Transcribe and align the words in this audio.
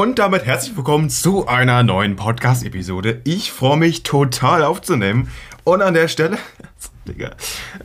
Und 0.00 0.18
damit 0.18 0.46
herzlich 0.46 0.74
willkommen 0.78 1.10
zu 1.10 1.46
einer 1.46 1.82
neuen 1.82 2.16
Podcast-Episode. 2.16 3.20
Ich 3.24 3.52
freue 3.52 3.76
mich 3.76 4.02
total 4.02 4.64
aufzunehmen. 4.64 5.28
Und 5.62 5.82
an 5.82 5.92
der 5.92 6.08
Stelle, 6.08 6.38
Digga, 7.06 7.32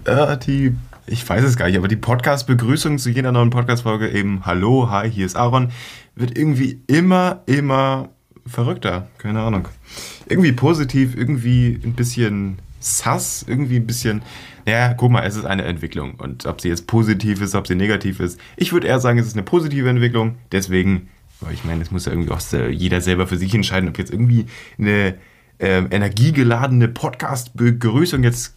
äh, 0.06 0.38
die, 0.38 0.74
ich 1.08 1.28
weiß 1.28 1.44
es 1.44 1.58
gar 1.58 1.68
nicht, 1.68 1.78
aber 1.78 1.90
die 1.90 1.98
Podcast-Begrüßung 1.98 3.00
zu 3.00 3.10
jeder 3.10 3.34
neuen 3.34 3.50
Podcast-Folge 3.50 4.08
eben 4.12 4.46
Hallo, 4.46 4.90
hi, 4.90 5.12
hier 5.12 5.26
ist 5.26 5.36
Aaron, 5.36 5.74
wird 6.16 6.38
irgendwie 6.38 6.80
immer, 6.88 7.42
immer 7.48 8.08
verrückter. 8.48 9.10
Keine 9.18 9.42
Ahnung. 9.42 9.68
Irgendwie 10.30 10.54
positiv, 10.54 11.18
irgendwie 11.18 11.82
ein 11.84 11.96
bisschen 11.96 12.60
sass, 12.80 13.44
irgendwie 13.46 13.76
ein 13.76 13.88
bisschen. 13.88 14.22
Ja, 14.66 14.94
guck 14.94 15.12
mal, 15.12 15.24
es 15.24 15.36
ist 15.36 15.46
eine 15.46 15.66
Entwicklung. 15.66 16.14
Und 16.16 16.46
ob 16.46 16.62
sie 16.62 16.70
jetzt 16.70 16.88
positiv 16.88 17.42
ist, 17.42 17.56
ob 17.56 17.68
sie 17.68 17.76
negativ 17.76 18.22
ist, 18.22 18.40
ich 18.56 18.72
würde 18.72 18.88
eher 18.88 19.02
sagen, 19.02 19.20
es 19.20 19.28
ist 19.28 19.36
eine 19.36 19.44
positive 19.44 19.90
Entwicklung. 19.90 20.38
Deswegen, 20.54 21.10
ich 21.52 21.64
meine, 21.64 21.82
es 21.82 21.92
muss 21.92 22.06
ja 22.06 22.12
irgendwie 22.12 22.32
auch 22.32 22.42
jeder 22.70 23.02
selber 23.02 23.28
für 23.28 23.38
sich 23.38 23.54
entscheiden, 23.54 23.90
ob 23.90 23.98
jetzt 23.98 24.12
irgendwie 24.12 24.46
eine 24.78 25.16
äh, 25.60 25.84
energiegeladene 25.90 26.88
Podcast-Begrüßung 26.88 28.24
jetzt 28.24 28.56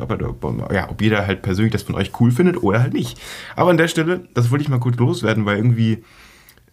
ob, 0.00 0.72
ja, 0.72 0.88
ob 0.90 1.02
jeder 1.02 1.26
halt 1.26 1.42
persönlich 1.42 1.72
das 1.72 1.82
von 1.82 1.96
euch 1.96 2.12
cool 2.18 2.30
findet 2.30 2.62
oder 2.62 2.80
halt 2.80 2.94
nicht. 2.94 3.20
Aber 3.56 3.70
an 3.70 3.76
der 3.76 3.88
Stelle, 3.88 4.26
das 4.32 4.50
wollte 4.50 4.62
ich 4.62 4.70
mal 4.70 4.80
kurz 4.80 4.96
loswerden, 4.96 5.44
weil 5.44 5.58
irgendwie 5.58 6.02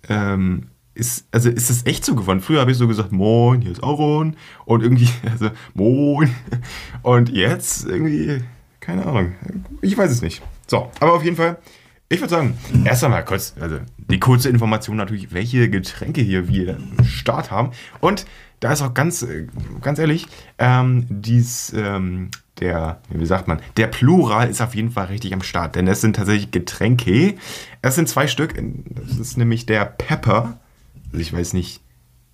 ähm, 0.08 0.68
ist, 0.96 1.28
also 1.32 1.50
ist 1.50 1.70
das 1.70 1.86
echt 1.86 2.06
so 2.06 2.16
geworden. 2.16 2.40
Früher 2.40 2.62
habe 2.62 2.72
ich 2.72 2.78
so 2.78 2.88
gesagt, 2.88 3.12
moin, 3.12 3.62
hier 3.62 3.72
ist 3.72 3.84
Aaron 3.84 4.36
und 4.66 4.84
irgendwie, 4.84 5.10
also 5.32 5.50
moin. 5.74 6.34
Und 7.02 7.30
jetzt 7.30 7.86
irgendwie, 7.86 8.42
keine 8.80 9.06
Ahnung, 9.06 9.34
ich 9.82 9.98
weiß 9.98 10.12
es 10.12 10.22
nicht. 10.22 10.42
So, 10.68 10.90
aber 11.00 11.14
auf 11.14 11.24
jeden 11.24 11.36
Fall, 11.36 11.58
ich 12.14 12.22
würde 12.22 12.30
sagen, 12.30 12.58
erst 12.86 13.04
einmal 13.04 13.26
kurz, 13.26 13.54
also 13.60 13.80
die 13.98 14.20
kurze 14.20 14.50
Information 14.50 14.98
natürlich, 14.98 15.34
welche 15.34 15.70
Getränke 15.70 16.22
hier 16.22 16.48
wir 16.48 16.78
Start 17.04 17.52
haben. 17.52 17.72
Und 18.00 18.26
da 18.60 18.72
ist 18.72 18.82
auch 18.82 18.94
ganz, 18.94 19.26
ganz 19.82 20.00
ehrlich, 20.00 20.28
ähm, 20.58 21.06
dies, 21.10 21.74
ähm, 21.76 22.32
der, 22.60 23.02
wie 23.10 23.26
sagt 23.26 23.48
man, 23.48 23.62
der 23.78 23.88
Plural 23.88 24.50
ist 24.50 24.62
auf 24.62 24.76
jeden 24.76 24.92
Fall 24.92 25.08
richtig 25.08 25.34
am 25.34 25.42
Start, 25.42 25.76
denn 25.76 25.88
es 25.88 26.02
sind 26.02 26.16
tatsächlich 26.16 26.52
Getränke. 26.52 27.36
Es 27.82 27.96
sind 27.96 28.08
zwei 28.08 28.28
Stück. 28.28 28.54
Das 28.56 29.18
ist 29.18 29.38
nämlich 29.38 29.66
der 29.66 29.86
Pepper 29.86 30.60
also 31.14 31.22
ich 31.22 31.32
weiß 31.32 31.54
nicht, 31.54 31.82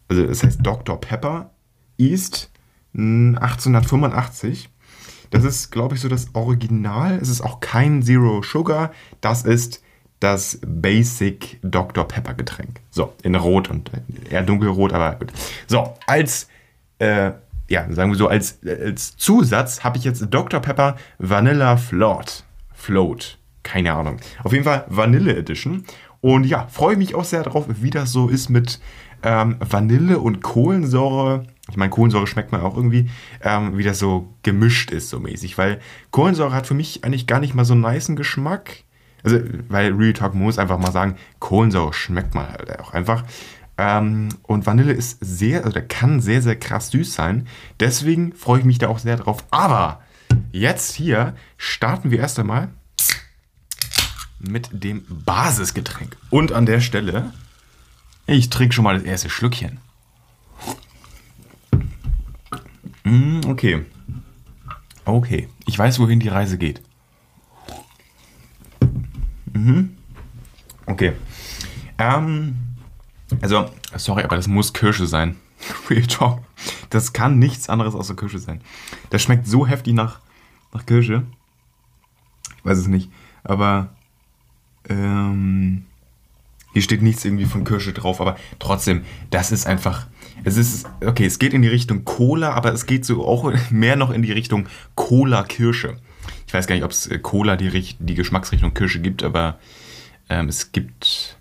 also 0.08 0.24
es 0.24 0.42
heißt 0.42 0.60
Dr. 0.64 1.00
Pepper 1.00 1.52
East 1.98 2.50
1885. 2.94 4.70
Das 5.30 5.44
ist, 5.44 5.72
glaube 5.72 5.96
ich, 5.96 6.02
so 6.02 6.08
das 6.08 6.34
Original. 6.34 7.20
Es 7.22 7.30
ist 7.30 7.42
auch 7.42 7.60
kein 7.60 8.02
Zero 8.02 8.42
Sugar. 8.42 8.92
Das 9.22 9.44
ist 9.44 9.82
das 10.20 10.60
Basic 10.66 11.60
Dr. 11.62 12.08
Pepper 12.08 12.34
Getränk. 12.34 12.82
So, 12.90 13.14
in 13.24 13.36
Rot 13.36 13.70
und 13.70 13.90
eher 14.30 14.44
dunkelrot, 14.44 14.94
aber 14.94 15.16
gut. 15.16 15.32
So, 15.68 15.94
als, 16.08 16.48
äh, 17.00 17.32
ja, 17.70 17.92
sagen 17.92 18.12
wir 18.12 18.18
so, 18.18 18.28
als, 18.28 18.60
als 18.66 19.16
Zusatz 19.16 19.84
habe 19.84 19.98
ich 19.98 20.04
jetzt 20.04 20.26
Dr. 20.30 20.60
Pepper 20.60 20.98
Vanilla 21.20 21.78
Float. 21.78 22.44
Float. 22.74 23.38
Keine 23.64 23.94
Ahnung. 23.94 24.18
Auf 24.44 24.52
jeden 24.52 24.64
Fall 24.64 24.86
Vanille 24.88 25.36
Edition. 25.36 25.86
Und 26.22 26.46
ja, 26.46 26.68
freue 26.68 26.98
mich 26.98 27.16
auch 27.16 27.24
sehr 27.24 27.44
darauf, 27.44 27.66
wie 27.68 27.90
das 27.90 28.12
so 28.12 28.28
ist 28.28 28.50
mit 28.50 28.80
ähm, 29.24 29.58
Vanille 29.60 30.20
und 30.20 30.42
Kohlensäure. 30.42 31.44
Ich 31.70 31.78
meine, 31.78 31.90
Kohlensäure 31.90 32.28
schmeckt 32.28 32.52
man 32.52 32.62
auch 32.62 32.76
irgendwie, 32.76 33.10
ähm, 33.42 33.78
wie 33.78 33.84
das 33.84 34.00
so 34.00 34.34
gemischt 34.44 34.92
ist, 34.92 35.10
so 35.10 35.20
mäßig. 35.20 35.58
Weil 35.58 35.80
Kohlensäure 36.12 36.54
hat 36.54 36.68
für 36.68 36.74
mich 36.74 37.04
eigentlich 37.04 37.28
gar 37.28 37.40
nicht 37.40 37.54
mal 37.54 37.66
so 37.66 37.74
einen 37.74 37.82
niceen 37.82 38.16
Geschmack. 38.16 38.84
Also, 39.24 39.40
weil 39.68 39.94
Real 39.94 40.14
Talk 40.14 40.34
muss 40.34 40.58
einfach 40.58 40.78
mal 40.78 40.92
sagen, 40.92 41.16
Kohlensäure 41.40 41.94
schmeckt 41.94 42.36
man 42.36 42.50
halt 42.50 42.80
auch 42.80 42.94
einfach. 42.94 43.24
Ähm, 43.78 44.30
und 44.44 44.66
Vanille 44.66 44.94
ist 44.94 45.18
sehr, 45.22 45.66
also 45.66 45.80
kann 45.88 46.20
sehr, 46.20 46.42
sehr 46.42 46.58
krass 46.58 46.92
süß 46.92 47.14
sein. 47.14 47.48
Deswegen 47.80 48.34
freue 48.34 48.60
ich 48.60 48.66
mich 48.66 48.78
da 48.78 48.88
auch 48.88 49.00
sehr 49.00 49.18
drauf. 49.18 49.46
Aber 49.52 50.02
jetzt 50.52 50.96
hier 50.96 51.36
starten 51.58 52.12
wir 52.12 52.20
erst 52.20 52.40
einmal 52.40 52.70
mit 54.40 54.70
dem 54.72 55.06
Basisgetränk. 55.08 56.18
Und 56.30 56.52
an 56.52 56.66
der 56.66 56.82
Stelle, 56.82 57.34
ich 58.26 58.50
trinke 58.50 58.74
schon 58.74 58.84
mal 58.84 58.96
das 58.96 59.04
erste 59.04 59.30
Schlückchen. 59.30 59.80
Mm, 63.04 63.42
okay. 63.48 63.86
Okay. 65.06 65.50
Ich 65.66 65.78
weiß, 65.78 66.00
wohin 66.00 66.20
die 66.20 66.28
Reise 66.28 66.58
geht. 66.58 66.82
Mhm. 69.54 69.98
Okay. 70.86 71.14
Ähm, 71.98 72.56
also, 73.42 73.70
sorry, 73.96 74.24
aber 74.24 74.36
das 74.36 74.48
muss 74.48 74.74
Kirsche 74.74 75.06
sein. 75.08 75.36
Real 75.90 76.06
Talk. 76.08 76.42
Das 76.90 77.14
kann 77.14 77.40
nichts 77.40 77.70
anderes 77.70 77.96
außer 77.96 78.16
Kirsche 78.16 78.40
sein. 78.40 78.62
Das 79.10 79.22
schmeckt 79.22 79.48
so 79.48 79.68
heftig 79.68 79.94
nach, 79.94 80.20
nach 80.74 80.86
Kirsche. 80.86 81.24
Ich 82.58 82.66
weiß 82.66 82.78
es 82.78 82.88
nicht. 82.88 83.12
Aber 83.44 83.90
ähm, 84.88 85.86
hier 86.74 86.82
steht 86.82 87.02
nichts 87.02 87.26
irgendwie 87.26 87.46
von 87.46 87.64
Kirsche 87.64 87.94
drauf, 87.94 88.22
aber 88.22 88.38
trotzdem, 88.60 89.04
das 89.32 89.52
ist 89.52 89.66
einfach. 89.66 90.08
Es 90.44 90.56
ist, 90.56 90.88
okay, 91.06 91.26
es 91.26 91.40
geht 91.40 91.54
in 91.54 91.62
die 91.62 91.68
Richtung 91.68 92.06
Cola, 92.06 92.54
aber 92.54 92.72
es 92.72 92.86
geht 92.86 93.06
so 93.06 93.26
auch 93.26 93.52
mehr 93.72 93.96
noch 93.96 94.12
in 94.12 94.22
die 94.22 94.32
Richtung 94.32 94.68
Cola-Kirsche. 94.96 95.98
Ich 96.48 96.54
weiß 96.54 96.68
gar 96.68 96.76
nicht, 96.76 96.86
ob 96.86 96.92
es 96.92 97.08
äh, 97.08 97.20
Cola 97.20 97.56
die, 97.56 97.96
die 98.00 98.16
Geschmacksrichtung 98.16 98.74
Kirsche 98.74 99.00
gibt, 99.00 99.24
aber 99.24 99.60
ähm, 100.30 100.48
es 100.48 100.72
gibt. 100.72 101.38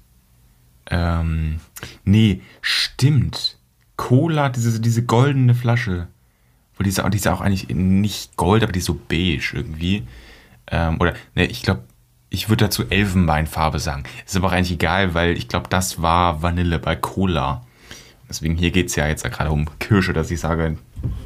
Ähm, 0.90 1.60
nee, 2.04 2.40
stimmt. 2.62 3.58
Cola, 3.96 4.48
diese, 4.48 4.80
diese 4.80 5.04
goldene 5.04 5.54
Flasche. 5.54 6.08
Wo 6.76 6.84
die 6.84 6.90
ist, 6.90 7.02
die 7.02 7.16
ist 7.16 7.28
auch 7.28 7.40
eigentlich 7.40 7.68
nicht 7.68 8.36
gold, 8.36 8.62
aber 8.62 8.72
die 8.72 8.78
ist 8.78 8.86
so 8.86 8.98
beige 9.08 9.50
irgendwie. 9.52 10.04
Ähm, 10.70 11.00
oder, 11.00 11.14
ne, 11.34 11.46
ich 11.46 11.62
glaube, 11.62 11.82
ich 12.30 12.48
würde 12.48 12.66
dazu 12.66 12.84
Elfenbeinfarbe 12.88 13.78
sagen. 13.78 14.04
Ist 14.26 14.36
aber 14.36 14.48
auch 14.48 14.52
eigentlich 14.52 14.72
egal, 14.72 15.14
weil 15.14 15.36
ich 15.36 15.48
glaube, 15.48 15.68
das 15.68 16.02
war 16.02 16.42
Vanille 16.42 16.78
bei 16.78 16.94
Cola. 16.96 17.62
Deswegen 18.28 18.56
hier 18.56 18.70
geht 18.70 18.88
es 18.88 18.96
ja 18.96 19.08
jetzt 19.08 19.24
gerade 19.24 19.50
um 19.50 19.66
Kirsche, 19.78 20.12
dass 20.12 20.30
ich 20.30 20.40
sage, 20.40 20.76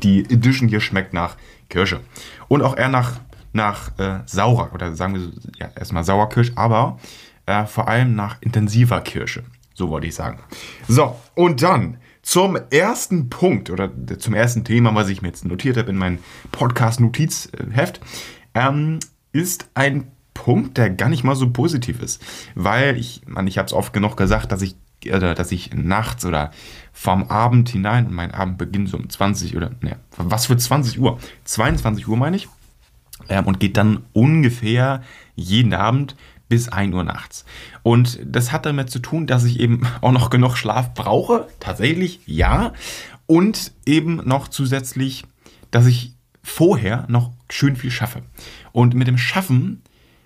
die 0.03 0.21
Edition 0.21 0.69
hier 0.69 0.81
schmeckt 0.81 1.13
nach 1.13 1.37
Kirsche. 1.69 2.01
Und 2.49 2.63
auch 2.63 2.77
eher 2.77 2.89
nach, 2.89 3.21
nach 3.53 3.99
äh, 3.99 4.21
saurer, 4.27 4.73
oder 4.73 4.95
sagen 4.95 5.15
wir 5.15 5.33
ja, 5.59 5.71
erstmal 5.75 6.05
Sauerkirsch, 6.05 6.53
aber 6.55 6.99
äh, 7.47 7.67
vor 7.67 7.89
allem 7.89 8.15
nach 8.15 8.37
intensiver 8.41 9.01
Kirsche. 9.01 9.43
So 9.75 9.89
wollte 9.89 10.07
ich 10.07 10.15
sagen. 10.15 10.39
So, 10.87 11.17
und 11.35 11.63
dann 11.63 11.97
zum 12.23 12.57
ersten 12.71 13.31
Punkt 13.31 13.71
oder 13.71 13.91
zum 14.19 14.35
ersten 14.35 14.65
Thema, 14.65 14.95
was 14.95 15.09
ich 15.09 15.23
mir 15.23 15.29
jetzt 15.29 15.45
notiert 15.45 15.77
habe 15.77 15.91
in 15.91 15.97
meinem 15.97 16.19
Podcast-Notizheft, 16.53 18.01
ähm, 18.55 19.01
ist 19.33 19.69
ein 19.75 20.13
Punkt, 20.43 20.77
der 20.77 20.91
gar 20.91 21.09
nicht 21.09 21.23
mal 21.23 21.37
so 21.37 21.51
positiv 21.51 22.03
ist. 22.03 22.21
Weil 22.57 22.99
ich, 22.99 23.23
man, 23.27 23.47
ich 23.47 23.59
habe 23.59 23.67
es 23.67 23.73
oft 23.73 23.93
genug 23.93 24.17
gesagt, 24.17 24.51
dass 24.51 24.61
ich, 24.61 24.75
äh, 25.05 25.21
dass 25.21 25.53
ich 25.53 25.73
nachts 25.73 26.27
oder 26.27 26.51
vom 26.93 27.31
Abend 27.31 27.69
hinein, 27.69 28.09
mein 28.11 28.33
Abend 28.33 28.59
beginnt 28.59 28.89
so 28.89 28.97
um 28.97 29.09
20 29.09 29.57
oder, 29.57 29.71
ne, 29.83 29.99
was 30.17 30.47
für 30.47 30.57
20 30.57 30.99
Uhr? 30.99 31.21
22 31.45 32.09
Uhr 32.09 32.17
meine 32.17 32.35
ich. 32.35 32.49
Ähm, 33.29 33.47
und 33.47 33.61
geht 33.61 33.77
dann 33.77 34.01
ungefähr 34.13 35.03
jeden 35.37 35.75
Abend 35.75 36.17
bis 36.49 36.69
1 36.69 36.93
Uhr 36.93 37.05
nachts. 37.05 37.45
Und 37.85 38.19
das 38.25 38.51
hat 38.51 38.67
damit 38.67 38.91
zu 38.91 38.99
tun, 38.99 39.29
dass 39.29 39.45
ich 39.45 39.61
eben 39.61 39.87
auch 40.01 40.11
noch 40.11 40.29
genug 40.29 40.57
Schlaf 40.57 40.93
brauche. 40.93 41.47
Tatsächlich 41.61 42.19
ja. 42.27 42.73
Und 43.27 43.71
eben 43.87 44.17
noch 44.25 44.49
zusätzlich, 44.49 45.23
dass 45.71 45.87
ich 45.87 46.17
vorher 46.43 47.05
noch 47.09 47.31
schön 47.49 47.77
viel 47.77 47.93
schaffe. 47.93 48.23
Und 48.73 48.95
mit 48.95 49.07
dem 49.07 49.19
Schaffen 49.19 49.83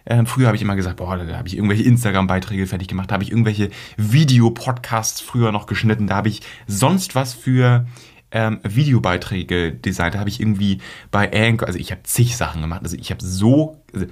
ähm, 0.06 0.26
früher 0.26 0.46
habe 0.46 0.56
ich 0.56 0.62
immer 0.62 0.76
gesagt, 0.76 0.96
boah, 0.96 1.16
da 1.16 1.36
habe 1.36 1.48
ich 1.48 1.56
irgendwelche 1.56 1.82
Instagram-Beiträge 1.82 2.66
fertig 2.66 2.88
gemacht, 2.88 3.10
da 3.10 3.14
habe 3.14 3.24
ich 3.24 3.30
irgendwelche 3.30 3.70
Videopodcasts 3.96 5.20
früher 5.20 5.52
noch 5.52 5.66
geschnitten, 5.66 6.06
da 6.06 6.16
habe 6.16 6.28
ich 6.28 6.42
sonst 6.66 7.14
was 7.14 7.34
für 7.34 7.86
ähm, 8.30 8.60
Videobeiträge 8.62 9.72
designt, 9.72 10.14
da 10.14 10.20
habe 10.20 10.30
ich 10.30 10.40
irgendwie 10.40 10.80
bei 11.10 11.32
Anchor, 11.32 11.66
also 11.66 11.78
ich 11.78 11.90
habe 11.90 12.02
zig 12.04 12.36
Sachen 12.36 12.62
gemacht, 12.62 12.82
also 12.82 12.96
ich 12.96 13.10
habe 13.10 13.24
so, 13.24 13.82
also 13.92 14.06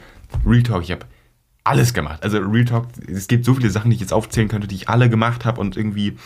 Real 0.44 0.62
Talk, 0.62 0.82
ich 0.82 0.90
habe 0.90 1.06
alles 1.64 1.94
gemacht. 1.94 2.22
Also 2.22 2.38
Real 2.38 2.66
Talk, 2.66 2.88
es 3.08 3.26
gibt 3.26 3.46
so 3.46 3.54
viele 3.54 3.70
Sachen, 3.70 3.90
die 3.90 3.94
ich 3.94 4.00
jetzt 4.02 4.12
aufzählen 4.12 4.48
könnte, 4.48 4.68
die 4.68 4.74
ich 4.74 4.90
alle 4.90 5.08
gemacht 5.08 5.46
habe 5.46 5.60
und 5.62 5.78
irgendwie 5.78 6.16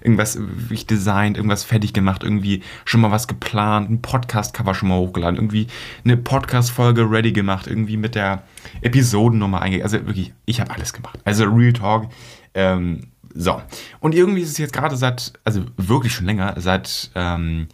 irgendwas 0.00 0.38
ich 0.70 0.86
designt, 0.86 1.36
irgendwas 1.36 1.64
fertig 1.64 1.92
gemacht, 1.92 2.22
irgendwie 2.22 2.62
schon 2.84 3.00
mal 3.00 3.10
was 3.10 3.26
geplant, 3.26 3.90
ein 3.90 4.02
Podcast-Cover 4.02 4.72
schon 4.74 4.88
mal 4.88 4.98
hochgeladen, 4.98 5.36
irgendwie 5.36 5.66
eine 6.04 6.16
Podcast-Folge 6.16 7.10
ready 7.10 7.32
gemacht, 7.32 7.66
irgendwie 7.66 7.96
mit 7.96 8.14
der 8.14 8.44
Episodennummer 8.82 9.60
eingegangen. 9.60 9.82
Also 9.92 10.06
wirklich, 10.06 10.32
ich 10.46 10.60
habe 10.60 10.70
alles 10.70 10.92
gemacht. 10.92 11.18
Also 11.24 11.44
Real 11.46 11.72
Talk, 11.72 12.10
ähm, 12.54 13.08
so. 13.34 13.60
Und 13.98 14.14
irgendwie 14.14 14.42
ist 14.42 14.50
es 14.50 14.58
jetzt 14.58 14.72
gerade 14.72 14.96
seit, 14.96 15.32
also 15.42 15.64
wirklich 15.76 16.14
schon 16.14 16.26
länger, 16.26 16.54
seit, 16.58 17.10
ähm, 17.16 17.66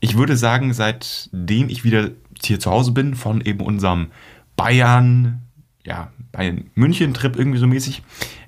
ich 0.00 0.16
würde 0.16 0.36
sagen, 0.36 0.74
seitdem 0.74 1.68
ich 1.68 1.84
wieder 1.84 2.10
hier 2.42 2.58
zu 2.58 2.72
Hause 2.72 2.90
bin, 2.90 3.14
von 3.14 3.40
eben 3.42 3.60
unserem 3.60 4.08
Bayern 4.56 5.43
ja, 5.86 6.10
bei 6.32 6.64
München-Trip 6.74 7.36
irgendwie 7.36 7.58
so 7.58 7.66
mäßig. 7.66 8.02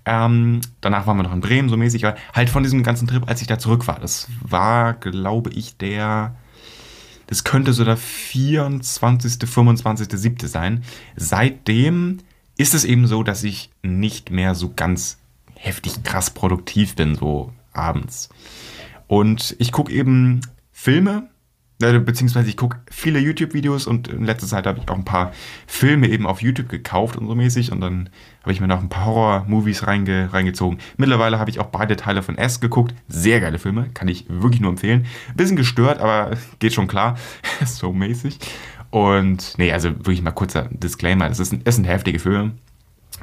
Ähm, 0.04 0.60
danach 0.80 1.06
waren 1.06 1.16
wir 1.16 1.24
noch 1.24 1.32
in 1.32 1.40
Bremen 1.40 1.68
so 1.68 1.76
mäßig, 1.76 2.04
halt 2.04 2.50
von 2.50 2.62
diesem 2.62 2.82
ganzen 2.82 3.06
Trip, 3.06 3.28
als 3.28 3.40
ich 3.40 3.46
da 3.46 3.58
zurück 3.58 3.86
war. 3.86 3.98
Das 3.98 4.28
war, 4.40 4.94
glaube 4.94 5.50
ich, 5.50 5.76
der, 5.76 6.34
das 7.26 7.44
könnte 7.44 7.72
so 7.72 7.84
der 7.84 7.96
24., 7.96 9.48
25., 9.48 10.08
7. 10.10 10.48
sein. 10.48 10.82
Seitdem 11.16 12.18
ist 12.56 12.74
es 12.74 12.84
eben 12.84 13.06
so, 13.06 13.22
dass 13.22 13.44
ich 13.44 13.70
nicht 13.82 14.30
mehr 14.30 14.54
so 14.54 14.72
ganz 14.74 15.18
heftig 15.54 16.02
krass 16.04 16.30
produktiv 16.30 16.96
bin, 16.96 17.16
so 17.16 17.52
abends. 17.72 18.30
Und 19.08 19.56
ich 19.58 19.72
gucke 19.72 19.92
eben 19.92 20.40
Filme, 20.72 21.28
beziehungsweise 21.78 22.48
ich 22.48 22.56
gucke 22.56 22.78
viele 22.90 23.18
YouTube-Videos 23.18 23.86
und 23.86 24.08
in 24.08 24.24
letzter 24.24 24.46
Zeit 24.46 24.66
habe 24.66 24.78
ich 24.78 24.88
auch 24.88 24.94
ein 24.94 25.04
paar 25.04 25.32
Filme 25.66 26.08
eben 26.08 26.26
auf 26.26 26.40
YouTube 26.40 26.68
gekauft 26.68 27.16
und 27.16 27.26
so 27.26 27.34
mäßig 27.34 27.70
und 27.70 27.80
dann 27.80 28.08
habe 28.42 28.52
ich 28.52 28.60
mir 28.60 28.66
noch 28.66 28.80
ein 28.80 28.88
paar 28.88 29.04
Horror-Movies 29.06 29.86
reinge 29.86 30.32
reingezogen. 30.32 30.78
Mittlerweile 30.96 31.38
habe 31.38 31.50
ich 31.50 31.60
auch 31.60 31.66
beide 31.66 31.96
Teile 31.96 32.22
von 32.22 32.38
S 32.38 32.60
geguckt. 32.60 32.94
Sehr 33.08 33.40
geile 33.40 33.58
Filme, 33.58 33.90
kann 33.92 34.08
ich 34.08 34.24
wirklich 34.28 34.60
nur 34.60 34.70
empfehlen. 34.70 35.06
Bisschen 35.34 35.56
gestört, 35.56 36.00
aber 36.00 36.36
geht 36.58 36.72
schon 36.72 36.86
klar. 36.86 37.18
so 37.66 37.92
mäßig. 37.92 38.38
Und 38.90 39.58
nee, 39.58 39.72
also 39.72 39.90
wirklich 39.90 40.22
mal 40.22 40.30
kurzer 40.30 40.68
Disclaimer. 40.70 41.28
Es, 41.28 41.40
ist 41.40 41.52
ein, 41.52 41.60
es 41.64 41.76
sind 41.76 41.84
heftige 41.84 42.18
Filme. 42.18 42.52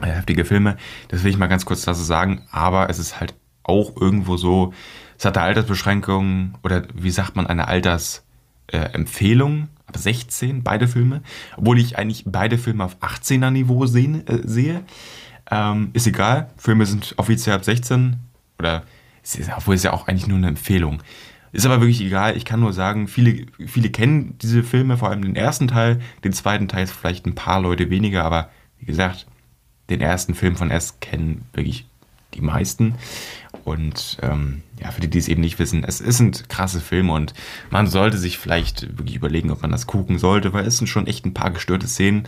Äh, 0.02 0.08
heftige 0.08 0.46
Filme. 0.46 0.78
Das 1.08 1.24
will 1.24 1.32
ich 1.32 1.38
mal 1.38 1.48
ganz 1.48 1.66
kurz 1.66 1.84
dazu 1.84 2.04
sagen. 2.04 2.44
Aber 2.52 2.90
es 2.90 3.00
ist 3.00 3.20
halt 3.20 3.34
auch 3.64 3.96
irgendwo 4.00 4.38
so, 4.38 4.74
es 5.18 5.26
hat 5.26 5.38
eine 5.38 5.48
Altersbeschränkung 5.48 6.58
oder 6.64 6.84
wie 6.94 7.12
sagt 7.12 7.36
man, 7.36 7.48
eine 7.48 7.68
Altersempfehlung. 7.68 8.23
Äh, 8.68 8.90
ab 9.86 9.98
16, 9.98 10.64
beide 10.64 10.88
Filme. 10.88 11.22
Obwohl 11.58 11.80
ich 11.80 11.98
eigentlich 11.98 12.24
beide 12.26 12.58
Filme 12.58 12.84
auf 12.84 12.98
18er 12.98 13.52
Niveau 13.52 13.86
sehen, 13.86 14.26
äh, 14.28 14.40
sehe. 14.44 14.84
Ähm, 15.52 15.90
ist 15.94 16.08
egal. 16.08 16.50
Filme 16.58 16.86
sind 16.86 17.14
offiziell 17.18 17.56
ab 17.56 17.66
16. 17.66 18.18
Oder, 18.60 18.84
obwohl 19.56 19.76
es 19.76 19.84
ja 19.84 19.94
auch 19.94 20.08
eigentlich 20.08 20.28
nur 20.28 20.38
eine 20.38 20.48
Empfehlung. 20.48 21.02
Ist 21.52 21.66
aber 21.68 21.82
wirklich 21.82 22.02
egal. 22.02 22.36
Ich 22.36 22.46
kann 22.46 22.62
nur 22.62 22.74
sagen, 22.74 23.08
viele, 23.08 23.46
viele 23.68 23.92
kennen 23.92 24.38
diese 24.40 24.64
Filme, 24.64 24.98
vor 24.98 25.10
allem 25.10 25.22
den 25.22 25.36
ersten 25.36 25.68
Teil. 25.68 26.00
Den 26.24 26.34
zweiten 26.34 26.68
Teil 26.68 26.86
ist 26.86 26.94
vielleicht 26.94 27.28
ein 27.28 27.36
paar 27.36 27.62
Leute 27.62 27.92
weniger, 27.92 28.24
aber 28.24 28.50
wie 28.80 28.86
gesagt, 28.86 29.28
den 29.90 30.02
ersten 30.02 30.34
Film 30.34 30.56
von 30.56 30.72
S 30.72 31.00
kennen 31.00 31.46
wirklich 31.54 31.86
die 32.34 32.42
meisten. 32.42 32.96
Und 33.64 34.18
ähm, 34.22 34.62
ja, 34.80 34.92
für 34.92 35.00
die, 35.00 35.10
die 35.10 35.18
es 35.18 35.28
eben 35.28 35.42
nicht 35.42 35.58
wissen, 35.58 35.84
es, 35.84 36.02
es 36.02 36.18
sind 36.18 36.50
krasse 36.50 36.82
Filme 36.82 37.14
und 37.14 37.34
man 37.70 37.88
sollte 37.88 38.18
sich 38.18 38.38
vielleicht 38.38 38.98
wirklich 38.98 39.16
überlegen, 39.16 39.52
ob 39.52 39.62
man 39.62 39.72
das 39.72 39.88
gucken 39.88 40.20
sollte, 40.20 40.52
weil 40.52 40.66
es 40.66 40.78
sind 40.78 40.88
schon 40.88 41.08
echt 41.08 41.26
ein 41.26 41.34
paar 41.34 41.52
gestörte 41.52 41.88
Szenen. 41.88 42.24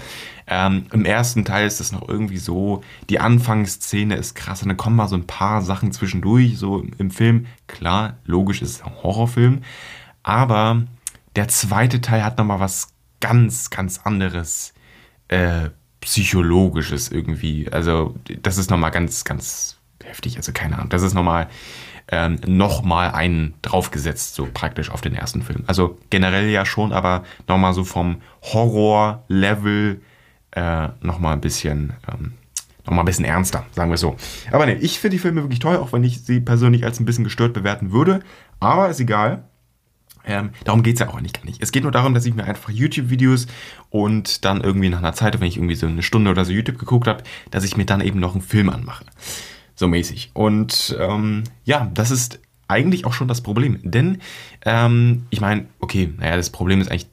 Ähm, 0.48 0.86
Im 0.94 1.04
ersten 1.04 1.44
Teil 1.44 1.68
ist 1.68 1.80
das 1.80 1.92
noch 1.92 2.08
irgendwie 2.08 2.38
so, 2.38 2.84
die 3.10 3.20
Anfangsszene 3.20 4.16
ist 4.16 4.36
krass 4.36 4.62
und 4.62 4.70
dann 4.70 4.78
kommen 4.78 4.96
mal 4.96 5.10
so 5.10 5.18
ein 5.18 5.28
paar 5.28 5.62
Sachen 5.62 5.92
zwischendurch, 5.92 6.58
so 6.58 6.86
im 6.98 7.12
Film. 7.12 7.48
Klar, 7.68 8.18
logisch 8.26 8.62
ist 8.62 8.70
es 8.70 8.82
ein 8.82 8.94
Horrorfilm, 9.04 9.62
aber 10.24 10.84
der 11.36 11.50
zweite 11.50 12.00
Teil 12.00 12.24
hat 12.24 12.38
nochmal 12.38 12.62
was 12.62 12.90
ganz, 13.20 13.70
ganz 13.70 14.00
anderes. 14.06 14.74
Äh, 15.28 15.70
psychologisches 16.06 17.12
irgendwie. 17.12 17.68
Also 17.72 18.16
das 18.42 18.58
ist 18.58 18.70
nochmal 18.70 18.92
ganz, 18.92 19.26
ganz 19.26 19.75
heftig. 20.04 20.38
Also 20.38 20.52
keine 20.52 20.76
Ahnung. 20.76 20.90
Das 20.90 21.02
ist 21.02 21.14
nochmal 21.14 21.48
ähm, 22.12 22.38
nochmal 22.46 23.12
einen 23.12 23.56
draufgesetzt, 23.62 24.36
so 24.36 24.48
praktisch 24.54 24.92
auf 24.92 25.02
den 25.02 25.16
ersten 25.16 25.42
Film. 25.42 25.64
Also 25.68 25.98
generell 26.10 26.50
ja 26.50 26.66
schon, 26.66 26.94
aber 26.94 27.24
nochmal 27.48 27.74
so 27.74 27.84
vom 27.84 28.18
Horror-Level 28.44 30.02
äh, 30.52 30.88
nochmal 31.02 31.34
ein 31.34 31.42
bisschen, 31.42 31.94
ähm, 32.12 32.34
nochmal 32.86 33.04
ein 33.04 33.06
bisschen 33.08 33.26
ernster, 33.26 33.66
sagen 33.72 33.90
wir 33.90 33.98
so. 33.98 34.16
Aber 34.52 34.66
ne, 34.66 34.76
ich 34.76 35.00
finde 35.00 35.16
die 35.16 35.20
Filme 35.20 35.42
wirklich 35.42 35.60
toll, 35.60 35.78
auch 35.78 35.94
wenn 35.94 36.04
ich 36.04 36.22
sie 36.22 36.40
persönlich 36.40 36.84
als 36.84 37.00
ein 37.00 37.06
bisschen 37.06 37.24
gestört 37.24 37.54
bewerten 37.54 37.92
würde. 37.92 38.20
Aber 38.60 38.90
ist 38.90 39.00
egal. 39.00 39.44
Ähm, 40.28 40.52
darum 40.64 40.82
geht 40.82 40.96
es 40.96 41.02
ja 41.02 41.10
auch 41.10 41.22
nicht 41.22 41.36
gar 41.36 41.46
nicht. 41.46 41.62
Es 41.62 41.72
geht 41.72 41.84
nur 41.84 41.92
darum, 41.92 42.16
dass 42.16 42.26
ich 42.26 42.34
mir 42.34 42.46
einfach 42.46 42.72
YouTube-Videos 42.72 43.46
und 43.92 44.44
dann 44.44 44.62
irgendwie 44.62 44.90
nach 44.90 44.98
einer 44.98 45.14
Zeit, 45.14 45.40
wenn 45.40 45.48
ich 45.48 45.58
irgendwie 45.58 45.76
so 45.76 45.86
eine 45.86 46.02
Stunde 46.02 46.32
oder 46.32 46.46
so 46.46 46.52
YouTube 46.52 46.80
geguckt 46.80 47.08
habe, 47.08 47.24
dass 47.52 47.64
ich 47.64 47.78
mir 47.78 47.86
dann 47.86 48.02
eben 48.02 48.20
noch 48.20 48.34
einen 48.34 48.42
Film 48.42 48.70
anmache. 48.70 49.06
So 49.76 49.88
mäßig. 49.88 50.32
Und 50.34 50.96
ähm, 51.00 51.44
ja, 51.66 51.92
das 51.94 52.12
ist 52.12 52.40
eigentlich 52.68 53.06
auch 53.06 53.14
schon 53.14 53.28
das 53.28 53.42
Problem. 53.42 53.80
Denn 53.84 54.22
ähm, 54.66 55.28
ich 55.30 55.42
meine, 55.42 55.68
okay, 55.80 56.14
naja, 56.18 56.36
das 56.38 56.50
Problem 56.50 56.82
ist 56.82 56.90
eigentlich, 56.90 57.08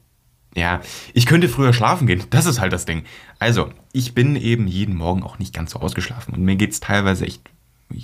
ja, 0.55 0.81
ich 1.13 1.25
könnte 1.25 1.49
früher 1.49 1.73
schlafen 1.73 2.07
gehen. 2.07 2.23
Das 2.29 2.45
ist 2.45 2.59
halt 2.59 2.73
das 2.73 2.85
Ding. 2.85 3.03
Also, 3.39 3.71
ich 3.91 4.13
bin 4.13 4.35
eben 4.35 4.67
jeden 4.67 4.95
Morgen 4.95 5.23
auch 5.23 5.39
nicht 5.39 5.53
ganz 5.53 5.71
so 5.71 5.79
ausgeschlafen. 5.79 6.33
Und 6.33 6.43
mir 6.43 6.55
geht 6.55 6.71
es 6.71 6.79
teilweise 6.79 7.25
echt 7.25 7.41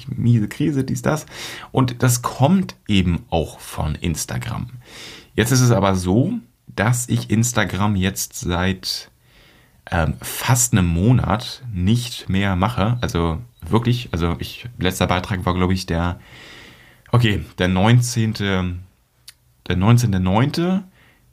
miese 0.08 0.48
Krise, 0.48 0.84
dies, 0.84 1.02
das. 1.02 1.26
Und 1.72 2.04
das 2.04 2.22
kommt 2.22 2.76
eben 2.88 3.26
auch 3.30 3.60
von 3.60 3.96
Instagram. 3.96 4.68
Jetzt 5.36 5.52
ist 5.52 5.62
es 5.62 5.72
aber 5.72 5.96
so, 5.96 6.34
dass 6.68 7.08
ich 7.10 7.30
Instagram 7.30 7.96
jetzt 7.96 8.36
seit 8.36 9.10
ähm, 9.92 10.16
fast 10.22 10.74
einem 10.74 10.88
Monat 10.88 11.64
nicht 11.74 12.30
mehr 12.30 12.56
mache. 12.56 12.98
Also 13.02 13.40
wirklich, 13.68 14.10
also 14.12 14.36
ich, 14.40 14.68
letzter 14.78 15.08
Beitrag 15.08 15.46
war, 15.46 15.54
glaube 15.54 15.74
ich, 15.74 15.86
der, 15.86 16.20
okay, 17.12 17.44
der 17.58 17.68
19. 17.68 18.34
Der 18.34 19.78
19.9. 19.78 20.84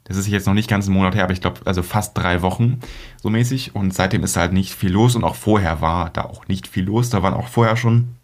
Das 0.03 0.15
ist 0.15 0.27
jetzt 0.27 0.47
noch 0.47 0.53
nicht 0.53 0.69
ganz 0.69 0.85
einen 0.85 0.95
Monat 0.95 1.15
her, 1.15 1.23
aber 1.23 1.33
ich 1.33 1.41
glaube, 1.41 1.61
also 1.65 1.83
fast 1.83 2.17
drei 2.17 2.41
Wochen 2.41 2.79
so 3.21 3.29
mäßig. 3.29 3.75
Und 3.75 3.93
seitdem 3.93 4.23
ist 4.23 4.37
halt 4.37 4.53
nicht 4.53 4.73
viel 4.73 4.91
los 4.91 5.15
und 5.15 5.23
auch 5.23 5.35
vorher 5.35 5.81
war 5.81 6.11
da 6.11 6.21
auch 6.21 6.47
nicht 6.47 6.67
viel 6.67 6.85
los. 6.85 7.09
Da 7.09 7.23
waren 7.23 7.33
auch 7.33 7.47
vorher 7.47 7.75
schon 7.75 8.15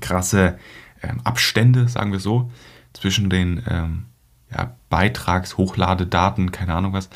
krasse 0.00 0.58
ähm, 1.02 1.20
Abstände, 1.24 1.88
sagen 1.88 2.12
wir 2.12 2.20
so, 2.20 2.50
zwischen 2.92 3.30
den 3.30 3.64
ähm, 3.68 4.04
ja, 4.50 4.76
Beitragshochladedaten, 4.90 6.52
keine 6.52 6.74
Ahnung 6.74 6.92
was. 6.92 7.10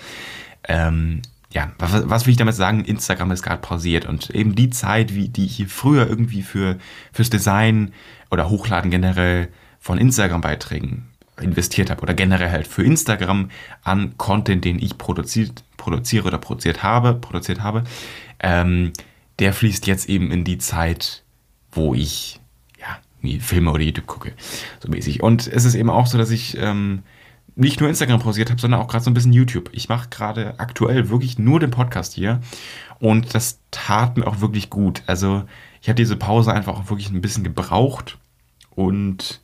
Ähm, 0.67 1.23
ja, 1.53 1.73
was, 1.79 2.09
was, 2.09 2.27
will 2.27 2.33
ich 2.33 2.39
damit 2.39 2.55
sagen? 2.55 2.85
Instagram 2.85 3.31
ist 3.31 3.43
gerade 3.43 3.61
pausiert 3.61 4.07
und 4.07 4.31
eben 4.31 4.55
die 4.55 4.71
Zeit, 4.71 5.15
wie 5.15 5.29
die 5.29 5.45
ich 5.45 5.57
hier 5.57 5.69
früher 5.69 6.09
irgendwie 6.09 6.43
für 6.43 6.79
fürs 7.13 7.31
Design 7.31 7.93
oder 8.31 8.49
Hochladen 8.49 8.91
generell 8.91 9.49
von 9.79 9.99
Instagram-Beiträgen 9.99 11.09
investiert 11.41 11.91
habe 11.91 12.03
oder 12.03 12.15
generell 12.15 12.51
halt 12.51 12.67
für 12.67 12.83
Instagram 12.83 13.51
an 13.83 14.17
Content, 14.17 14.65
den 14.65 14.79
ich 14.79 14.97
produziert, 14.97 15.65
produziere 15.77 16.29
oder 16.29 16.39
produziert 16.39 16.83
habe, 16.83 17.15
produziert 17.15 17.63
habe, 17.63 17.85
ähm, 18.41 18.93
der 19.39 19.53
fließt 19.53 19.87
jetzt 19.87 20.09
eben 20.09 20.31
in 20.31 20.45
die 20.45 20.59
Zeit, 20.59 21.23
wo 21.73 21.95
ich 21.95 22.41
ja, 22.79 23.39
Filme 23.41 23.71
oder 23.71 23.83
YouTube 23.83 24.07
gucke, 24.07 24.33
so 24.81 24.89
mäßig. 24.89 25.23
Und 25.23 25.47
es 25.47 25.65
ist 25.65 25.75
eben 25.75 25.91
auch 25.91 26.07
so, 26.07 26.17
dass 26.17 26.31
ich 26.31 26.57
ähm, 26.59 27.03
nicht 27.55 27.81
nur 27.81 27.89
Instagram 27.89 28.21
pausiert 28.21 28.51
habe, 28.51 28.61
sondern 28.61 28.81
auch 28.81 28.89
gerade 28.89 29.05
so 29.05 29.11
ein 29.11 29.15
bisschen 29.15 29.33
YouTube. 29.33 29.71
Ich 29.73 29.89
mache 29.89 30.09
gerade 30.09 30.55
aktuell 30.59 31.11
wirklich 31.11 31.39
nur 31.39 31.61
den 31.61 31.71
Podcast 31.71 32.15
hier 32.15 32.41
und 32.99 33.35
das 33.35 33.59
tat 33.71 34.17
mir 34.17 34.27
auch 34.27 34.41
wirklich 34.41 34.71
gut. 34.71 35.03
Also 35.07 35.45
ich 35.81 35.89
habe 35.89 35.97
diese 35.97 36.17
Pause 36.17 36.53
einfach 36.53 36.75
auch 36.75 36.91
wirklich 36.91 37.11
ein 37.11 37.21
bisschen 37.21 37.45
gebraucht 37.45 38.19
und 38.71 39.41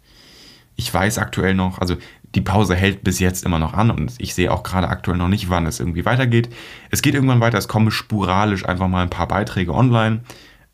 ich 0.77 0.93
weiß 0.93 1.19
aktuell 1.19 1.55
noch, 1.55 1.81
also 1.81 1.97
die 2.35 2.41
Pause 2.41 2.75
hält 2.75 3.05
bis 3.05 3.19
jetzt 3.19 3.45
immer 3.45 3.59
noch 3.59 3.73
an 3.75 3.91
und 3.91 4.15
ich 4.19 4.35
sehe 4.35 4.53
auch 4.53 4.63
gerade 4.63 4.89
aktuell 4.89 5.19
noch 5.19 5.29
nicht, 5.29 5.51
wann 5.51 5.67
es 5.67 5.81
irgendwie 5.81 6.05
weitergeht. 6.05 6.51
Es 6.91 7.03
geht 7.03 7.15
irgendwann 7.15 7.41
weiter, 7.41 7.59
es 7.59 7.69
kommen 7.69 7.91
sporadisch 7.91 8.65
einfach 8.67 8.89
mal 8.89 9.03
ein 9.03 9.11
paar 9.11 9.29
Beiträge 9.29 9.75
online. 9.75 10.21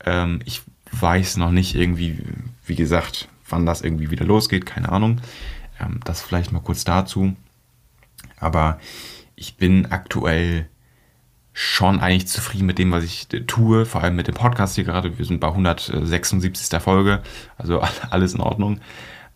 Ähm, 0.05 0.41
ich 0.45 0.63
weiß 0.93 1.37
noch 1.37 1.51
nicht 1.51 1.75
irgendwie, 1.75 2.19
wie 2.67 2.75
gesagt, 2.75 3.29
wann 3.49 3.67
das 3.67 3.83
irgendwie 3.83 4.11
wieder 4.11 4.25
losgeht, 4.25 4.67
keine 4.67 4.91
Ahnung. 4.91 5.21
Ähm, 5.81 6.01
das 6.05 6.23
vielleicht 6.23 6.53
mal 6.53 6.61
kurz 6.61 6.85
dazu. 6.85 7.35
Aber 8.39 8.79
ich 9.37 9.57
bin 9.57 9.87
aktuell 9.91 10.69
schon 11.53 12.01
eigentlich 12.01 12.27
zufrieden 12.27 12.67
mit 12.67 12.79
dem, 12.79 12.91
was 12.91 13.05
ich 13.05 13.29
tue, 13.47 13.87
vor 13.87 14.03
allem 14.03 14.17
mit 14.17 14.27
dem 14.27 14.35
Podcast 14.35 14.75
hier 14.75 14.85
gerade. 14.85 15.19
Wir 15.19 15.25
sind 15.25 15.41
bei 15.41 15.49
176. 15.49 16.83
Folge, 16.83 17.23
also 17.57 17.81
alles 18.11 18.35
in 18.35 18.41
Ordnung. 18.41 18.81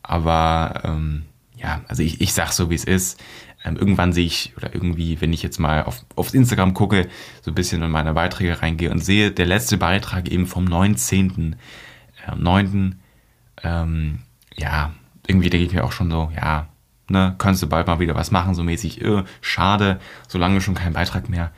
Aber 0.02 0.82
ähm, 0.84 1.24
ja, 1.56 1.80
also 1.88 2.02
ich, 2.02 2.20
ich 2.20 2.32
sag 2.32 2.52
so, 2.52 2.70
wie 2.70 2.74
es 2.74 2.84
ist. 2.84 3.20
Ähm, 3.64 3.76
irgendwann 3.76 4.12
sehe 4.12 4.26
ich, 4.26 4.52
oder 4.56 4.74
irgendwie, 4.74 5.20
wenn 5.20 5.32
ich 5.32 5.42
jetzt 5.42 5.58
mal 5.58 5.84
auf, 5.84 6.04
aufs 6.16 6.34
Instagram 6.34 6.74
gucke, 6.74 7.08
so 7.42 7.50
ein 7.50 7.54
bisschen 7.54 7.82
in 7.82 7.90
meine 7.90 8.14
Beiträge 8.14 8.62
reingehe 8.62 8.90
und 8.90 9.04
sehe, 9.04 9.30
der 9.30 9.46
letzte 9.46 9.76
Beitrag 9.76 10.28
eben 10.28 10.46
vom 10.46 10.64
19.9. 10.66 11.54
Äh, 12.26 12.36
9., 12.36 13.00
ähm, 13.64 14.20
ja, 14.56 14.92
irgendwie 15.28 15.50
denke 15.50 15.66
ich 15.66 15.72
mir 15.72 15.84
auch 15.84 15.92
schon 15.92 16.10
so, 16.10 16.32
ja, 16.34 16.66
ne, 17.08 17.34
könntest 17.38 17.62
du 17.62 17.68
bald 17.68 17.86
mal 17.86 18.00
wieder 18.00 18.16
was 18.16 18.30
machen, 18.30 18.54
so 18.54 18.64
mäßig, 18.64 19.02
äh, 19.02 19.22
schade, 19.40 20.00
solange 20.26 20.60
schon 20.60 20.74
kein 20.74 20.94
Beitrag 20.94 21.28
mehr. 21.28 21.52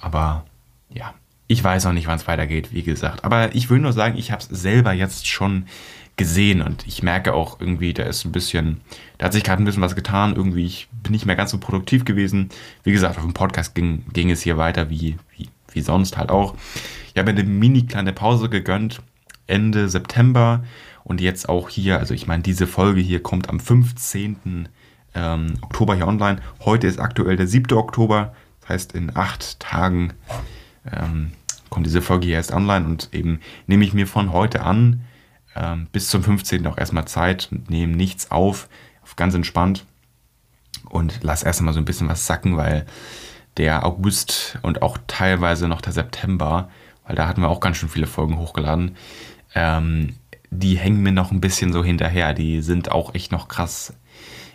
Aber 0.00 0.44
ja, 0.90 1.14
ich 1.48 1.62
weiß 1.62 1.86
auch 1.86 1.92
nicht, 1.92 2.06
wann 2.06 2.16
es 2.16 2.28
weitergeht, 2.28 2.72
wie 2.72 2.82
gesagt. 2.82 3.24
Aber 3.24 3.54
ich 3.54 3.70
will 3.70 3.78
nur 3.78 3.92
sagen, 3.92 4.18
ich 4.18 4.30
habe 4.30 4.42
es 4.42 4.48
selber 4.48 4.92
jetzt 4.92 5.26
schon 5.26 5.66
gesehen 6.16 6.62
und 6.62 6.86
ich 6.86 7.02
merke 7.02 7.34
auch 7.34 7.60
irgendwie, 7.60 7.92
da 7.92 8.04
ist 8.04 8.24
ein 8.24 8.32
bisschen, 8.32 8.80
da 9.18 9.26
hat 9.26 9.32
sich 9.32 9.44
gerade 9.44 9.62
ein 9.62 9.66
bisschen 9.66 9.82
was 9.82 9.94
getan. 9.94 10.34
Irgendwie, 10.34 10.64
ich 10.64 10.88
bin 11.02 11.12
nicht 11.12 11.26
mehr 11.26 11.36
ganz 11.36 11.50
so 11.50 11.58
produktiv 11.58 12.04
gewesen. 12.04 12.48
Wie 12.84 12.92
gesagt, 12.92 13.18
auf 13.18 13.24
dem 13.24 13.34
Podcast 13.34 13.74
ging, 13.74 14.04
ging 14.12 14.30
es 14.30 14.42
hier 14.42 14.56
weiter 14.56 14.88
wie, 14.88 15.16
wie, 15.36 15.48
wie 15.72 15.80
sonst 15.82 16.16
halt 16.16 16.30
auch. 16.30 16.54
Ich 17.14 17.18
habe 17.18 17.30
eine 17.30 17.44
mini 17.44 17.86
kleine 17.86 18.12
Pause 18.12 18.48
gegönnt, 18.48 19.00
Ende 19.46 19.88
September 19.88 20.64
und 21.06 21.20
jetzt 21.20 21.48
auch 21.48 21.68
hier, 21.68 22.00
also 22.00 22.14
ich 22.14 22.26
meine, 22.26 22.42
diese 22.42 22.66
Folge 22.66 23.00
hier 23.00 23.22
kommt 23.22 23.48
am 23.48 23.60
15. 23.60 24.68
Ähm, 25.14 25.54
Oktober 25.62 25.94
hier 25.94 26.08
online. 26.08 26.40
Heute 26.64 26.88
ist 26.88 26.98
aktuell 26.98 27.36
der 27.36 27.46
7. 27.46 27.78
Oktober, 27.78 28.34
das 28.60 28.70
heißt 28.70 28.92
in 28.96 29.16
acht 29.16 29.60
Tagen 29.60 30.14
ähm, 30.92 31.30
kommt 31.70 31.86
diese 31.86 32.02
Folge 32.02 32.26
hier 32.26 32.34
erst 32.34 32.52
online 32.52 32.86
und 32.86 33.10
eben 33.12 33.38
nehme 33.68 33.84
ich 33.84 33.94
mir 33.94 34.08
von 34.08 34.32
heute 34.32 34.64
an 34.64 35.04
ähm, 35.54 35.86
bis 35.92 36.08
zum 36.08 36.24
15. 36.24 36.66
auch 36.66 36.76
erstmal 36.76 37.06
Zeit 37.06 37.50
und 37.52 37.70
nehme 37.70 37.94
nichts 37.96 38.32
auf, 38.32 38.68
auf 39.04 39.14
ganz 39.14 39.34
entspannt 39.34 39.86
und 40.88 41.20
lass 41.22 41.44
erstmal 41.44 41.72
so 41.72 41.78
ein 41.78 41.84
bisschen 41.84 42.08
was 42.08 42.26
sacken, 42.26 42.56
weil 42.56 42.84
der 43.58 43.86
August 43.86 44.58
und 44.62 44.82
auch 44.82 44.98
teilweise 45.06 45.68
noch 45.68 45.82
der 45.82 45.92
September, 45.92 46.68
weil 47.06 47.14
da 47.14 47.28
hatten 47.28 47.42
wir 47.42 47.48
auch 47.48 47.60
ganz 47.60 47.76
schön 47.76 47.88
viele 47.88 48.08
Folgen 48.08 48.38
hochgeladen, 48.38 48.96
ähm, 49.54 50.16
die 50.50 50.76
hängen 50.76 51.02
mir 51.02 51.12
noch 51.12 51.30
ein 51.30 51.40
bisschen 51.40 51.72
so 51.72 51.84
hinterher. 51.84 52.34
Die 52.34 52.60
sind 52.60 52.90
auch 52.90 53.14
echt 53.14 53.32
noch 53.32 53.48
krass 53.48 53.94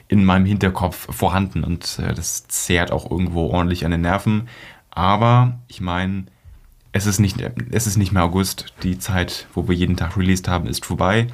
in 0.08 0.26
meinem 0.26 0.46
Hinterkopf 0.46 1.08
vorhanden 1.16 1.64
und 1.64 2.00
äh, 2.00 2.14
das 2.14 2.48
zehrt 2.48 2.92
auch 2.92 3.10
irgendwo 3.10 3.48
ordentlich 3.48 3.86
an 3.86 3.92
den 3.92 4.02
Nerven. 4.02 4.50
Aber 4.90 5.60
ich 5.70 5.80
meine, 5.80 6.26
es 6.92 7.06
ist 7.06 7.20
nicht, 7.20 7.38
es 7.72 7.88
ist 7.88 7.98
nicht 7.98 8.12
mehr 8.12 8.24
August. 8.24 8.74
Die 8.84 9.00
Zeit, 9.00 9.48
wo 9.54 9.68
wir 9.68 9.76
jeden 9.76 9.96
Tag 9.96 10.18
released 10.18 10.48
haben, 10.50 10.68
ist 10.68 10.86
vorbei. 10.86 11.28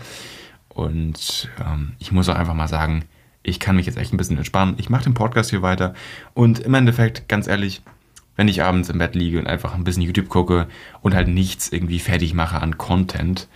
Und 0.69 1.49
ähm, 1.59 1.93
ich 1.97 2.11
muss 2.11 2.29
auch 2.29 2.35
einfach 2.35 2.53
mal 2.53 2.67
sagen, 2.67 3.05
ich 3.41 3.59
kann 3.59 3.75
mich 3.75 3.87
jetzt 3.87 3.97
echt 3.97 4.13
ein 4.13 4.17
bisschen 4.17 4.37
entspannen. 4.37 4.75
Ich 4.77 4.89
mache 4.89 5.05
den 5.05 5.15
Podcast 5.15 5.49
hier 5.49 5.63
weiter. 5.63 5.95
Und 6.35 6.59
im 6.59 6.73
Endeffekt, 6.75 7.27
ganz 7.27 7.47
ehrlich, 7.47 7.81
wenn 8.35 8.47
ich 8.47 8.61
abends 8.61 8.89
im 8.89 8.99
Bett 8.99 9.15
liege 9.15 9.39
und 9.39 9.47
einfach 9.47 9.73
ein 9.73 9.83
bisschen 9.83 10.03
YouTube 10.03 10.29
gucke 10.29 10.67
und 11.01 11.15
halt 11.15 11.27
nichts 11.27 11.69
irgendwie 11.71 11.99
fertig 11.99 12.35
mache 12.35 12.61
an 12.61 12.77
Content, 12.77 13.47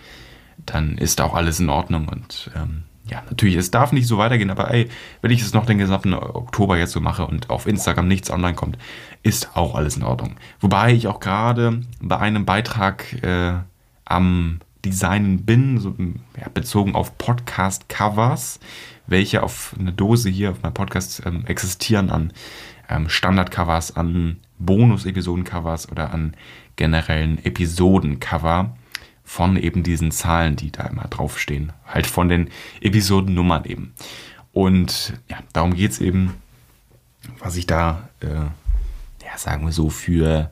dann 0.66 0.98
ist 0.98 1.22
auch 1.22 1.34
alles 1.34 1.60
in 1.60 1.70
Ordnung. 1.70 2.08
Und 2.08 2.52
ähm, 2.56 2.84
ja, 3.06 3.24
natürlich, 3.30 3.56
es 3.56 3.72
darf 3.72 3.92
nicht 3.92 4.08
so 4.08 4.18
weitergehen, 4.18 4.50
aber 4.50 4.72
ey, 4.72 4.90
wenn 5.22 5.32
ich 5.32 5.42
es 5.42 5.54
noch 5.54 5.66
den 5.66 5.78
gesamten 5.78 6.14
Oktober 6.14 6.78
jetzt 6.78 6.92
so 6.92 7.02
mache 7.02 7.26
und 7.26 7.50
auf 7.50 7.68
Instagram 7.68 8.08
nichts 8.08 8.32
online 8.32 8.56
kommt, 8.56 8.78
ist 9.24 9.56
auch 9.56 9.76
alles 9.76 9.98
in 9.98 10.04
Ordnung. 10.04 10.36
Wobei 10.60 10.94
ich 10.94 11.08
auch 11.08 11.20
gerade 11.20 11.82
bei 12.02 12.18
einem 12.18 12.46
Beitrag 12.46 13.22
äh, 13.24 13.54
am 14.06 14.60
Designen 14.86 15.46
bin, 15.46 15.80
so, 15.80 15.96
ja, 16.40 16.48
bezogen 16.54 16.96
auf 16.96 17.18
Podcast-Covers, 17.18 18.60
welche 19.08 19.44
auf 19.44 19.76
einer 19.80 19.92
Dose 19.92 20.30
hier 20.30 20.52
auf 20.52 20.62
meinem 20.62 20.74
Podcast 20.74 21.24
ähm, 21.26 21.46
existieren, 21.46 22.10
an 22.10 22.34
ähm, 22.90 23.10
Standard-Covers, 23.10 23.96
an 23.96 24.38
Bonus-Episoden-Covers 24.60 25.92
oder 25.92 26.14
an 26.14 26.36
generellen 26.76 27.44
Episoden-Cover 27.44 28.76
von 29.32 29.56
eben 29.56 29.82
diesen 29.82 30.12
Zahlen, 30.12 30.58
die 30.58 30.74
da 30.74 30.84
immer 30.88 31.06
draufstehen. 31.06 31.72
Halt 31.86 32.06
von 32.06 32.28
den 32.28 32.50
Episodennummern 32.82 33.64
eben. 33.64 33.94
Und 34.52 35.14
ja, 35.30 35.38
darum 35.54 35.74
geht 35.74 35.92
es 35.92 36.02
eben, 36.02 36.34
was 37.40 37.56
ich 37.56 37.66
da 37.66 38.10
äh, 38.20 38.28
ja, 39.26 39.38
sagen 39.38 39.66
wir 39.66 39.72
so, 39.72 39.90
für, 39.90 40.52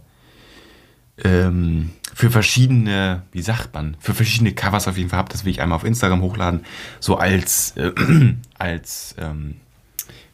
ähm, 1.25 1.89
für 2.13 2.31
verschiedene, 2.31 3.23
wie 3.33 3.41
sagt 3.41 3.73
man, 3.73 3.97
für 3.99 4.13
verschiedene 4.13 4.53
Covers 4.53 4.87
auf 4.87 4.97
jeden 4.97 5.09
Fall 5.09 5.19
habe. 5.19 5.31
Das 5.33 5.43
will 5.43 5.51
ich 5.51 5.61
einmal 5.61 5.75
auf 5.75 5.83
Instagram 5.83 6.21
hochladen. 6.21 6.65
So 7.01 7.17
als, 7.17 7.75
äh, 7.75 7.91
als, 8.57 9.13
ähm, 9.17 9.57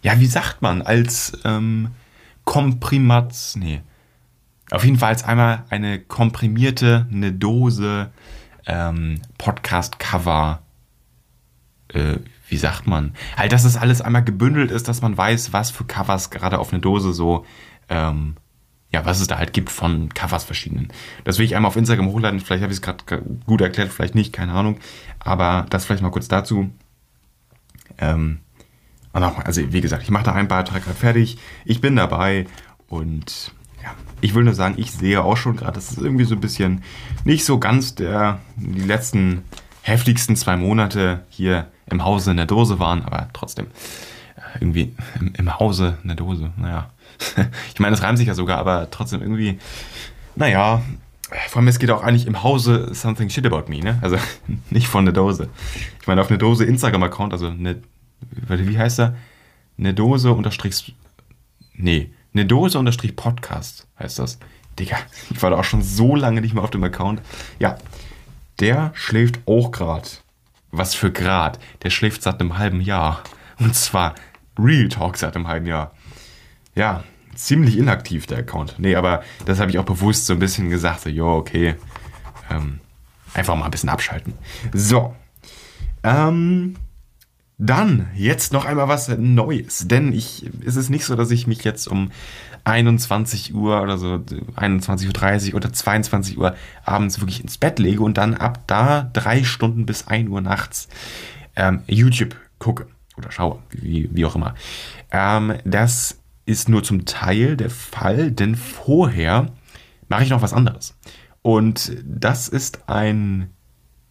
ja, 0.04 0.20
wie 0.20 0.28
sagt 0.28 0.62
man, 0.62 0.84
als 0.84 1.36
ähm, 1.46 1.90
Komprimat, 2.44 3.34
nee, 3.56 3.82
auf 4.72 4.84
jeden 4.84 4.98
Fall 4.98 5.16
einmal 5.26 5.64
eine 5.70 6.00
komprimierte, 6.00 7.08
eine 7.12 7.32
Dose 7.32 8.12
ähm, 8.66 9.22
Podcast-Cover, 9.38 10.62
äh, 11.90 12.18
wie 12.48 12.58
sagt 12.58 12.88
man? 12.88 13.14
Halt, 13.38 13.52
dass 13.52 13.64
das 13.64 13.78
alles 13.78 14.02
einmal 14.02 14.24
gebündelt 14.24 14.72
ist, 14.72 14.88
dass 14.88 15.02
man 15.02 15.18
weiß, 15.18 15.54
was 15.54 15.72
für 15.72 15.84
Covers 15.84 16.30
gerade 16.30 16.60
auf 16.60 16.72
eine 16.72 16.82
Dose 16.82 17.14
so 17.14 17.46
ähm, 17.90 18.36
ja, 18.96 19.06
was 19.06 19.20
es 19.20 19.28
da 19.28 19.38
halt 19.38 19.52
gibt 19.52 19.70
von 19.70 20.14
Covers 20.14 20.46
verschiedenen. 20.46 20.88
Das 21.26 21.38
will 21.38 21.46
ich 21.46 21.56
einmal 21.56 21.68
auf 21.68 21.76
Instagram 21.76 22.08
hochladen. 22.08 22.40
Vielleicht 22.40 22.64
habe 22.64 22.72
ich 22.72 22.80
es 22.80 22.82
gerade 22.82 23.22
gut 23.46 23.60
erklärt, 23.60 23.92
vielleicht 23.92 24.16
nicht, 24.16 24.32
keine 24.32 24.54
Ahnung. 24.54 24.80
Aber 25.20 25.66
das 25.70 25.84
vielleicht 25.84 26.02
mal 26.02 26.12
kurz 26.12 26.30
dazu. 26.30 26.70
Ähm, 27.98 28.40
also 29.12 29.74
wie 29.74 29.82
gesagt, 29.82 30.04
ich 30.04 30.12
mache 30.12 30.24
da 30.24 30.34
einen 30.34 30.48
Beitrag 30.48 30.84
fertig. 30.84 31.38
Ich 31.66 31.82
bin 31.82 31.98
dabei 31.98 32.48
und 32.88 33.54
ich 34.26 34.34
will 34.34 34.44
nur 34.44 34.56
sagen, 34.56 34.74
ich 34.78 34.92
sehe 34.92 35.24
auch 35.24 35.38
schon 35.38 35.56
gerade, 35.56 35.74
dass 35.74 35.92
es 35.92 36.00
irgendwie 36.00 36.24
so 36.26 36.34
ein 36.34 36.42
bisschen 36.42 36.82
nicht 37.26 37.46
so 37.46 37.60
ganz 37.60 37.94
der 37.94 38.40
die 38.56 38.82
letzten 38.82 39.44
heftigsten 39.84 40.36
zwei 40.36 40.58
Monate 40.58 41.24
hier 41.30 41.68
im 41.86 42.04
Hause 42.04 42.32
in 42.32 42.38
der 42.38 42.48
Dose 42.48 42.80
waren, 42.80 43.04
aber 43.06 43.30
trotzdem 43.34 43.68
äh, 44.36 44.58
irgendwie 44.60 44.96
im, 45.20 45.34
im 45.38 45.60
Hause 45.60 46.00
in 46.02 46.08
der 46.08 46.18
Dose. 46.18 46.52
Naja, 46.58 46.90
ich 47.74 47.80
meine, 47.80 47.94
es 47.94 48.02
reimt 48.02 48.18
sich 48.18 48.28
ja 48.28 48.34
sogar, 48.34 48.58
aber 48.58 48.90
trotzdem 48.90 49.22
irgendwie, 49.22 49.60
naja, 50.36 50.82
vor 51.50 51.60
allem 51.60 51.68
es 51.68 51.78
geht 51.78 51.92
auch 51.92 52.02
eigentlich 52.02 52.26
im 52.26 52.42
Hause 52.42 52.90
something 52.96 53.30
shit 53.30 53.46
about 53.46 53.70
me, 53.70 53.80
ne? 53.80 54.00
Also 54.02 54.18
nicht 54.72 54.88
von 54.88 55.06
der 55.06 55.14
Dose. 55.14 55.50
Ich 56.02 56.08
meine, 56.08 56.22
auf 56.22 56.30
eine 56.30 56.40
Dose 56.40 56.66
Instagram-Account, 56.66 57.32
also 57.32 57.46
eine, 57.48 57.80
wie 58.32 58.80
heißt 58.80 59.00
er? 59.00 59.16
Eine 59.78 59.94
Dose 59.94 60.32
unterstrich, 60.32 60.96
nee, 61.76 62.10
eine 62.36 62.46
Dose 62.46 62.78
unterstrich 62.78 63.16
Podcast 63.16 63.88
heißt 64.00 64.20
das. 64.20 64.40
Digga, 64.78 64.98
ich 65.32 65.42
war 65.42 65.52
da 65.52 65.58
auch 65.58 65.64
schon 65.64 65.82
so 65.82 66.16
lange 66.16 66.42
nicht 66.42 66.54
mehr 66.54 66.64
auf 66.64 66.72
dem 66.72 66.84
Account. 66.84 67.22
Ja, 67.60 67.78
der 68.60 68.92
schläft 68.94 69.40
auch 69.46 69.72
gerade. 69.72 70.08
Was 70.72 70.94
für 70.94 71.12
Grad? 71.12 71.60
Der 71.84 71.90
schläft 71.90 72.22
seit 72.22 72.42
einem 72.42 72.58
halben 72.58 72.82
Jahr. 72.82 73.24
Und 73.58 73.74
zwar 73.74 74.16
Real 74.60 74.90
Talk 74.90 75.16
seit 75.18 75.36
einem 75.36 75.48
halben 75.48 75.66
Jahr 75.66 75.94
ja, 76.76 77.04
ziemlich 77.34 77.78
inaktiv, 77.78 78.28
der 78.28 78.40
Account. 78.40 78.76
Nee, 78.78 78.96
aber 78.96 79.24
das 79.46 79.60
habe 79.60 79.72
ich 79.72 79.80
auch 79.80 79.86
bewusst 79.86 80.26
so 80.26 80.34
ein 80.34 80.40
bisschen 80.40 80.70
gesagt, 80.70 81.02
so, 81.02 81.10
jo, 81.10 81.38
okay, 81.38 81.76
ähm, 82.52 82.80
einfach 83.34 83.56
mal 83.56 83.66
ein 83.66 83.72
bisschen 83.72 83.90
abschalten. 83.90 84.34
So, 84.74 85.16
ähm, 86.04 86.76
dann 87.58 88.08
jetzt 88.16 88.52
noch 88.52 88.66
einmal 88.66 88.88
was 88.88 89.08
Neues, 89.08 89.88
denn 89.88 90.12
ich, 90.12 90.46
ist 90.62 90.76
es 90.76 90.90
nicht 90.90 91.06
so, 91.06 91.16
dass 91.16 91.32
ich 91.32 91.48
mich 91.48 91.64
jetzt 91.64 91.88
um 91.88 92.12
21 92.66 93.54
Uhr 93.54 93.82
oder 93.82 93.98
so, 93.98 94.16
21.30 94.56 95.50
Uhr 95.50 95.56
oder 95.56 95.72
22 95.72 96.38
Uhr 96.38 96.56
abends 96.84 97.20
wirklich 97.22 97.42
ins 97.42 97.58
Bett 97.58 97.80
lege 97.80 98.02
und 98.02 98.18
dann 98.18 98.34
ab 98.34 98.64
da 98.68 99.10
drei 99.14 99.44
Stunden 99.44 99.86
bis 99.86 100.08
1 100.08 100.30
Uhr 100.30 100.42
nachts 100.42 100.90
ähm, 101.56 101.84
YouTube 101.88 102.36
gucke 102.60 102.88
oder 103.18 103.32
schaue, 103.32 103.60
wie, 103.70 104.10
wie 104.12 104.26
auch 104.26 104.36
immer. 104.36 104.56
Ähm, 105.12 105.54
das 105.64 106.20
ist 106.46 106.68
nur 106.68 106.84
zum 106.84 107.06
Teil 107.06 107.56
der 107.56 107.70
Fall, 107.70 108.32
denn 108.32 108.56
vorher 108.56 109.48
mache 110.10 110.24
ich 110.24 110.30
noch 110.30 110.42
was 110.42 110.54
anderes. 110.54 110.96
Und 111.42 111.96
das 112.04 112.48
ist 112.48 112.90
ein, 112.90 113.52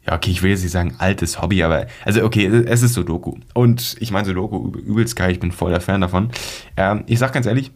ja, 0.07 0.15
okay, 0.15 0.31
ich 0.31 0.43
will 0.43 0.51
jetzt 0.51 0.63
nicht 0.63 0.73
sagen 0.73 0.95
altes 0.99 1.41
Hobby, 1.41 1.63
aber, 1.63 1.87
also 2.05 2.23
okay, 2.25 2.47
es 2.47 2.83
ist 2.83 2.95
Sudoku. 2.95 3.37
Und 3.55 3.97
ich 4.01 4.11
meine 4.11 4.27
Sudoku 4.27 4.71
übelst 4.79 5.17
geil, 5.17 5.33
ich 5.33 5.41
bin 5.41 5.53
voller 5.53 5.81
Fan 5.81 6.01
davon. 6.01 6.31
Ähm, 6.77 7.05
ich 7.07 7.19
sag 7.19 7.33
ganz 7.33 7.47
ehrlich, 7.47 7.71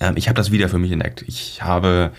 ähm, 0.00 0.14
ich 0.16 0.28
habe 0.28 0.36
das 0.36 0.50
wieder 0.50 0.68
für 0.68 0.78
mich 0.78 0.92
entdeckt. 0.92 1.24
Ich 1.26 1.62
habe 1.62 2.12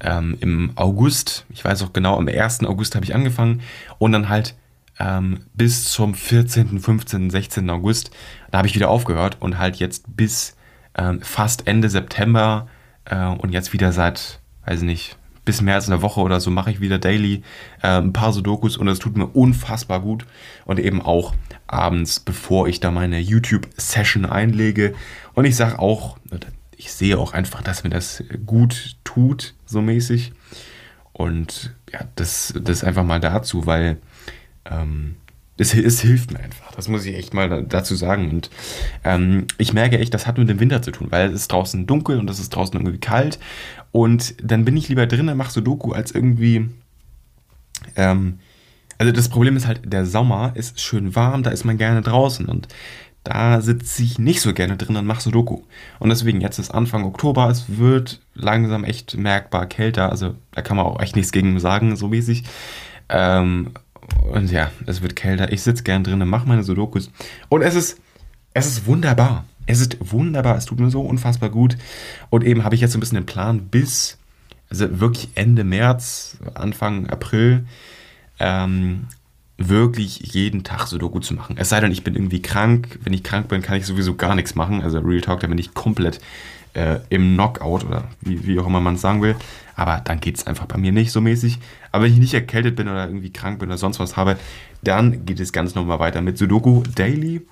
ähm, 0.00 0.36
im 0.40 0.72
August, 0.74 1.46
ich 1.50 1.64
weiß 1.64 1.82
auch 1.82 1.92
genau, 1.92 2.18
am 2.18 2.28
1. 2.28 2.64
August 2.64 2.94
habe 2.94 3.04
ich 3.04 3.14
angefangen 3.14 3.62
und 3.98 4.12
dann 4.12 4.28
halt 4.28 4.54
ähm, 4.98 5.40
bis 5.54 5.84
zum 5.84 6.14
14., 6.14 6.80
15., 6.80 7.30
16. 7.30 7.70
August, 7.70 8.10
da 8.50 8.58
habe 8.58 8.68
ich 8.68 8.74
wieder 8.74 8.90
aufgehört 8.90 9.38
und 9.40 9.58
halt 9.58 9.76
jetzt 9.76 10.04
bis 10.16 10.56
ähm, 10.96 11.22
fast 11.22 11.66
Ende 11.66 11.88
September 11.88 12.68
äh, 13.06 13.24
und 13.24 13.52
jetzt 13.52 13.72
wieder 13.72 13.92
seit, 13.92 14.40
weiß 14.66 14.80
ich 14.80 14.86
nicht, 14.86 15.16
bis 15.44 15.60
mehr 15.60 15.74
als 15.74 15.88
eine 15.88 16.02
Woche 16.02 16.20
oder 16.20 16.40
so 16.40 16.50
mache 16.50 16.70
ich 16.70 16.80
wieder 16.80 16.98
daily 16.98 17.42
äh, 17.82 17.98
ein 17.98 18.12
paar 18.12 18.32
Sudokus 18.32 18.76
und 18.76 18.86
das 18.86 18.98
tut 18.98 19.16
mir 19.16 19.26
unfassbar 19.26 20.00
gut. 20.00 20.26
Und 20.64 20.78
eben 20.78 21.00
auch 21.02 21.34
abends, 21.66 22.20
bevor 22.20 22.68
ich 22.68 22.80
da 22.80 22.90
meine 22.90 23.18
YouTube-Session 23.18 24.26
einlege. 24.26 24.94
Und 25.34 25.44
ich 25.44 25.56
sage 25.56 25.78
auch, 25.78 26.18
ich 26.76 26.92
sehe 26.92 27.18
auch 27.18 27.32
einfach, 27.32 27.62
dass 27.62 27.84
mir 27.84 27.90
das 27.90 28.24
gut 28.46 28.96
tut, 29.04 29.54
so 29.66 29.80
mäßig. 29.80 30.32
Und 31.12 31.74
ja, 31.92 32.00
das, 32.16 32.54
das 32.60 32.84
einfach 32.84 33.04
mal 33.04 33.20
dazu, 33.20 33.66
weil 33.66 33.98
ähm, 34.64 35.16
es, 35.58 35.74
es, 35.74 36.00
hilft 36.00 36.32
mir 36.32 36.40
einfach. 36.40 36.72
Das 36.72 36.88
muss 36.88 37.04
ich 37.04 37.14
echt 37.14 37.34
mal 37.34 37.64
dazu 37.64 37.94
sagen. 37.94 38.30
Und 38.30 38.50
ähm, 39.04 39.46
ich 39.58 39.74
merke 39.74 39.98
echt, 39.98 40.14
das 40.14 40.26
hat 40.26 40.38
mit 40.38 40.48
dem 40.48 40.58
Winter 40.58 40.80
zu 40.80 40.90
tun, 40.90 41.08
weil 41.10 41.28
es 41.28 41.42
ist 41.42 41.52
draußen 41.52 41.86
dunkel 41.86 42.18
und 42.18 42.30
es 42.30 42.38
ist 42.38 42.50
draußen 42.50 42.74
irgendwie 42.80 42.98
kalt. 42.98 43.38
Und 43.92 44.34
dann 44.42 44.64
bin 44.64 44.76
ich 44.76 44.88
lieber 44.88 45.06
drinnen, 45.06 45.36
mache 45.36 45.52
so 45.52 45.60
Doku, 45.60 45.92
als 45.92 46.12
irgendwie. 46.12 46.68
Ähm, 47.96 48.38
also 48.98 49.12
das 49.12 49.30
Problem 49.30 49.56
ist 49.56 49.66
halt, 49.66 49.80
der 49.90 50.04
Sommer 50.04 50.52
ist 50.54 50.80
schön 50.80 51.16
warm, 51.16 51.42
da 51.42 51.50
ist 51.50 51.64
man 51.64 51.78
gerne 51.78 52.02
draußen. 52.02 52.46
Und 52.46 52.68
da 53.24 53.60
sitze 53.60 54.02
ich 54.02 54.18
nicht 54.18 54.40
so 54.40 54.54
gerne 54.54 54.76
drin 54.76 54.96
und 54.96 55.06
mache 55.06 55.22
Sudoku. 55.22 55.62
Und 55.98 56.08
deswegen, 56.08 56.40
jetzt 56.40 56.58
ist 56.58 56.70
Anfang 56.70 57.04
Oktober, 57.04 57.48
es 57.48 57.78
wird 57.78 58.20
langsam 58.34 58.84
echt 58.84 59.16
merkbar 59.16 59.66
kälter. 59.66 60.10
Also 60.10 60.34
da 60.52 60.62
kann 60.62 60.76
man 60.76 60.86
auch 60.86 61.00
echt 61.00 61.16
nichts 61.16 61.32
gegen 61.32 61.58
sagen, 61.60 61.96
so 61.96 62.08
mäßig. 62.08 62.44
Ähm, 63.08 63.72
und 64.32 64.50
ja, 64.50 64.70
es 64.86 65.02
wird 65.02 65.16
kälter. 65.16 65.52
Ich 65.52 65.62
sitze 65.62 65.82
gern 65.82 66.04
drin, 66.04 66.26
mache 66.26 66.48
meine 66.48 66.62
Sudokus. 66.62 67.10
Und 67.48 67.62
es 67.62 67.74
ist, 67.74 68.00
es 68.54 68.66
ist 68.66 68.86
wunderbar. 68.86 69.44
Es 69.66 69.80
ist 69.80 69.96
wunderbar. 70.00 70.56
Es 70.56 70.64
tut 70.64 70.80
mir 70.80 70.90
so 70.90 71.02
unfassbar 71.02 71.50
gut. 71.50 71.76
Und 72.28 72.44
eben 72.44 72.64
habe 72.64 72.74
ich 72.74 72.80
jetzt 72.80 72.92
so 72.92 72.98
ein 72.98 73.00
bisschen 73.00 73.16
den 73.16 73.26
Plan 73.26 73.68
bis, 73.68 74.18
also 74.68 75.00
wirklich 75.00 75.28
Ende 75.34 75.64
März, 75.64 76.38
Anfang 76.54 77.08
April, 77.08 77.66
ähm, 78.38 79.06
wirklich 79.58 80.32
jeden 80.32 80.64
Tag 80.64 80.86
Sudoku 80.86 81.20
zu 81.20 81.34
machen. 81.34 81.56
Es 81.58 81.68
sei 81.68 81.80
denn, 81.80 81.92
ich 81.92 82.02
bin 82.02 82.14
irgendwie 82.14 82.40
krank. 82.40 82.98
Wenn 83.02 83.12
ich 83.12 83.22
krank 83.22 83.48
bin, 83.48 83.60
kann 83.62 83.76
ich 83.76 83.86
sowieso 83.86 84.14
gar 84.14 84.34
nichts 84.34 84.54
machen. 84.54 84.82
Also 84.82 84.98
Real 85.00 85.20
Talk, 85.20 85.40
da 85.40 85.46
bin 85.46 85.58
ich 85.58 85.74
komplett 85.74 86.20
äh, 86.74 87.00
im 87.10 87.34
Knockout 87.34 87.84
oder 87.84 88.04
wie, 88.20 88.46
wie 88.46 88.58
auch 88.58 88.66
immer 88.66 88.80
man 88.80 88.94
es 88.94 89.02
sagen 89.02 89.22
will. 89.22 89.36
Aber 89.76 90.00
dann 90.04 90.20
geht 90.20 90.38
es 90.38 90.46
einfach 90.46 90.66
bei 90.66 90.78
mir 90.78 90.92
nicht 90.92 91.12
so 91.12 91.20
mäßig. 91.20 91.58
Aber 91.92 92.04
wenn 92.04 92.12
ich 92.12 92.18
nicht 92.18 92.34
erkältet 92.34 92.76
bin 92.76 92.88
oder 92.88 93.06
irgendwie 93.06 93.32
krank 93.32 93.58
bin 93.58 93.68
oder 93.68 93.78
sonst 93.78 94.00
was 94.00 94.16
habe, 94.16 94.38
dann 94.82 95.26
geht 95.26 95.40
es 95.40 95.52
ganz 95.52 95.74
normal 95.74 95.98
weiter 95.98 96.22
mit 96.22 96.38
Sudoku 96.38 96.82
Daily. 96.94 97.42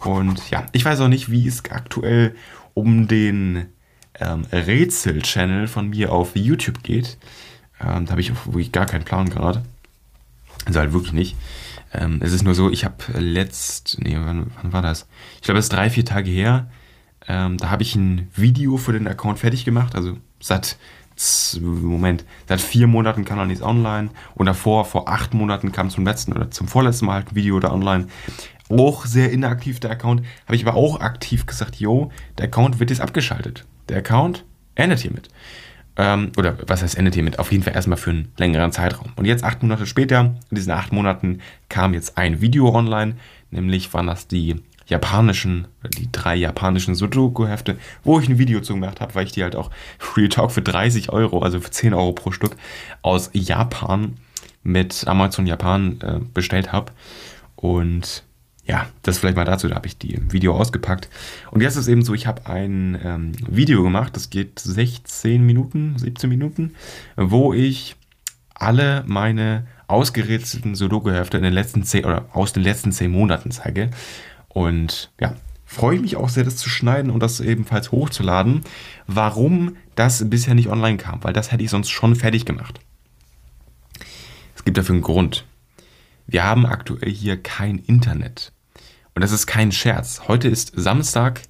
Und 0.00 0.50
ja, 0.50 0.66
ich 0.72 0.84
weiß 0.84 1.00
auch 1.00 1.08
nicht, 1.08 1.30
wie 1.30 1.46
es 1.46 1.64
aktuell 1.70 2.34
um 2.74 3.08
den 3.08 3.66
ähm, 4.18 4.46
Rätsel-Channel 4.50 5.68
von 5.68 5.88
mir 5.90 6.12
auf 6.12 6.36
YouTube 6.36 6.82
geht. 6.82 7.18
Ähm, 7.80 8.06
da 8.06 8.12
habe 8.12 8.20
ich 8.20 8.32
wirklich 8.46 8.72
gar 8.72 8.86
keinen 8.86 9.04
Plan 9.04 9.28
gerade. 9.30 9.62
Also 10.66 10.80
halt 10.80 10.92
wirklich 10.92 11.12
nicht. 11.12 11.36
Ähm, 11.92 12.20
es 12.22 12.32
ist 12.32 12.42
nur 12.42 12.54
so, 12.54 12.70
ich 12.70 12.84
habe 12.84 12.96
letzt, 13.18 13.98
nee, 14.00 14.16
wann, 14.16 14.50
wann, 14.60 14.72
war 14.72 14.82
das? 14.82 15.06
Ich 15.36 15.42
glaube, 15.42 15.58
es 15.58 15.66
ist 15.66 15.72
drei, 15.72 15.90
vier 15.90 16.04
Tage 16.04 16.30
her. 16.30 16.70
Ähm, 17.26 17.56
da 17.56 17.70
habe 17.70 17.82
ich 17.82 17.94
ein 17.96 18.28
Video 18.34 18.76
für 18.76 18.92
den 18.92 19.08
Account 19.08 19.38
fertig 19.38 19.64
gemacht. 19.64 19.94
Also 19.94 20.16
seit, 20.40 20.76
Moment, 21.60 22.24
seit 22.48 22.60
vier 22.60 22.86
Monaten 22.86 23.24
kam 23.24 23.38
noch 23.38 23.46
nichts 23.46 23.62
online. 23.62 24.10
Und 24.34 24.46
davor, 24.46 24.84
vor 24.84 25.08
acht 25.08 25.34
Monaten 25.34 25.72
kam 25.72 25.90
zum 25.90 26.06
letzten 26.06 26.32
oder 26.32 26.50
zum 26.50 26.68
vorletzten 26.68 27.06
Mal 27.06 27.14
halt 27.14 27.32
ein 27.32 27.36
Video 27.36 27.58
da 27.60 27.72
online. 27.72 28.06
Auch 28.70 29.04
sehr 29.06 29.32
inaktiv 29.32 29.80
der 29.80 29.90
Account. 29.90 30.22
Habe 30.46 30.56
ich 30.56 30.66
aber 30.66 30.76
auch 30.76 31.00
aktiv 31.00 31.46
gesagt, 31.46 31.76
yo, 31.76 32.10
der 32.38 32.46
Account 32.46 32.80
wird 32.80 32.90
jetzt 32.90 33.00
abgeschaltet. 33.00 33.66
Der 33.88 33.98
Account 33.98 34.44
endet 34.74 35.00
hiermit. 35.00 35.28
Ähm, 35.96 36.32
oder 36.38 36.56
was 36.66 36.82
heißt 36.82 36.96
endet 36.96 37.14
hiermit? 37.14 37.38
Auf 37.38 37.52
jeden 37.52 37.64
Fall 37.64 37.74
erstmal 37.74 37.98
für 37.98 38.10
einen 38.10 38.32
längeren 38.38 38.72
Zeitraum. 38.72 39.12
Und 39.16 39.24
jetzt, 39.24 39.44
acht 39.44 39.62
Monate 39.62 39.86
später, 39.86 40.34
in 40.50 40.54
diesen 40.54 40.72
acht 40.72 40.92
Monaten, 40.92 41.40
kam 41.68 41.94
jetzt 41.94 42.16
ein 42.16 42.40
Video 42.40 42.74
online. 42.74 43.16
Nämlich 43.50 43.92
waren 43.92 44.06
das 44.06 44.28
die 44.28 44.56
japanischen, 44.86 45.68
die 45.98 46.10
drei 46.10 46.36
japanischen 46.36 46.94
Sudoku-Hefte, 46.94 47.76
wo 48.02 48.18
ich 48.20 48.28
ein 48.28 48.38
Video 48.38 48.60
zu 48.60 48.74
gemacht 48.74 49.00
habe, 49.00 49.14
weil 49.14 49.26
ich 49.26 49.32
die 49.32 49.42
halt 49.42 49.56
auch 49.56 49.70
Free 49.98 50.28
Talk 50.28 50.52
für 50.52 50.62
30 50.62 51.10
Euro, 51.10 51.40
also 51.40 51.60
für 51.60 51.70
10 51.70 51.94
Euro 51.94 52.12
pro 52.12 52.32
Stück, 52.32 52.56
aus 53.02 53.30
Japan 53.32 54.16
mit 54.62 55.06
Amazon 55.06 55.46
Japan 55.46 55.98
äh, 56.02 56.20
bestellt 56.34 56.72
habe. 56.72 56.92
Und 57.56 58.24
ja, 58.70 58.86
das 59.02 59.18
vielleicht 59.18 59.34
mal 59.34 59.44
dazu, 59.44 59.66
da 59.66 59.74
habe 59.74 59.88
ich 59.88 59.98
die 59.98 60.20
Video 60.30 60.54
ausgepackt. 60.54 61.08
Und 61.50 61.60
jetzt 61.60 61.72
ist 61.72 61.82
es 61.82 61.88
eben 61.88 62.04
so, 62.04 62.14
ich 62.14 62.28
habe 62.28 62.46
ein 62.46 62.96
ähm, 63.02 63.32
Video 63.48 63.82
gemacht, 63.82 64.14
das 64.14 64.30
geht 64.30 64.60
16 64.60 65.44
Minuten, 65.44 65.98
17 65.98 66.30
Minuten, 66.30 66.74
wo 67.16 67.52
ich 67.52 67.96
alle 68.54 69.02
meine 69.08 69.66
ausgerätselten 69.88 70.76
Sudoku-Hefte 70.76 71.36
in 71.36 71.42
den 71.42 71.52
letzten 71.52 71.82
10 71.82 72.04
oder 72.04 72.26
aus 72.32 72.52
den 72.52 72.62
letzten 72.62 72.92
10 72.92 73.10
Monaten 73.10 73.50
zeige. 73.50 73.90
Und 74.46 75.10
ja, 75.20 75.34
freue 75.64 75.96
ich 75.96 76.02
mich 76.02 76.14
auch 76.14 76.28
sehr, 76.28 76.44
das 76.44 76.56
zu 76.56 76.68
schneiden 76.68 77.10
und 77.10 77.20
das 77.24 77.40
ebenfalls 77.40 77.90
hochzuladen. 77.90 78.62
Warum 79.08 79.78
das 79.96 80.30
bisher 80.30 80.54
nicht 80.54 80.68
online 80.68 80.96
kam, 80.96 81.24
weil 81.24 81.32
das 81.32 81.50
hätte 81.50 81.64
ich 81.64 81.70
sonst 81.70 81.90
schon 81.90 82.14
fertig 82.14 82.44
gemacht. 82.44 82.78
Es 84.54 84.64
gibt 84.64 84.78
dafür 84.78 84.94
einen 84.94 85.02
Grund. 85.02 85.44
Wir 86.28 86.44
haben 86.44 86.66
aktuell 86.66 87.10
hier 87.10 87.36
kein 87.36 87.78
Internet. 87.78 88.52
Und 89.14 89.22
das 89.22 89.32
ist 89.32 89.46
kein 89.46 89.72
Scherz. 89.72 90.22
Heute 90.28 90.48
ist 90.48 90.72
Samstag 90.76 91.42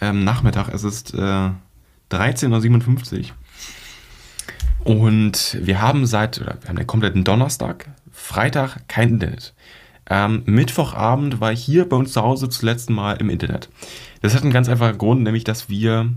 ähm, 0.00 0.24
Nachmittag, 0.24 0.68
es 0.68 0.84
ist 0.84 1.14
äh, 1.14 1.50
13.57 2.10 3.18
Uhr. 3.20 3.26
Und 4.84 5.58
wir 5.62 5.80
haben 5.80 6.06
seit, 6.06 6.40
oder 6.40 6.58
wir 6.60 6.68
haben 6.68 6.76
den 6.76 6.86
kompletten 6.86 7.24
Donnerstag, 7.24 7.88
Freitag 8.10 8.88
kein 8.88 9.10
Internet. 9.10 9.54
Ähm, 10.10 10.42
Mittwochabend 10.44 11.40
war 11.40 11.52
ich 11.52 11.62
hier 11.62 11.88
bei 11.88 11.96
uns 11.96 12.12
zu 12.12 12.22
Hause 12.22 12.48
zuletzt 12.48 12.90
mal 12.90 13.14
im 13.14 13.30
Internet. 13.30 13.68
Das 14.20 14.34
hat 14.34 14.42
einen 14.42 14.52
ganz 14.52 14.68
einfachen 14.68 14.98
Grund, 14.98 15.22
nämlich 15.22 15.44
dass 15.44 15.68
wir 15.68 16.12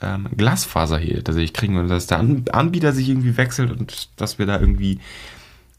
ähm, 0.00 0.28
Glasfaser 0.36 0.98
hier 0.98 1.22
tatsächlich 1.22 1.52
kriegen 1.52 1.76
und 1.76 1.88
dass 1.88 2.06
der 2.06 2.18
Anbieter 2.18 2.92
sich 2.92 3.08
irgendwie 3.08 3.36
wechselt 3.36 3.70
und 3.70 4.08
dass 4.16 4.38
wir 4.38 4.46
da 4.46 4.58
irgendwie, 4.58 4.98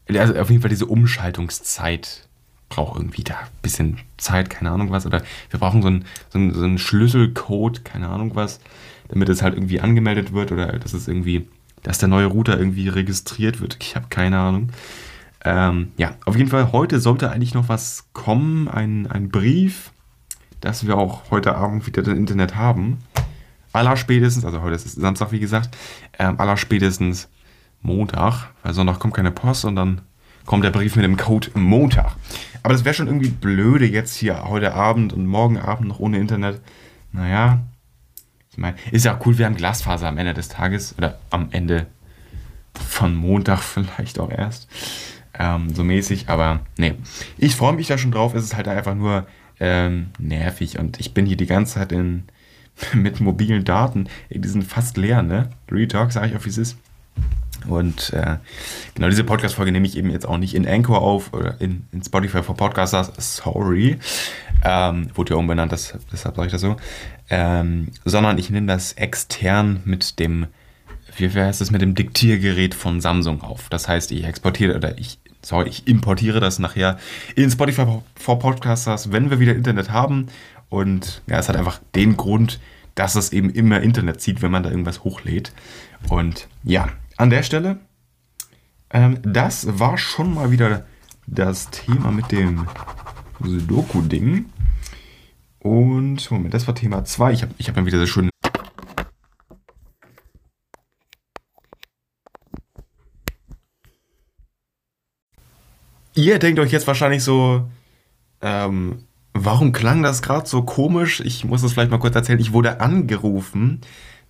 also 0.08 0.34
auf 0.36 0.50
jeden 0.50 0.62
Fall 0.62 0.70
diese 0.70 0.86
Umschaltungszeit 0.86 2.28
braucht 2.72 2.98
irgendwie 2.98 3.22
da 3.22 3.34
ein 3.34 3.60
bisschen 3.60 3.98
Zeit, 4.16 4.48
keine 4.48 4.70
Ahnung 4.70 4.90
was. 4.90 5.04
Oder 5.04 5.22
wir 5.50 5.60
brauchen 5.60 5.82
so 5.82 5.88
einen, 5.88 6.04
so 6.30 6.38
einen, 6.38 6.54
so 6.54 6.64
einen 6.64 6.78
Schlüsselcode, 6.78 7.84
keine 7.84 8.08
Ahnung 8.08 8.34
was, 8.34 8.60
damit 9.08 9.28
es 9.28 9.42
halt 9.42 9.54
irgendwie 9.54 9.80
angemeldet 9.80 10.32
wird 10.32 10.52
oder 10.52 10.78
dass 10.78 10.94
es 10.94 11.06
irgendwie, 11.06 11.48
dass 11.82 11.98
der 11.98 12.08
neue 12.08 12.26
Router 12.26 12.58
irgendwie 12.58 12.88
registriert 12.88 13.60
wird. 13.60 13.76
Ich 13.80 13.94
habe 13.94 14.06
keine 14.08 14.38
Ahnung. 14.38 14.70
Ähm, 15.44 15.92
ja, 15.98 16.14
auf 16.24 16.36
jeden 16.36 16.48
Fall, 16.48 16.72
heute 16.72 16.98
sollte 16.98 17.30
eigentlich 17.30 17.54
noch 17.54 17.68
was 17.68 18.06
kommen, 18.14 18.68
ein, 18.68 19.06
ein 19.06 19.28
Brief, 19.28 19.90
dass 20.60 20.86
wir 20.86 20.96
auch 20.96 21.30
heute 21.30 21.56
Abend 21.56 21.86
wieder 21.86 22.02
das 22.02 22.14
Internet 22.14 22.56
haben. 22.56 22.98
Aller 23.72 23.96
spätestens, 23.96 24.44
also 24.44 24.62
heute 24.62 24.76
ist 24.76 24.92
Samstag, 24.92 25.32
wie 25.32 25.40
gesagt, 25.40 25.76
ähm, 26.18 26.40
aller 26.40 26.56
spätestens 26.56 27.28
Montag, 27.82 28.50
weil 28.62 28.72
Sonntag 28.72 28.98
kommt 28.98 29.14
keine 29.14 29.32
Post 29.32 29.64
und 29.64 29.76
dann 29.76 30.02
kommt 30.46 30.64
der 30.64 30.70
Brief 30.70 30.96
mit 30.96 31.04
dem 31.04 31.16
Code 31.16 31.48
Montag. 31.54 32.16
Aber 32.62 32.74
das 32.74 32.84
wäre 32.84 32.94
schon 32.94 33.06
irgendwie 33.06 33.30
blöde 33.30 33.86
jetzt 33.86 34.16
hier 34.16 34.44
heute 34.44 34.74
Abend 34.74 35.12
und 35.12 35.26
morgen 35.26 35.58
Abend 35.58 35.88
noch 35.88 35.98
ohne 35.98 36.18
Internet. 36.18 36.60
Naja, 37.12 37.60
ich 38.50 38.58
meine, 38.58 38.76
ist 38.90 39.04
ja 39.04 39.18
cool, 39.24 39.38
wir 39.38 39.46
haben 39.46 39.56
Glasfaser 39.56 40.08
am 40.08 40.18
Ende 40.18 40.34
des 40.34 40.48
Tages 40.48 40.94
oder 40.98 41.18
am 41.30 41.48
Ende 41.52 41.86
von 42.74 43.14
Montag 43.14 43.60
vielleicht 43.62 44.18
auch 44.18 44.30
erst. 44.30 44.68
Ähm, 45.38 45.74
so 45.74 45.82
mäßig, 45.82 46.28
aber 46.28 46.60
nee. 46.76 46.94
Ich 47.38 47.56
freue 47.56 47.72
mich 47.72 47.86
da 47.86 47.96
schon 47.96 48.12
drauf. 48.12 48.34
Es 48.34 48.44
ist 48.44 48.56
halt 48.56 48.68
einfach 48.68 48.94
nur 48.94 49.26
ähm, 49.60 50.10
nervig 50.18 50.78
und 50.78 51.00
ich 51.00 51.14
bin 51.14 51.24
hier 51.24 51.36
die 51.36 51.46
ganze 51.46 51.74
Zeit 51.74 51.92
in, 51.92 52.24
mit 52.92 53.20
mobilen 53.20 53.64
Daten. 53.64 54.08
Die 54.30 54.48
sind 54.48 54.64
fast 54.64 54.96
leer, 54.96 55.22
ne? 55.22 55.50
Retalk, 55.70 56.12
sage 56.12 56.28
ich 56.28 56.36
auch, 56.36 56.44
wie 56.44 56.50
es 56.50 56.58
ist. 56.58 56.76
Und 57.68 58.12
äh, 58.12 58.36
genau 58.94 59.08
diese 59.08 59.24
Podcast-Folge 59.24 59.72
nehme 59.72 59.86
ich 59.86 59.96
eben 59.96 60.10
jetzt 60.10 60.26
auch 60.26 60.38
nicht 60.38 60.54
in 60.54 60.66
Anchor 60.66 61.00
auf 61.00 61.32
oder 61.32 61.60
in, 61.60 61.86
in 61.92 62.02
Spotify 62.02 62.42
for 62.42 62.56
Podcasters, 62.56 63.12
sorry. 63.18 63.98
Ähm, 64.64 65.08
wurde 65.14 65.34
ja 65.34 65.36
umbenannt, 65.36 65.72
das, 65.72 65.98
deshalb 66.12 66.36
sage 66.36 66.46
ich 66.46 66.52
das 66.52 66.60
so. 66.60 66.76
Ähm, 67.30 67.88
sondern 68.04 68.38
ich 68.38 68.50
nehme 68.50 68.66
das 68.66 68.92
extern 68.94 69.80
mit 69.84 70.18
dem, 70.18 70.46
wie 71.16 71.28
heißt 71.28 71.60
das, 71.60 71.70
mit 71.70 71.82
dem 71.82 71.94
Diktiergerät 71.94 72.74
von 72.74 73.00
Samsung 73.00 73.42
auf. 73.42 73.68
Das 73.68 73.88
heißt, 73.88 74.12
ich 74.12 74.24
exportiere 74.24 74.76
oder 74.76 74.98
ich, 74.98 75.18
sorry, 75.42 75.68
ich 75.68 75.86
importiere 75.88 76.40
das 76.40 76.58
nachher 76.58 76.98
in 77.34 77.50
Spotify 77.50 77.86
for 78.14 78.38
Podcasters, 78.38 79.12
wenn 79.12 79.30
wir 79.30 79.40
wieder 79.40 79.54
Internet 79.54 79.90
haben. 79.90 80.26
Und 80.68 81.22
ja, 81.26 81.38
es 81.38 81.48
hat 81.48 81.56
einfach 81.56 81.80
den 81.94 82.16
Grund, 82.16 82.60
dass 82.94 83.14
es 83.14 83.32
eben 83.32 83.50
immer 83.50 83.80
Internet 83.80 84.20
zieht, 84.20 84.42
wenn 84.42 84.50
man 84.50 84.62
da 84.62 84.70
irgendwas 84.70 85.04
hochlädt. 85.04 85.52
Und 86.08 86.48
ja, 86.62 86.88
an 87.16 87.30
der 87.30 87.42
Stelle, 87.42 87.78
ähm, 88.90 89.18
das 89.22 89.78
war 89.78 89.98
schon 89.98 90.34
mal 90.34 90.50
wieder 90.50 90.86
das 91.26 91.70
Thema 91.70 92.10
mit 92.10 92.30
dem 92.32 92.66
Sudoku-Ding. 93.40 94.46
Und, 95.58 96.30
Moment, 96.30 96.54
das 96.54 96.66
war 96.66 96.74
Thema 96.74 97.04
2. 97.04 97.32
Ich 97.32 97.42
habe 97.42 97.54
ich 97.58 97.68
hab 97.68 97.74
dann 97.74 97.86
wieder 97.86 97.98
so 97.98 98.06
schön. 98.06 98.30
Ihr 106.14 106.38
denkt 106.38 106.58
euch 106.58 106.72
jetzt 106.72 106.86
wahrscheinlich 106.86 107.24
so, 107.24 107.70
ähm, 108.42 109.04
warum 109.32 109.72
klang 109.72 110.02
das 110.02 110.20
gerade 110.20 110.46
so 110.46 110.62
komisch? 110.62 111.20
Ich 111.20 111.44
muss 111.44 111.62
es 111.62 111.72
vielleicht 111.72 111.90
mal 111.90 111.98
kurz 111.98 112.14
erzählen. 112.14 112.40
Ich 112.40 112.52
wurde 112.52 112.80
angerufen 112.80 113.80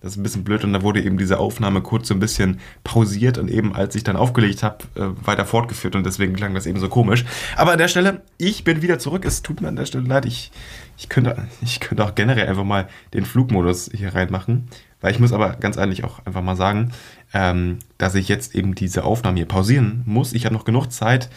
das 0.03 0.11
ist 0.11 0.17
ein 0.17 0.23
bisschen 0.23 0.43
blöd 0.43 0.65
und 0.65 0.73
da 0.73 0.81
wurde 0.81 1.01
eben 1.01 1.17
diese 1.17 1.39
Aufnahme 1.39 1.81
kurz 1.81 2.09
so 2.09 2.13
ein 2.13 2.19
bisschen 2.19 2.59
pausiert 2.83 3.37
und 3.37 3.49
eben 3.49 3.73
als 3.73 3.95
ich 3.95 4.03
dann 4.03 4.17
aufgelegt 4.17 4.61
habe, 4.61 4.79
äh, 4.95 5.25
weiter 5.25 5.45
fortgeführt 5.45 5.95
und 5.95 6.05
deswegen 6.05 6.35
klang 6.35 6.53
das 6.53 6.65
eben 6.65 6.77
so 6.77 6.89
komisch. 6.89 7.23
Aber 7.55 7.71
an 7.71 7.77
der 7.77 7.87
Stelle, 7.87 8.21
ich 8.37 8.65
bin 8.65 8.81
wieder 8.81 8.99
zurück. 8.99 9.23
Es 9.23 9.41
tut 9.41 9.61
mir 9.61 9.69
an 9.69 9.77
der 9.77 9.85
Stelle 9.85 10.05
leid. 10.05 10.25
Ich, 10.25 10.51
ich, 10.97 11.07
könnte, 11.07 11.47
ich 11.61 11.79
könnte 11.79 12.03
auch 12.03 12.15
generell 12.15 12.49
einfach 12.49 12.65
mal 12.65 12.89
den 13.13 13.23
Flugmodus 13.23 13.89
hier 13.93 14.13
reinmachen. 14.13 14.67
Weil 14.99 15.13
ich 15.13 15.19
muss 15.19 15.31
aber 15.31 15.55
ganz 15.55 15.77
ehrlich 15.77 16.03
auch 16.03 16.25
einfach 16.25 16.41
mal 16.41 16.57
sagen, 16.57 16.91
ähm, 17.33 17.79
dass 17.97 18.15
ich 18.15 18.27
jetzt 18.27 18.55
eben 18.55 18.75
diese 18.75 19.05
Aufnahme 19.05 19.37
hier 19.37 19.47
pausieren 19.47 20.01
muss. 20.05 20.33
Ich 20.33 20.45
habe 20.45 20.55
noch 20.55 20.65
genug 20.65 20.91
Zeit, 20.91 21.29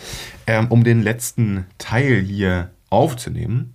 ähm, 0.48 0.66
um 0.70 0.82
den 0.82 1.02
letzten 1.02 1.66
Teil 1.78 2.20
hier 2.20 2.70
aufzunehmen. 2.90 3.74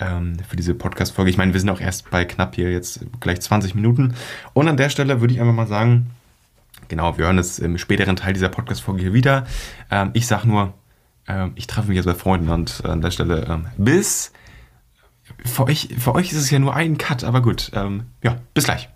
Ähm, 0.00 0.36
für 0.48 0.56
diese 0.56 0.74
Podcast-Folge. 0.74 1.30
Ich 1.30 1.36
meine, 1.36 1.52
wir 1.52 1.60
sind 1.60 1.70
auch 1.70 1.80
erst 1.80 2.10
bei 2.10 2.24
knapp 2.24 2.54
hier 2.54 2.70
jetzt 2.70 3.04
gleich 3.20 3.40
20 3.40 3.74
Minuten. 3.74 4.14
Und 4.52 4.68
an 4.68 4.76
der 4.76 4.90
Stelle 4.90 5.20
würde 5.20 5.34
ich 5.34 5.40
einfach 5.40 5.54
mal 5.54 5.66
sagen, 5.66 6.10
genau, 6.88 7.18
wir 7.18 7.26
hören 7.26 7.38
es 7.38 7.58
im 7.58 7.78
späteren 7.78 8.16
Teil 8.16 8.32
dieser 8.32 8.48
Podcast-Folge 8.48 9.02
hier 9.02 9.12
wieder. 9.12 9.46
Ähm, 9.90 10.10
ich 10.14 10.26
sage 10.26 10.48
nur, 10.48 10.74
ähm, 11.26 11.52
ich 11.54 11.66
treffe 11.66 11.88
mich 11.88 11.96
jetzt 11.96 12.06
bei 12.06 12.14
Freunden 12.14 12.48
und 12.48 12.84
an 12.84 13.00
der 13.00 13.10
Stelle 13.10 13.46
ähm, 13.48 13.66
bis. 13.76 14.32
Für 15.44 15.64
euch, 15.64 15.88
für 15.98 16.14
euch 16.14 16.32
ist 16.32 16.38
es 16.38 16.50
ja 16.50 16.58
nur 16.58 16.74
ein 16.74 16.98
Cut, 16.98 17.24
aber 17.24 17.40
gut. 17.40 17.70
Ähm, 17.74 18.04
ja, 18.22 18.36
bis 18.52 18.64
gleich. 18.64 18.88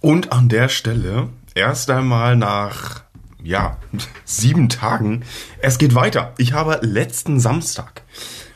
Und 0.00 0.32
an 0.32 0.48
der 0.48 0.68
Stelle 0.68 1.28
erst 1.54 1.90
einmal 1.90 2.36
nach 2.36 3.02
ja, 3.42 3.76
sieben 4.24 4.68
Tagen. 4.68 5.24
Es 5.60 5.78
geht 5.78 5.94
weiter. 5.94 6.34
Ich 6.38 6.52
habe 6.52 6.78
letzten 6.82 7.40
Samstag, 7.40 8.02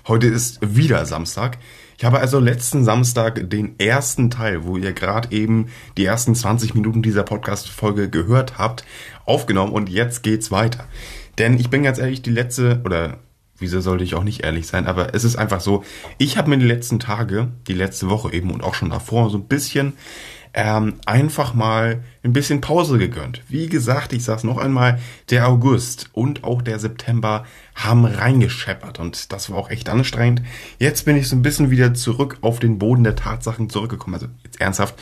heute 0.07 0.27
ist 0.27 0.59
wieder 0.77 1.07
Samstag, 1.07 1.59
ich 1.97 2.05
habe 2.05 2.19
also 2.19 2.41
letzten 2.41 2.85
Samstag 2.85 3.49
den 3.49 3.79
ersten 3.79 4.29
Teil, 4.29 4.65
wo 4.65 4.77
ihr 4.77 4.93
gerade 4.93 5.31
eben 5.31 5.69
die 5.97 6.05
ersten 6.05 6.35
20 6.35 6.75
Minuten 6.75 7.03
dieser 7.03 7.23
Podcast-Folge 7.23 8.11
gehört 8.11 8.59
habt, 8.59 8.85
aufgenommen 9.25 9.73
und 9.73 9.89
jetzt 9.89 10.23
geht's 10.23 10.51
weiter. 10.51 10.87
Denn 11.39 11.59
ich 11.59 11.71
bin 11.71 11.85
ganz 11.85 11.99
ehrlich, 11.99 12.23
die 12.23 12.31
letzte, 12.31 12.81
oder 12.85 13.19
wieso 13.59 13.81
sollte 13.81 14.05
ich 14.05 14.17
auch 14.17 14.25
nicht 14.25 14.43
ehrlich 14.43 14.67
sein, 14.67 14.87
aber 14.87 15.15
es 15.15 15.25
ist 15.25 15.37
einfach 15.37 15.61
so, 15.61 15.85
ich 16.19 16.37
habe 16.37 16.51
mir 16.51 16.59
die 16.59 16.67
letzten 16.67 16.99
Tage, 16.99 17.53
die 17.69 17.75
letzte 17.75 18.11
Woche 18.11 18.33
eben 18.33 18.51
und 18.51 18.65
auch 18.65 18.75
schon 18.75 18.91
davor 18.91 19.31
so 19.31 19.39
ein 19.39 19.47
bisschen 19.47 19.95
ähm, 20.55 20.95
einfach 21.05 21.53
mal 21.53 22.03
ein 22.23 22.33
bisschen 22.33 22.61
Pause 22.61 22.97
gegönnt. 22.97 23.43
Wie 23.49 23.69
gesagt, 23.69 24.13
ich 24.13 24.23
sag's 24.23 24.45
noch 24.45 24.57
einmal, 24.57 25.01
der 25.31 25.49
August 25.49 26.11
und 26.13 26.45
auch 26.45 26.63
der 26.63 26.79
September 26.79 27.45
haben 27.75 28.05
reingescheppert 28.05 29.01
und 29.01 29.33
das 29.33 29.51
war 29.51 29.59
auch 29.59 29.71
echt 29.71 29.89
anstrengend. 29.89 30.43
Jetzt 30.79 31.05
bin 31.05 31.17
ich 31.17 31.29
so 31.29 31.35
ein 31.35 31.43
bisschen 31.43 31.71
wieder 31.71 31.93
zurück 31.93 32.39
auf 32.41 32.61
den 32.61 32.79
Boden 32.79 33.03
der 33.03 33.17
Tatsachen 33.17 33.69
zurückgekommen. 33.69 34.15
Also 34.15 34.29
jetzt 34.45 34.61
ernsthaft, 34.61 34.95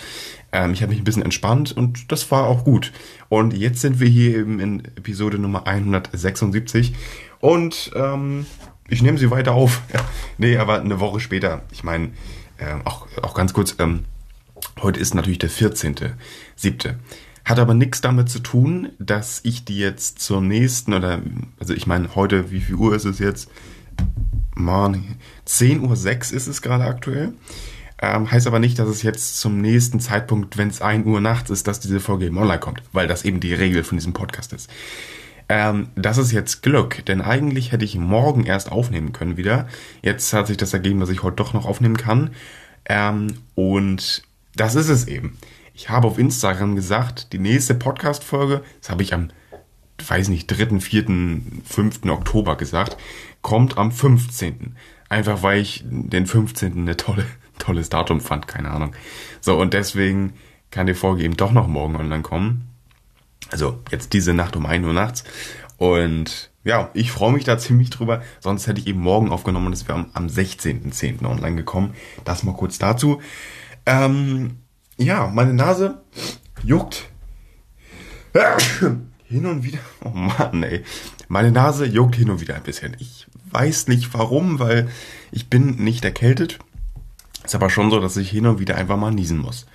ähm, 0.52 0.72
ich 0.72 0.80
habe 0.80 0.90
mich 0.90 1.00
ein 1.00 1.04
bisschen 1.04 1.22
entspannt 1.22 1.76
und 1.76 2.10
das 2.10 2.30
war 2.30 2.46
auch 2.46 2.64
gut. 2.64 2.90
Und 3.28 3.54
jetzt 3.54 3.82
sind 3.82 4.00
wir 4.00 4.08
hier 4.08 4.38
eben 4.38 4.58
in 4.58 4.84
Episode 4.96 5.38
Nummer 5.38 5.66
176 5.66 6.94
und 7.40 7.92
ähm, 7.94 8.46
ich 8.88 9.02
nehme 9.02 9.18
sie 9.18 9.30
weiter 9.30 9.52
auf. 9.52 9.82
nee, 10.38 10.56
aber 10.56 10.80
eine 10.80 10.98
Woche 10.98 11.20
später. 11.20 11.62
Ich 11.72 11.84
meine, 11.84 12.12
äh, 12.56 12.74
auch, 12.84 13.06
auch 13.20 13.34
ganz 13.34 13.52
kurz, 13.52 13.76
ähm, 13.78 14.04
Heute 14.81 15.01
ist 15.01 15.14
natürlich 15.14 15.38
der 15.38 15.51
14.7. 15.51 16.94
Hat 17.44 17.59
aber 17.59 17.75
nichts 17.75 18.01
damit 18.01 18.29
zu 18.29 18.38
tun, 18.38 18.90
dass 18.98 19.40
ich 19.42 19.64
die 19.64 19.79
jetzt 19.79 20.20
zur 20.20 20.40
nächsten 20.40 20.94
oder, 20.94 21.20
also 21.59 21.75
ich 21.75 21.87
meine, 21.87 22.14
heute, 22.14 22.51
wie 22.51 22.61
viel 22.61 22.77
Uhr 22.77 22.94
ist 22.94 23.05
es 23.05 23.18
jetzt? 23.18 23.51
Mann, 24.55 25.16
10.06 25.46 25.81
Uhr 26.31 26.37
ist 26.37 26.46
es 26.46 26.62
gerade 26.62 26.85
aktuell. 26.85 27.33
Ähm, 28.01 28.31
heißt 28.31 28.46
aber 28.46 28.59
nicht, 28.59 28.79
dass 28.79 28.88
es 28.88 29.03
jetzt 29.03 29.38
zum 29.38 29.61
nächsten 29.61 30.01
Zeitpunkt, 30.01 30.59
wenn 30.59 30.68
es 30.68 30.83
1 30.83 31.07
Uhr 31.07 31.20
nachts 31.20 31.51
ist, 31.51 31.68
dass 31.68 31.81
diese 31.81 32.01
Folge 32.01 32.27
eben 32.27 32.38
online 32.38 32.59
kommt, 32.59 32.83
weil 32.92 33.07
das 33.07 33.25
eben 33.25 33.38
die 33.38 33.55
Regel 33.55 33.85
von 33.85 33.96
diesem 33.96 34.12
Podcast 34.12 34.53
ist. 34.53 34.68
Ähm, 35.48 35.88
das 35.94 36.18
ist 36.18 36.33
jetzt 36.33 36.62
Glück, 36.62 37.05
denn 37.07 37.20
eigentlich 37.20 37.72
hätte 37.72 37.85
ich 37.85 37.96
morgen 37.96 38.44
erst 38.44 38.72
aufnehmen 38.72 39.12
können 39.12 39.37
wieder. 39.37 39.68
Jetzt 40.03 40.33
hat 40.33 40.48
sich 40.48 40.57
das 40.57 40.72
ergeben, 40.72 41.01
dass 41.01 41.11
ich 41.11 41.22
heute 41.22 41.37
doch 41.37 41.55
noch 41.55 41.64
aufnehmen 41.64 41.96
kann. 41.96 42.31
Ähm, 42.87 43.35
und 43.55 44.22
das 44.54 44.74
ist 44.74 44.88
es 44.88 45.08
eben. 45.08 45.38
Ich 45.74 45.88
habe 45.88 46.06
auf 46.06 46.18
Instagram 46.18 46.76
gesagt, 46.76 47.32
die 47.32 47.38
nächste 47.38 47.74
Podcast-Folge, 47.74 48.62
das 48.80 48.90
habe 48.90 49.02
ich 49.02 49.14
am, 49.14 49.30
weiß 50.06 50.28
nicht, 50.28 50.46
3., 50.46 50.80
4., 50.80 51.06
5. 51.64 52.00
Oktober 52.08 52.56
gesagt, 52.56 52.96
kommt 53.40 53.78
am 53.78 53.90
15. 53.90 54.76
Einfach 55.08 55.42
weil 55.42 55.60
ich 55.60 55.84
den 55.86 56.26
15. 56.26 56.72
eine 56.72 56.96
tolle, 56.96 57.24
tolles 57.58 57.88
Datum 57.88 58.20
fand, 58.20 58.48
keine 58.48 58.70
Ahnung. 58.70 58.94
So, 59.40 59.58
und 59.58 59.74
deswegen 59.74 60.34
kann 60.70 60.86
die 60.86 60.94
Folge 60.94 61.22
eben 61.22 61.36
doch 61.36 61.52
noch 61.52 61.66
morgen 61.66 61.96
online 61.96 62.22
kommen. 62.22 62.68
Also 63.50 63.80
jetzt 63.90 64.12
diese 64.12 64.34
Nacht 64.34 64.56
um 64.56 64.66
1 64.66 64.86
Uhr 64.86 64.92
nachts. 64.92 65.24
Und 65.76 66.50
ja, 66.64 66.90
ich 66.94 67.10
freue 67.10 67.32
mich 67.32 67.44
da 67.44 67.58
ziemlich 67.58 67.90
drüber. 67.90 68.22
Sonst 68.40 68.66
hätte 68.66 68.80
ich 68.80 68.86
eben 68.86 69.00
morgen 69.00 69.30
aufgenommen 69.30 69.66
und 69.66 69.72
es 69.72 69.88
wäre 69.88 69.98
am, 69.98 70.10
am 70.14 70.26
16.10. 70.28 71.26
online 71.26 71.56
gekommen. 71.56 71.94
Das 72.24 72.42
mal 72.42 72.54
kurz 72.54 72.78
dazu. 72.78 73.20
Ähm, 73.87 74.59
ja, 74.97 75.27
meine 75.27 75.55
Nase 75.55 76.03
juckt 76.62 77.09
hin 79.25 79.47
und 79.47 79.64
wieder. 79.64 79.79
Oh 80.05 80.11
Mann, 80.11 80.62
ey. 80.62 80.85
Meine 81.29 81.51
Nase 81.51 81.87
juckt 81.87 82.16
hin 82.16 82.31
und 82.31 82.40
wieder 82.40 82.55
ein 82.55 82.62
bisschen. 82.62 82.97
Ich 82.99 83.27
weiß 83.51 83.88
nicht 83.88 84.14
warum, 84.14 84.59
weil 84.59 84.88
ich 85.31 85.49
bin 85.51 85.77
nicht 85.77 86.05
erkältet. 86.05 86.59
Ist 87.45 87.55
aber 87.55 87.71
schon 87.71 87.90
so, 87.90 88.01
dass 88.01 88.16
ich 88.16 88.31
hin 88.31 88.47
und 88.47 88.59
wieder 88.59 88.77
einfach 88.77 88.97
mal 88.97 89.11
niesen 89.11 89.38
muss. 89.38 89.66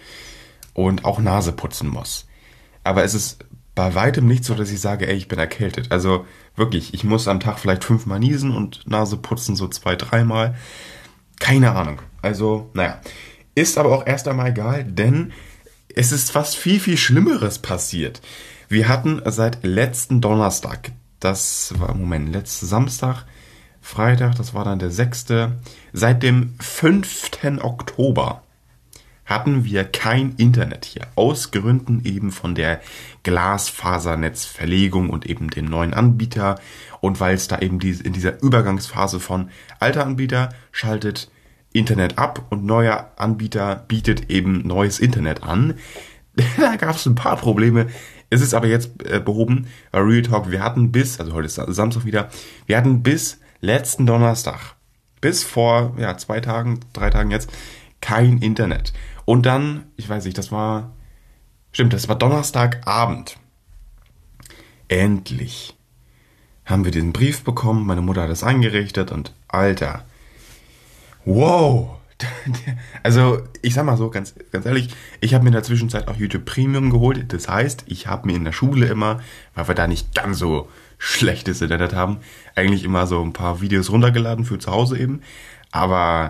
Und 0.74 1.06
auch 1.06 1.20
Nase 1.20 1.52
putzen 1.52 1.90
muss. 1.90 2.28
Aber 2.84 3.04
es 3.04 3.14
ist 3.14 3.44
bei 3.76 3.94
weitem 3.94 4.28
nicht 4.28 4.44
so, 4.44 4.56
dass 4.56 4.72
ich 4.72 4.80
sage, 4.80 5.08
ey, 5.08 5.16
ich 5.16 5.28
bin 5.28 5.40
erkältet. 5.40 5.92
Also 5.92 6.26
wirklich, 6.56 6.94
ich 6.94 7.04
muss 7.04 7.28
am 7.28 7.40
Tag 7.40 7.60
vielleicht 7.60 7.84
fünfmal 7.84 8.20
niesen 8.20 8.56
und 8.56 8.88
Nase 8.88 9.18
putzen 9.18 9.56
so 9.56 9.68
zwei, 9.68 9.96
dreimal. 9.96 10.56
Keine 11.40 11.74
Ahnung. 11.74 12.02
Also, 12.22 12.70
naja. 12.74 13.00
Ist 13.58 13.80
aber 13.80 13.92
auch 13.92 14.06
erst 14.06 14.28
einmal 14.28 14.52
egal, 14.52 14.84
denn 14.84 15.32
es 15.96 16.12
ist 16.12 16.30
fast 16.30 16.56
viel, 16.56 16.80
viel 16.80 16.96
Schlimmeres 16.96 17.58
passiert. 17.58 18.22
Wir 18.70 18.88
hatten 18.88 19.20
seit 19.26 19.66
letzten 19.66 20.22
Donnerstag, 20.22 20.92
das 21.20 21.74
war, 21.80 21.96
Moment, 21.96 22.32
letzten 22.32 22.68
Samstag, 22.68 23.26
Freitag, 23.82 24.36
das 24.36 24.54
war 24.54 24.64
dann 24.64 24.78
der 24.78 24.92
6. 24.92 25.26
Seit 25.92 26.22
dem 26.22 26.54
5. 26.60 27.32
Oktober 27.64 28.44
hatten 29.26 29.66
wir 29.66 29.86
kein 29.86 30.36
Internet 30.38 30.86
hier. 30.86 31.08
Aus 31.16 31.50
Gründen 31.50 32.06
eben 32.06 32.32
von 32.32 32.54
der 32.54 32.80
Glasfasernetzverlegung 33.24 35.10
und 35.10 35.26
eben 35.26 35.50
den 35.50 35.66
neuen 35.66 35.96
Anbieter. 35.96 36.60
Und 37.02 37.20
weil 37.20 37.34
es 37.34 37.48
da 37.48 37.58
eben 37.58 37.80
in 37.82 38.14
dieser 38.14 38.40
Übergangsphase 38.40 39.20
von 39.20 39.50
alter 39.80 40.06
Anbieter 40.06 40.50
schaltet 40.72 41.32
Internet 41.74 42.18
ab 42.18 42.46
und 42.50 42.66
neuer 42.66 43.12
Anbieter 43.18 43.84
bietet 43.88 44.30
eben 44.30 44.66
neues 44.66 45.00
Internet 45.00 45.44
an. 45.44 45.76
da 46.58 46.76
gab 46.76 46.96
es 46.96 47.06
ein 47.06 47.16
paar 47.16 47.38
Probleme. 47.38 47.88
Es 48.30 48.42
ist 48.42 48.54
aber 48.54 48.68
jetzt 48.68 49.04
äh, 49.06 49.20
behoben. 49.20 49.68
Real 49.94 50.22
Talk, 50.22 50.52
wir 50.52 50.64
hatten 50.64 50.92
bis, 50.92 51.20
also 51.20 51.34
heute 51.34 51.48
ist 51.48 51.56
Samstag 51.56 52.06
wieder, 52.06 52.30
wir 52.66 52.78
hatten 52.78 53.04
bis 53.04 53.40
letzten 53.62 54.06
Donnerstag, 54.06 54.76
bis 55.22 55.44
vor 55.44 55.96
ja, 55.98 56.18
zwei 56.18 56.42
Tagen, 56.42 56.80
drei 56.94 57.10
Tagen 57.10 57.32
jetzt, 57.32 57.50
kein 58.02 58.40
Internet. 58.40 58.94
Und 59.26 59.46
dann, 59.46 59.86
ich 59.96 60.08
weiß 60.08 60.26
nicht, 60.26 60.38
das 60.38 60.52
war, 60.52 60.94
stimmt, 61.72 61.94
das 61.94 62.08
war 62.08 62.18
Donnerstagabend. 62.18 63.38
Endlich 64.88 65.76
haben 66.66 66.86
wir 66.86 66.92
diesen 66.92 67.14
Brief 67.14 67.44
bekommen. 67.44 67.86
Meine 67.86 68.02
Mutter 68.02 68.24
hat 68.24 68.30
es 68.30 68.44
eingerichtet 68.44 69.12
und 69.12 69.34
Alter, 69.48 70.06
Wow. 71.28 71.98
Also, 73.04 73.42
ich 73.62 73.74
sag 73.74 73.86
mal 73.86 73.96
so, 73.96 74.10
ganz, 74.10 74.34
ganz 74.52 74.66
ehrlich, 74.66 74.90
ich 75.22 75.34
habe 75.34 75.44
mir 75.44 75.50
in 75.50 75.54
der 75.54 75.64
Zwischenzeit 75.64 76.08
auch 76.08 76.16
YouTube 76.16 76.46
Premium 76.46 76.90
geholt. 76.90 77.32
Das 77.32 77.48
heißt, 77.48 77.84
ich 77.88 78.08
habe 78.08 78.28
mir 78.28 78.36
in 78.36 78.44
der 78.44 78.54
Schule 78.54 78.88
immer, 78.88 79.22
weil 79.54 79.68
wir 79.68 79.76
da 79.76 79.88
nicht 79.88 80.16
ganz 80.16 80.40
so 80.40 80.68
schlechtes 80.98 81.62
Internet 81.62 81.94
haben, 81.94 82.18
eigentlich 82.56 82.84
immer 82.84 83.06
so 83.06 83.22
ein 83.22 83.34
paar 83.34 83.62
Videos 83.62 83.92
runtergeladen 83.92 84.46
für 84.46 84.58
zu 84.58 84.72
Hause 84.72 84.98
eben. 84.98 85.22
Aber 85.72 86.30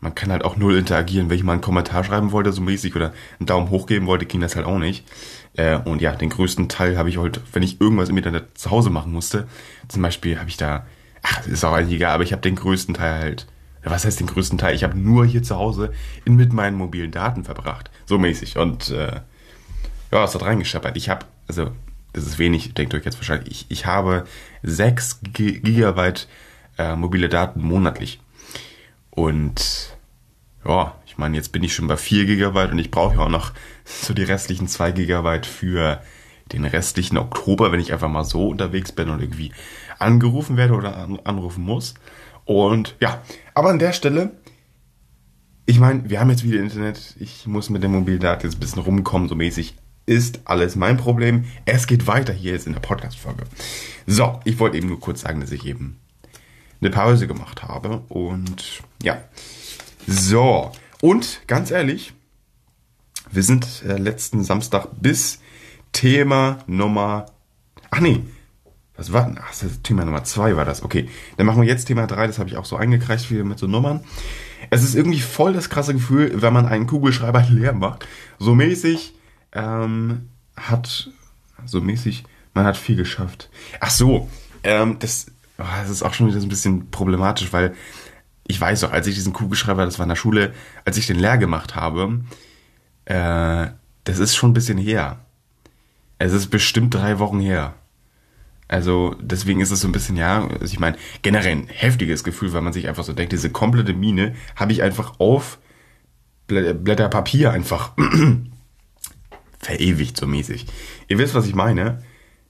man 0.00 0.14
kann 0.14 0.32
halt 0.32 0.44
auch 0.44 0.56
null 0.56 0.76
interagieren. 0.76 1.30
Wenn 1.30 1.36
ich 1.36 1.44
mal 1.44 1.52
einen 1.52 1.60
Kommentar 1.60 2.02
schreiben 2.02 2.32
wollte, 2.32 2.52
so 2.52 2.60
mäßig, 2.62 2.96
oder 2.96 3.12
einen 3.38 3.46
Daumen 3.46 3.70
hoch 3.70 3.86
geben 3.86 4.06
wollte, 4.06 4.26
ging 4.26 4.40
das 4.40 4.56
halt 4.56 4.66
auch 4.66 4.78
nicht. 4.78 5.06
Äh, 5.54 5.76
und 5.76 6.02
ja, 6.02 6.16
den 6.16 6.30
größten 6.30 6.68
Teil 6.68 6.98
habe 6.98 7.10
ich 7.10 7.18
heute, 7.18 7.40
wenn 7.52 7.62
ich 7.62 7.80
irgendwas 7.80 8.08
im 8.08 8.16
Internet 8.16 8.58
zu 8.58 8.70
Hause 8.70 8.90
machen 8.90 9.12
musste, 9.12 9.46
zum 9.88 10.02
Beispiel 10.02 10.38
habe 10.38 10.48
ich 10.48 10.56
da, 10.56 10.86
ach, 11.22 11.46
ist 11.46 11.64
auch 11.64 11.74
eigentlich 11.74 11.96
egal, 11.96 12.14
aber 12.14 12.24
ich 12.24 12.32
habe 12.32 12.42
den 12.42 12.56
größten 12.56 12.94
Teil 12.94 13.20
halt 13.20 13.46
was 13.84 14.04
heißt 14.04 14.20
den 14.20 14.26
größten 14.26 14.58
Teil? 14.58 14.74
Ich 14.74 14.84
habe 14.84 14.98
nur 14.98 15.26
hier 15.26 15.42
zu 15.42 15.56
Hause 15.56 15.92
in, 16.24 16.36
mit 16.36 16.52
meinen 16.52 16.76
mobilen 16.76 17.10
Daten 17.10 17.44
verbracht. 17.44 17.90
So 18.06 18.18
mäßig. 18.18 18.56
Und 18.56 18.90
äh, 18.90 19.20
ja, 20.12 20.24
es 20.24 20.34
hat 20.34 20.42
reingescheppert. 20.42 20.96
Ich 20.96 21.08
habe, 21.08 21.26
also, 21.48 21.70
das 22.12 22.24
ist 22.24 22.38
wenig, 22.38 22.74
denkt 22.74 22.94
euch 22.94 23.04
jetzt 23.04 23.18
wahrscheinlich, 23.18 23.50
ich, 23.50 23.66
ich 23.70 23.86
habe 23.86 24.24
6 24.62 25.20
Gigabyte 25.32 26.28
äh, 26.78 26.94
mobile 26.94 27.28
Daten 27.28 27.62
monatlich. 27.62 28.20
Und 29.10 29.96
ja, 30.64 30.94
ich 31.06 31.18
meine, 31.18 31.36
jetzt 31.36 31.52
bin 31.52 31.62
ich 31.64 31.74
schon 31.74 31.88
bei 31.88 31.96
4 31.96 32.26
Gigabyte 32.26 32.72
und 32.72 32.78
ich 32.78 32.90
brauche 32.90 33.14
ja 33.16 33.20
auch 33.20 33.28
noch 33.28 33.52
so 33.84 34.14
die 34.14 34.22
restlichen 34.22 34.68
2 34.68 34.92
Gigabyte 34.92 35.46
für 35.46 36.00
den 36.52 36.64
restlichen 36.64 37.18
Oktober, 37.18 37.72
wenn 37.72 37.80
ich 37.80 37.92
einfach 37.92 38.08
mal 38.08 38.24
so 38.24 38.48
unterwegs 38.48 38.92
bin 38.92 39.08
und 39.08 39.20
irgendwie 39.20 39.52
angerufen 39.98 40.56
werde 40.56 40.74
oder 40.74 41.08
anrufen 41.24 41.64
muss. 41.64 41.94
Und 42.44 42.96
ja, 43.00 43.22
aber 43.54 43.70
an 43.70 43.78
der 43.78 43.92
Stelle, 43.92 44.32
ich 45.66 45.78
meine, 45.78 46.08
wir 46.10 46.20
haben 46.20 46.30
jetzt 46.30 46.44
wieder 46.44 46.60
Internet. 46.60 47.16
Ich 47.18 47.46
muss 47.46 47.70
mit 47.70 47.82
dem 47.82 47.92
Mobildat 47.92 48.42
jetzt 48.42 48.56
ein 48.56 48.60
bisschen 48.60 48.82
rumkommen, 48.82 49.28
so 49.28 49.34
mäßig. 49.34 49.76
Ist 50.04 50.40
alles 50.44 50.74
mein 50.74 50.96
Problem. 50.96 51.44
Es 51.64 51.86
geht 51.86 52.08
weiter 52.08 52.32
hier 52.32 52.52
jetzt 52.52 52.66
in 52.66 52.72
der 52.72 52.80
Podcast-Folge. 52.80 53.44
So, 54.06 54.40
ich 54.44 54.58
wollte 54.58 54.76
eben 54.76 54.88
nur 54.88 54.98
kurz 54.98 55.20
sagen, 55.20 55.40
dass 55.40 55.52
ich 55.52 55.64
eben 55.64 56.00
eine 56.80 56.90
Pause 56.90 57.28
gemacht 57.28 57.62
habe. 57.62 58.02
Und 58.08 58.82
ja. 59.02 59.22
So. 60.06 60.72
Und 61.00 61.42
ganz 61.46 61.70
ehrlich, 61.70 62.12
wir 63.30 63.44
sind 63.44 63.84
äh, 63.86 63.96
letzten 63.96 64.42
Samstag 64.42 64.88
bis 65.00 65.38
Thema 65.92 66.58
Nummer. 66.66 67.26
Ach 67.90 68.00
nee. 68.00 68.20
Was 69.02 69.12
war? 69.12 69.34
Ach, 69.40 69.52
Thema 69.82 70.04
Nummer 70.04 70.22
2 70.22 70.54
war 70.54 70.64
das. 70.64 70.84
Okay. 70.84 71.08
Dann 71.36 71.44
machen 71.44 71.60
wir 71.60 71.68
jetzt 71.68 71.86
Thema 71.86 72.06
3. 72.06 72.28
Das 72.28 72.38
habe 72.38 72.48
ich 72.48 72.56
auch 72.56 72.64
so 72.64 72.76
eingekreist, 72.76 73.32
wie 73.32 73.42
mit 73.42 73.58
so 73.58 73.66
Nummern. 73.66 74.04
Es 74.70 74.84
ist 74.84 74.94
irgendwie 74.94 75.18
voll 75.18 75.52
das 75.52 75.68
krasse 75.68 75.92
Gefühl, 75.92 76.40
wenn 76.40 76.52
man 76.52 76.66
einen 76.66 76.86
Kugelschreiber 76.86 77.44
leer 77.50 77.72
macht. 77.72 78.06
So 78.38 78.54
mäßig 78.54 79.12
ähm, 79.54 80.28
hat. 80.56 81.10
So 81.66 81.80
mäßig. 81.80 82.22
Man 82.54 82.64
hat 82.64 82.76
viel 82.76 82.94
geschafft. 82.94 83.50
Ach 83.80 83.90
so. 83.90 84.28
Ähm, 84.62 85.00
das, 85.00 85.26
oh, 85.58 85.64
das 85.80 85.90
ist 85.90 86.04
auch 86.04 86.14
schon 86.14 86.28
wieder 86.28 86.38
ein 86.40 86.48
bisschen 86.48 86.88
problematisch, 86.92 87.52
weil 87.52 87.74
ich 88.46 88.60
weiß 88.60 88.82
doch, 88.82 88.92
als 88.92 89.08
ich 89.08 89.16
diesen 89.16 89.32
Kugelschreiber, 89.32 89.84
das 89.84 89.98
war 89.98 90.04
in 90.04 90.10
der 90.10 90.16
Schule, 90.16 90.54
als 90.84 90.96
ich 90.96 91.08
den 91.08 91.18
leer 91.18 91.38
gemacht 91.38 91.74
habe, 91.74 92.20
äh, 93.06 93.66
das 94.04 94.20
ist 94.20 94.36
schon 94.36 94.50
ein 94.50 94.54
bisschen 94.54 94.78
her. 94.78 95.24
Es 96.20 96.32
ist 96.32 96.50
bestimmt 96.50 96.94
drei 96.94 97.18
Wochen 97.18 97.40
her. 97.40 97.74
Also 98.72 99.14
deswegen 99.20 99.60
ist 99.60 99.70
es 99.70 99.82
so 99.82 99.88
ein 99.88 99.92
bisschen, 99.92 100.16
ja, 100.16 100.48
also 100.48 100.64
ich 100.64 100.80
meine, 100.80 100.96
generell 101.20 101.52
ein 101.52 101.66
heftiges 101.68 102.24
Gefühl, 102.24 102.54
weil 102.54 102.62
man 102.62 102.72
sich 102.72 102.88
einfach 102.88 103.04
so 103.04 103.12
denkt, 103.12 103.32
diese 103.32 103.50
komplette 103.50 103.92
Mine 103.92 104.34
habe 104.56 104.72
ich 104.72 104.82
einfach 104.82 105.20
auf 105.20 105.58
Blätter 106.46 107.10
Papier 107.10 107.52
einfach 107.52 107.92
verewigt 109.58 110.16
so 110.16 110.26
mäßig. 110.26 110.64
Ihr 111.08 111.18
wisst, 111.18 111.34
was 111.34 111.46
ich 111.46 111.54
meine? 111.54 112.02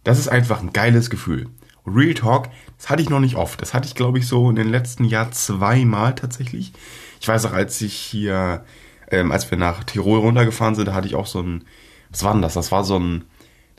Das 0.04 0.20
ist 0.20 0.28
einfach 0.28 0.61
ein 0.61 0.72
geiles 0.72 1.11
Gefühl. 1.11 1.48
Real 1.85 2.14
Talk, 2.14 2.50
das 2.78 2.88
hatte 2.88 3.02
ich 3.02 3.11
noch 3.11 3.18
nicht 3.18 3.35
oft. 3.35 3.61
Das 3.61 3.74
hatte 3.74 3.88
ich, 3.88 3.96
glaube 3.96 4.20
ich, 4.20 4.28
so 4.28 4.48
in 4.48 4.54
den 4.54 4.68
letzten 4.68 5.04
Jahr 5.04 5.32
zweimal 5.32 6.14
tatsächlich. 6.14 6.72
Ich 7.20 7.26
weiß 7.26 7.46
auch, 7.46 7.52
als 7.52 7.80
ich 7.80 7.94
hier, 7.94 8.64
ähm, 9.11 9.32
als 9.32 9.50
wir 9.50 9.58
nach 9.58 9.82
Tirol 9.82 10.20
runtergefahren 10.20 10.76
sind, 10.76 10.87
da 10.87 10.94
hatte 10.94 11.08
ich 11.08 11.16
auch 11.16 11.26
so 11.26 11.40
ein, 11.42 11.64
was 12.11 12.22
war 12.22 12.32
denn 12.32 12.42
das? 12.42 12.54
Das 12.54 12.70
war 12.70 12.85
so 12.85 12.96
ein, 12.96 13.24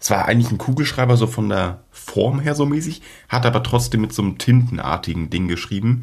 das 0.04 0.10
war 0.10 0.26
eigentlich 0.26 0.52
ein 0.52 0.58
Kugelschreiber, 0.58 1.16
so 1.16 1.28
von 1.28 1.48
der 1.48 1.86
Form 1.90 2.42
her 2.42 2.56
so 2.56 2.66
mäßig, 2.66 3.02
hat 3.30 3.46
aber 3.46 3.64
trotzdem 3.64 4.02
mit 4.02 4.12
so 4.12 4.22
einem 4.22 4.38
tintenartigen 4.38 5.30
Ding 5.30 5.48
geschrieben. 5.48 6.02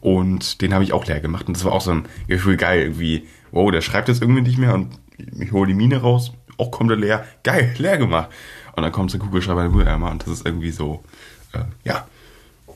Und 0.00 0.62
den 0.62 0.72
habe 0.72 0.84
ich 0.84 0.92
auch 0.92 1.04
leer 1.04 1.18
gemacht. 1.18 1.48
Und 1.48 1.56
das 1.56 1.64
war 1.64 1.72
auch 1.72 1.80
so 1.80 1.90
ein 1.90 2.06
Gefühl 2.28 2.56
geil, 2.56 2.82
irgendwie, 2.82 3.26
wow, 3.50 3.68
der 3.72 3.80
schreibt 3.80 4.06
jetzt 4.06 4.22
irgendwie 4.22 4.42
nicht 4.42 4.56
mehr 4.56 4.72
und 4.72 5.00
ich 5.18 5.50
hole 5.50 5.66
die 5.66 5.74
Mine 5.74 6.00
raus, 6.00 6.32
auch 6.58 6.70
kommt 6.70 6.92
er 6.92 6.96
leer, 6.96 7.24
geil, 7.42 7.74
leer 7.76 7.98
gemacht. 7.98 8.28
Und 8.76 8.84
dann 8.84 8.92
kommt 8.92 9.10
so 9.10 9.18
ein 9.18 9.20
Kugelschreiber 9.20 9.64
in 9.64 9.72
den 9.72 9.76
Mülleimer 9.78 10.12
und 10.12 10.22
das 10.22 10.28
ist 10.32 10.46
irgendwie 10.46 10.70
so, 10.70 11.02
äh, 11.52 11.64
ja, 11.82 12.06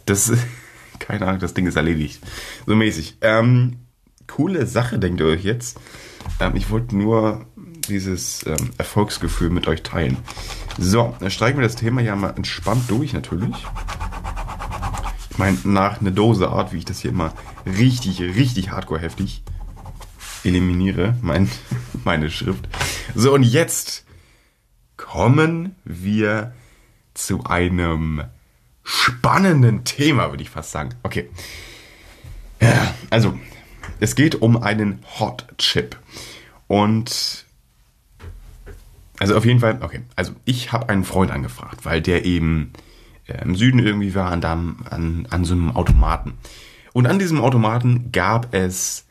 das, 0.06 0.32
keine 0.98 1.24
Ahnung, 1.28 1.38
das 1.38 1.54
Ding 1.54 1.68
ist 1.68 1.76
erledigt. 1.76 2.20
So 2.66 2.74
mäßig. 2.74 3.18
Ähm, 3.20 3.76
coole 4.26 4.66
Sache, 4.66 4.98
denkt 4.98 5.20
ihr 5.20 5.26
euch 5.26 5.44
jetzt. 5.44 5.78
Ähm, 6.40 6.56
ich 6.56 6.68
wollte 6.70 6.96
nur 6.96 7.46
dieses 7.88 8.44
ähm, 8.46 8.70
Erfolgsgefühl 8.78 9.50
mit 9.50 9.68
euch 9.68 9.82
teilen. 9.82 10.16
So, 10.78 11.14
dann 11.20 11.30
streichen 11.30 11.58
wir 11.58 11.62
das 11.62 11.76
Thema 11.76 12.00
ja 12.00 12.16
mal 12.16 12.30
entspannt 12.30 12.84
durch, 12.88 13.12
natürlich. 13.12 13.56
Ich 15.30 15.38
meine, 15.38 15.58
nach 15.64 16.00
einer 16.00 16.10
Dose 16.10 16.48
Art, 16.48 16.72
wie 16.72 16.78
ich 16.78 16.84
das 16.84 17.00
hier 17.00 17.10
immer 17.10 17.32
richtig, 17.66 18.20
richtig 18.20 18.70
hardcore 18.70 19.00
heftig 19.00 19.42
eliminiere, 20.44 21.16
mein, 21.22 21.50
meine 22.04 22.30
Schrift. 22.30 22.68
So, 23.14 23.32
und 23.32 23.42
jetzt 23.42 24.04
kommen 24.96 25.76
wir 25.84 26.52
zu 27.14 27.44
einem 27.44 28.24
spannenden 28.82 29.84
Thema, 29.84 30.30
würde 30.30 30.42
ich 30.42 30.50
fast 30.50 30.72
sagen. 30.72 30.90
Okay. 31.02 31.30
Also, 33.10 33.38
es 34.00 34.14
geht 34.14 34.36
um 34.36 34.56
einen 34.62 35.04
Hot 35.18 35.46
Chip. 35.58 35.96
Und 36.66 37.43
also 39.18 39.36
auf 39.36 39.44
jeden 39.44 39.60
Fall, 39.60 39.78
okay. 39.80 40.00
Also 40.16 40.32
ich 40.44 40.72
habe 40.72 40.88
einen 40.88 41.04
Freund 41.04 41.30
angefragt, 41.30 41.84
weil 41.84 42.02
der 42.02 42.24
eben 42.24 42.72
äh, 43.26 43.42
im 43.42 43.54
Süden 43.54 43.78
irgendwie 43.78 44.14
war 44.14 44.30
an, 44.30 44.44
an, 44.44 45.26
an 45.30 45.44
so 45.44 45.54
einem 45.54 45.70
Automaten. 45.70 46.34
Und 46.92 47.06
an 47.06 47.18
diesem 47.18 47.40
Automaten 47.40 48.12
gab 48.12 48.54
es 48.54 49.06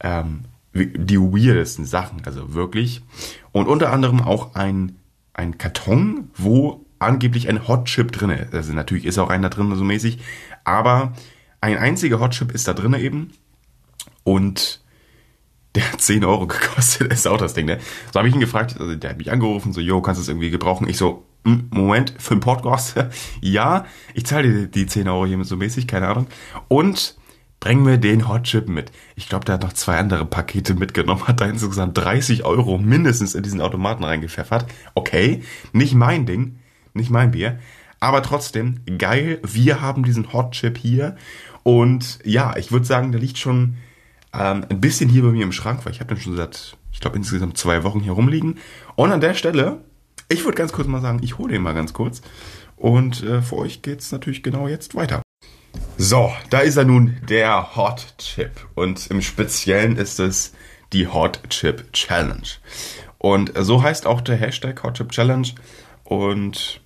ähm, 0.00 0.44
die 0.74 1.18
weirdesten 1.18 1.84
Sachen, 1.84 2.22
also 2.24 2.54
wirklich. 2.54 3.02
Und 3.52 3.66
unter 3.66 3.92
anderem 3.92 4.20
auch 4.22 4.54
ein, 4.54 4.96
ein 5.32 5.58
Karton, 5.58 6.30
wo 6.34 6.84
angeblich 6.98 7.48
ein 7.48 7.66
Hotchip 7.66 8.12
drin 8.12 8.30
ist. 8.30 8.54
Also 8.54 8.72
natürlich 8.72 9.04
ist 9.04 9.18
auch 9.18 9.30
einer 9.30 9.50
drin, 9.50 9.74
so 9.74 9.84
mäßig. 9.84 10.18
Aber 10.64 11.12
ein 11.60 11.78
einziger 11.78 12.20
Hotchip 12.20 12.52
ist 12.52 12.68
da 12.68 12.74
drin 12.74 12.94
eben. 12.94 13.32
Und 14.24 14.80
der 15.76 15.92
hat 15.92 16.00
10 16.00 16.24
Euro 16.24 16.46
gekostet, 16.46 17.12
ist 17.12 17.28
auch 17.28 17.38
das 17.38 17.54
Ding, 17.54 17.66
ne? 17.66 17.78
So 18.12 18.18
habe 18.18 18.28
ich 18.28 18.34
ihn 18.34 18.40
gefragt, 18.40 18.76
also 18.78 18.94
der 18.94 19.10
hat 19.10 19.18
mich 19.18 19.30
angerufen, 19.30 19.72
so, 19.72 19.80
yo, 19.80 20.00
kannst 20.00 20.18
du 20.18 20.22
es 20.22 20.28
irgendwie 20.28 20.50
gebrauchen? 20.50 20.88
Ich 20.88 20.96
so, 20.96 21.24
hm, 21.44 21.68
Moment, 21.70 22.14
für 22.18 22.32
einen 22.32 22.40
Podcast? 22.40 22.96
ja, 23.40 23.86
ich 24.14 24.26
zahle 24.26 24.52
dir 24.52 24.66
die 24.66 24.86
10 24.86 25.08
Euro 25.08 25.26
hiermit 25.26 25.46
so 25.46 25.56
mäßig, 25.56 25.86
keine 25.86 26.08
Ahnung. 26.08 26.26
Und 26.68 27.16
bring 27.60 27.82
mir 27.82 27.98
den 27.98 28.28
Hotchip 28.28 28.68
mit. 28.68 28.92
Ich 29.14 29.28
glaube, 29.28 29.44
der 29.44 29.54
hat 29.54 29.62
noch 29.62 29.72
zwei 29.72 29.98
andere 29.98 30.26
Pakete 30.26 30.74
mitgenommen, 30.74 31.26
hat 31.26 31.40
da 31.40 31.46
insgesamt 31.46 31.96
30 31.96 32.44
Euro 32.44 32.78
mindestens 32.78 33.34
in 33.34 33.42
diesen 33.42 33.60
Automaten 33.60 34.04
reingepfeffert. 34.04 34.66
Okay, 34.94 35.42
nicht 35.72 35.94
mein 35.94 36.26
Ding 36.26 36.58
nicht 36.96 37.10
mein 37.10 37.30
Bier. 37.30 37.58
Aber 38.00 38.22
trotzdem, 38.22 38.80
geil, 38.98 39.40
wir 39.42 39.80
haben 39.80 40.04
diesen 40.04 40.32
Hot 40.32 40.52
Chip 40.52 40.76
hier. 40.76 41.16
Und 41.62 42.18
ja, 42.24 42.56
ich 42.56 42.72
würde 42.72 42.86
sagen, 42.86 43.12
der 43.12 43.20
liegt 43.20 43.38
schon 43.38 43.76
ähm, 44.32 44.64
ein 44.68 44.80
bisschen 44.80 45.08
hier 45.08 45.22
bei 45.22 45.30
mir 45.30 45.44
im 45.44 45.52
Schrank, 45.52 45.84
weil 45.84 45.92
ich 45.92 46.00
habe 46.00 46.14
den 46.14 46.22
schon 46.22 46.36
seit, 46.36 46.76
ich 46.92 47.00
glaube, 47.00 47.16
insgesamt 47.16 47.58
zwei 47.58 47.84
Wochen 47.84 48.00
hier 48.00 48.12
rumliegen. 48.12 48.58
Und 48.94 49.12
an 49.12 49.20
der 49.20 49.34
Stelle, 49.34 49.84
ich 50.28 50.44
würde 50.44 50.56
ganz 50.56 50.72
kurz 50.72 50.88
mal 50.88 51.00
sagen, 51.00 51.20
ich 51.22 51.38
hole 51.38 51.52
den 51.52 51.62
mal 51.62 51.74
ganz 51.74 51.92
kurz. 51.92 52.22
Und 52.76 53.22
äh, 53.22 53.42
für 53.42 53.56
euch 53.56 53.82
geht 53.82 54.00
es 54.00 54.12
natürlich 54.12 54.42
genau 54.42 54.68
jetzt 54.68 54.94
weiter. 54.94 55.22
So, 55.98 56.32
da 56.50 56.60
ist 56.60 56.76
er 56.76 56.84
nun, 56.84 57.16
der 57.28 57.76
Hot 57.76 58.14
Chip. 58.18 58.66
Und 58.74 59.06
im 59.08 59.22
Speziellen 59.22 59.96
ist 59.96 60.20
es 60.20 60.52
die 60.92 61.06
Hot 61.06 61.40
Chip 61.48 61.92
Challenge. 61.92 62.46
Und 63.18 63.52
so 63.56 63.82
heißt 63.82 64.06
auch 64.06 64.20
der 64.20 64.36
Hashtag 64.36 64.82
Hot 64.82 64.94
Chip 64.94 65.10
Challenge. 65.10 65.48
Und 66.04 66.80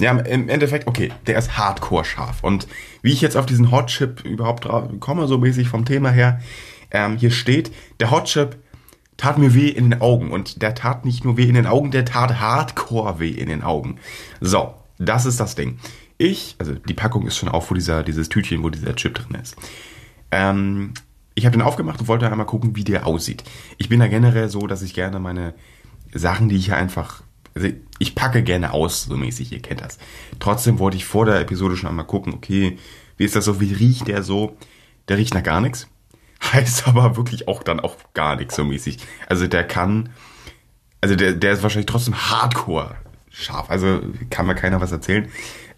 ja, 0.00 0.10
im 0.12 0.48
Endeffekt, 0.48 0.88
okay, 0.88 1.12
der 1.26 1.38
ist 1.38 1.56
hardcore 1.56 2.04
scharf. 2.04 2.42
Und 2.42 2.66
wie 3.02 3.12
ich 3.12 3.20
jetzt 3.20 3.36
auf 3.36 3.46
diesen 3.46 3.70
Hot 3.70 3.88
Chip 3.88 4.24
überhaupt 4.24 4.66
komme, 5.00 5.26
so 5.26 5.38
mäßig 5.38 5.68
vom 5.68 5.84
Thema 5.84 6.10
her, 6.10 6.40
ähm, 6.94 7.18
hier 7.18 7.30
steht, 7.30 7.70
der 8.00 8.10
Hot 8.10 8.24
Chip 8.24 8.56
tat 9.16 9.36
mir 9.36 9.54
weh 9.54 9.68
in 9.68 9.90
den 9.90 10.00
Augen. 10.00 10.30
Und 10.30 10.62
der 10.62 10.74
tat 10.74 11.04
nicht 11.04 11.24
nur 11.24 11.36
weh 11.36 11.44
in 11.44 11.54
den 11.54 11.66
Augen, 11.66 11.90
der 11.90 12.06
tat 12.06 12.40
hardcore 12.40 13.18
weh 13.18 13.30
in 13.30 13.48
den 13.48 13.62
Augen. 13.62 13.98
So, 14.40 14.74
das 14.98 15.26
ist 15.26 15.38
das 15.40 15.54
Ding. 15.54 15.78
Ich, 16.16 16.56
also 16.58 16.74
die 16.74 16.94
Packung 16.94 17.26
ist 17.26 17.36
schon 17.36 17.48
auf, 17.48 17.70
wo 17.70 17.74
dieser, 17.74 18.02
dieses 18.02 18.28
Tütchen, 18.28 18.62
wo 18.62 18.70
dieser 18.70 18.96
Chip 18.96 19.14
drin 19.14 19.38
ist. 19.40 19.56
Ähm, 20.30 20.94
ich 21.34 21.44
habe 21.44 21.56
den 21.56 21.62
aufgemacht 21.62 22.00
und 22.00 22.08
wollte 22.08 22.30
einmal 22.30 22.46
gucken, 22.46 22.76
wie 22.76 22.84
der 22.84 23.06
aussieht. 23.06 23.42
Ich 23.76 23.88
bin 23.88 24.00
da 24.00 24.06
generell 24.06 24.48
so, 24.48 24.66
dass 24.66 24.82
ich 24.82 24.94
gerne 24.94 25.18
meine 25.18 25.54
Sachen, 26.12 26.48
die 26.48 26.56
ich 26.56 26.66
hier 26.66 26.76
einfach 26.76 27.22
also 27.56 27.68
ich 28.00 28.16
packe 28.16 28.42
gerne 28.42 28.72
aus, 28.72 29.04
so 29.04 29.16
mäßig, 29.16 29.52
ihr 29.52 29.62
kennt 29.62 29.80
das. 29.80 29.98
Trotzdem 30.40 30.80
wollte 30.80 30.96
ich 30.96 31.04
vor 31.04 31.24
der 31.24 31.40
Episode 31.40 31.76
schon 31.76 31.88
einmal 31.88 32.04
gucken, 32.04 32.34
okay, 32.34 32.78
wie 33.16 33.24
ist 33.24 33.36
das 33.36 33.44
so, 33.44 33.60
wie 33.60 33.72
riecht 33.72 34.08
der 34.08 34.24
so? 34.24 34.56
Der 35.08 35.18
riecht 35.18 35.34
nach 35.34 35.42
gar 35.44 35.60
nichts. 35.60 35.86
Heißt 36.52 36.86
aber 36.86 37.16
wirklich 37.16 37.48
auch 37.48 37.62
dann 37.62 37.80
auch 37.80 37.96
gar 38.12 38.36
nichts 38.36 38.56
so 38.56 38.64
mäßig. 38.64 38.98
Also 39.28 39.46
der 39.46 39.64
kann, 39.64 40.10
also 41.00 41.16
der, 41.16 41.32
der 41.32 41.52
ist 41.52 41.62
wahrscheinlich 41.62 41.86
trotzdem 41.86 42.14
hardcore 42.14 42.96
scharf. 43.30 43.70
Also 43.70 44.00
kann 44.30 44.46
mir 44.46 44.54
keiner 44.54 44.80
was 44.80 44.92
erzählen, 44.92 45.28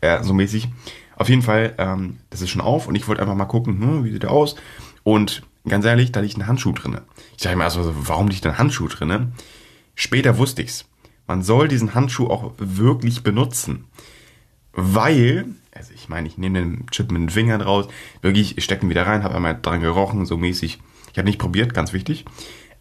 äh, 0.00 0.22
so 0.22 0.34
mäßig. 0.34 0.68
Auf 1.16 1.28
jeden 1.28 1.42
Fall, 1.42 1.74
ähm, 1.78 2.18
das 2.30 2.42
ist 2.42 2.50
schon 2.50 2.60
auf 2.60 2.88
und 2.88 2.94
ich 2.94 3.08
wollte 3.08 3.22
einfach 3.22 3.34
mal 3.34 3.46
gucken, 3.46 3.80
hm, 3.80 4.04
wie 4.04 4.12
sieht 4.12 4.22
der 4.22 4.30
aus? 4.30 4.56
Und 5.02 5.42
ganz 5.66 5.84
ehrlich, 5.84 6.12
da 6.12 6.20
liegt 6.20 6.36
ein 6.36 6.46
Handschuh 6.46 6.72
drinne. 6.72 7.02
Ich 7.36 7.42
dachte 7.42 7.56
mir 7.56 7.64
also, 7.64 7.92
warum 7.96 8.28
liegt 8.28 8.44
ein 8.44 8.58
Handschuh 8.58 8.88
drinne? 8.88 9.32
Später 9.94 10.36
wusste 10.36 10.62
ich's 10.62 10.84
man 11.26 11.42
soll 11.42 11.68
diesen 11.68 11.94
Handschuh 11.94 12.28
auch 12.28 12.52
wirklich 12.58 13.22
benutzen. 13.22 13.86
Weil, 14.72 15.46
also 15.76 15.92
ich 15.94 16.08
meine, 16.08 16.26
ich 16.26 16.38
nehme 16.38 16.60
den 16.60 16.86
Chip 16.90 17.10
mit 17.10 17.20
den 17.20 17.30
Fingern 17.30 17.60
raus, 17.60 17.86
wirklich, 18.22 18.58
ich 18.58 18.64
stecke 18.64 18.86
ihn 18.86 18.90
wieder 18.90 19.06
rein, 19.06 19.22
habe 19.22 19.34
einmal 19.34 19.58
dran 19.60 19.80
gerochen, 19.80 20.26
so 20.26 20.36
mäßig. 20.36 20.78
Ich 21.12 21.18
habe 21.18 21.26
nicht 21.26 21.38
probiert, 21.38 21.74
ganz 21.74 21.92
wichtig. 21.92 22.24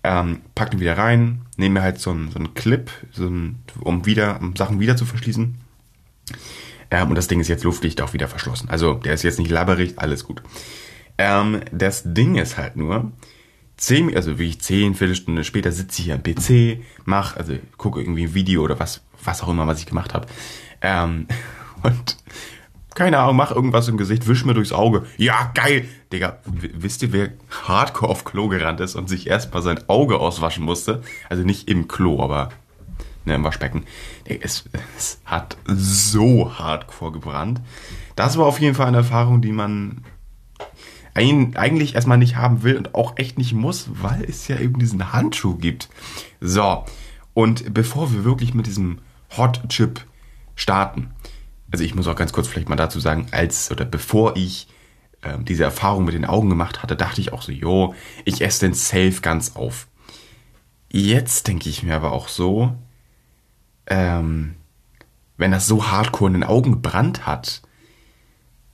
Ähm, 0.03 0.41
pack 0.53 0.71
den 0.71 0.79
wieder 0.79 0.97
rein, 0.97 1.41
nehme 1.57 1.75
mir 1.75 1.81
halt 1.81 1.99
so 1.99 2.11
einen, 2.11 2.29
so 2.31 2.37
einen 2.37 2.53
Clip, 2.53 2.91
so 3.11 3.27
einen, 3.27 3.63
um 3.79 4.05
wieder, 4.05 4.39
um 4.39 4.55
Sachen 4.55 4.79
wieder 4.79 4.97
zu 4.97 5.05
verschließen. 5.05 5.55
Ähm, 6.91 7.09
und 7.09 7.15
das 7.15 7.27
Ding 7.27 7.39
ist 7.39 7.47
jetzt 7.47 7.63
luftdicht 7.63 8.01
auch 8.01 8.13
wieder 8.13 8.27
verschlossen. 8.27 8.69
Also 8.69 8.95
der 8.95 9.13
ist 9.13 9.23
jetzt 9.23 9.39
nicht 9.39 9.49
labberig, 9.49 9.97
alles 9.97 10.23
gut. 10.23 10.43
Ähm, 11.17 11.61
das 11.71 12.03
Ding 12.05 12.35
ist 12.35 12.57
halt 12.57 12.75
nur, 12.75 13.11
zehn, 13.77 14.15
also 14.15 14.37
wie 14.39 14.49
ich 14.49 14.61
zehn, 14.61 14.95
Viertelstunde 14.95 15.43
später 15.43 15.71
sitze 15.71 15.99
ich 15.99 16.05
hier 16.05 16.15
am 16.15 16.23
PC, 16.23 16.83
mach, 17.05 17.35
also 17.37 17.57
gucke 17.77 17.99
irgendwie 17.99 18.23
ein 18.23 18.33
Video 18.33 18.63
oder 18.63 18.79
was, 18.79 19.01
was 19.23 19.41
auch 19.41 19.49
immer, 19.49 19.67
was 19.67 19.79
ich 19.79 19.85
gemacht 19.85 20.13
habe. 20.13 20.27
Ähm, 20.81 21.27
und 21.83 22.17
keine 22.95 23.19
Ahnung, 23.19 23.35
mach 23.35 23.51
irgendwas 23.51 23.87
im 23.87 23.97
Gesicht, 23.97 24.25
wisch 24.25 24.45
mir 24.45 24.53
durchs 24.53 24.71
Auge. 24.71 25.05
Ja, 25.17 25.51
geil. 25.53 25.87
Digga, 26.11 26.39
wisst 26.45 27.03
ihr, 27.03 27.11
wer 27.11 27.29
hardcore 27.67 28.09
auf 28.09 28.23
Klo 28.23 28.47
gerannt 28.47 28.79
ist 28.79 28.95
und 28.95 29.09
sich 29.09 29.27
erstmal 29.27 29.61
sein 29.61 29.79
Auge 29.87 30.17
auswaschen 30.17 30.63
musste? 30.63 31.03
Also 31.29 31.43
nicht 31.43 31.69
im 31.69 31.87
Klo, 31.87 32.23
aber 32.23 32.49
ne, 33.25 33.35
im 33.35 33.43
Waschbecken. 33.43 33.83
Es, 34.23 34.63
es 34.97 35.19
hat 35.25 35.57
so 35.67 36.57
hardcore 36.57 37.11
gebrannt. 37.11 37.61
Das 38.15 38.37
war 38.37 38.45
auf 38.45 38.59
jeden 38.59 38.75
Fall 38.75 38.87
eine 38.87 38.97
Erfahrung, 38.97 39.41
die 39.41 39.51
man 39.51 40.05
eigentlich 41.13 41.95
erstmal 41.95 42.17
nicht 42.17 42.35
haben 42.35 42.63
will 42.63 42.77
und 42.77 42.93
auch 42.93 43.13
echt 43.17 43.37
nicht 43.37 43.53
muss, 43.53 43.89
weil 44.01 44.23
es 44.23 44.47
ja 44.47 44.57
eben 44.57 44.79
diesen 44.79 45.13
Handschuh 45.13 45.55
gibt. 45.55 45.89
So, 46.41 46.83
und 47.33 47.73
bevor 47.73 48.11
wir 48.11 48.25
wirklich 48.25 48.53
mit 48.53 48.67
diesem 48.67 48.99
Hot 49.37 49.61
Chip 49.69 50.01
starten, 50.55 51.11
also 51.71 51.83
ich 51.83 51.95
muss 51.95 52.07
auch 52.07 52.15
ganz 52.15 52.33
kurz 52.33 52.47
vielleicht 52.47 52.69
mal 52.69 52.75
dazu 52.75 52.99
sagen, 52.99 53.27
als 53.31 53.71
oder 53.71 53.85
bevor 53.85 54.35
ich 54.35 54.67
äh, 55.21 55.37
diese 55.39 55.63
Erfahrung 55.63 56.05
mit 56.05 56.13
den 56.13 56.25
Augen 56.25 56.49
gemacht 56.49 56.83
hatte, 56.83 56.95
dachte 56.95 57.21
ich 57.21 57.33
auch 57.33 57.41
so, 57.41 57.51
jo, 57.51 57.95
ich 58.23 58.41
esse 58.41 58.65
den 58.65 58.73
safe 58.73 59.21
ganz 59.21 59.55
auf. 59.55 59.87
Jetzt 60.91 61.47
denke 61.47 61.69
ich 61.69 61.83
mir 61.83 61.95
aber 61.95 62.11
auch 62.11 62.27
so, 62.27 62.75
ähm, 63.87 64.55
wenn 65.37 65.51
das 65.51 65.67
so 65.67 65.87
hardcore 65.87 66.29
in 66.29 66.33
den 66.35 66.43
Augen 66.43 66.71
gebrannt 66.71 67.25
hat, 67.25 67.61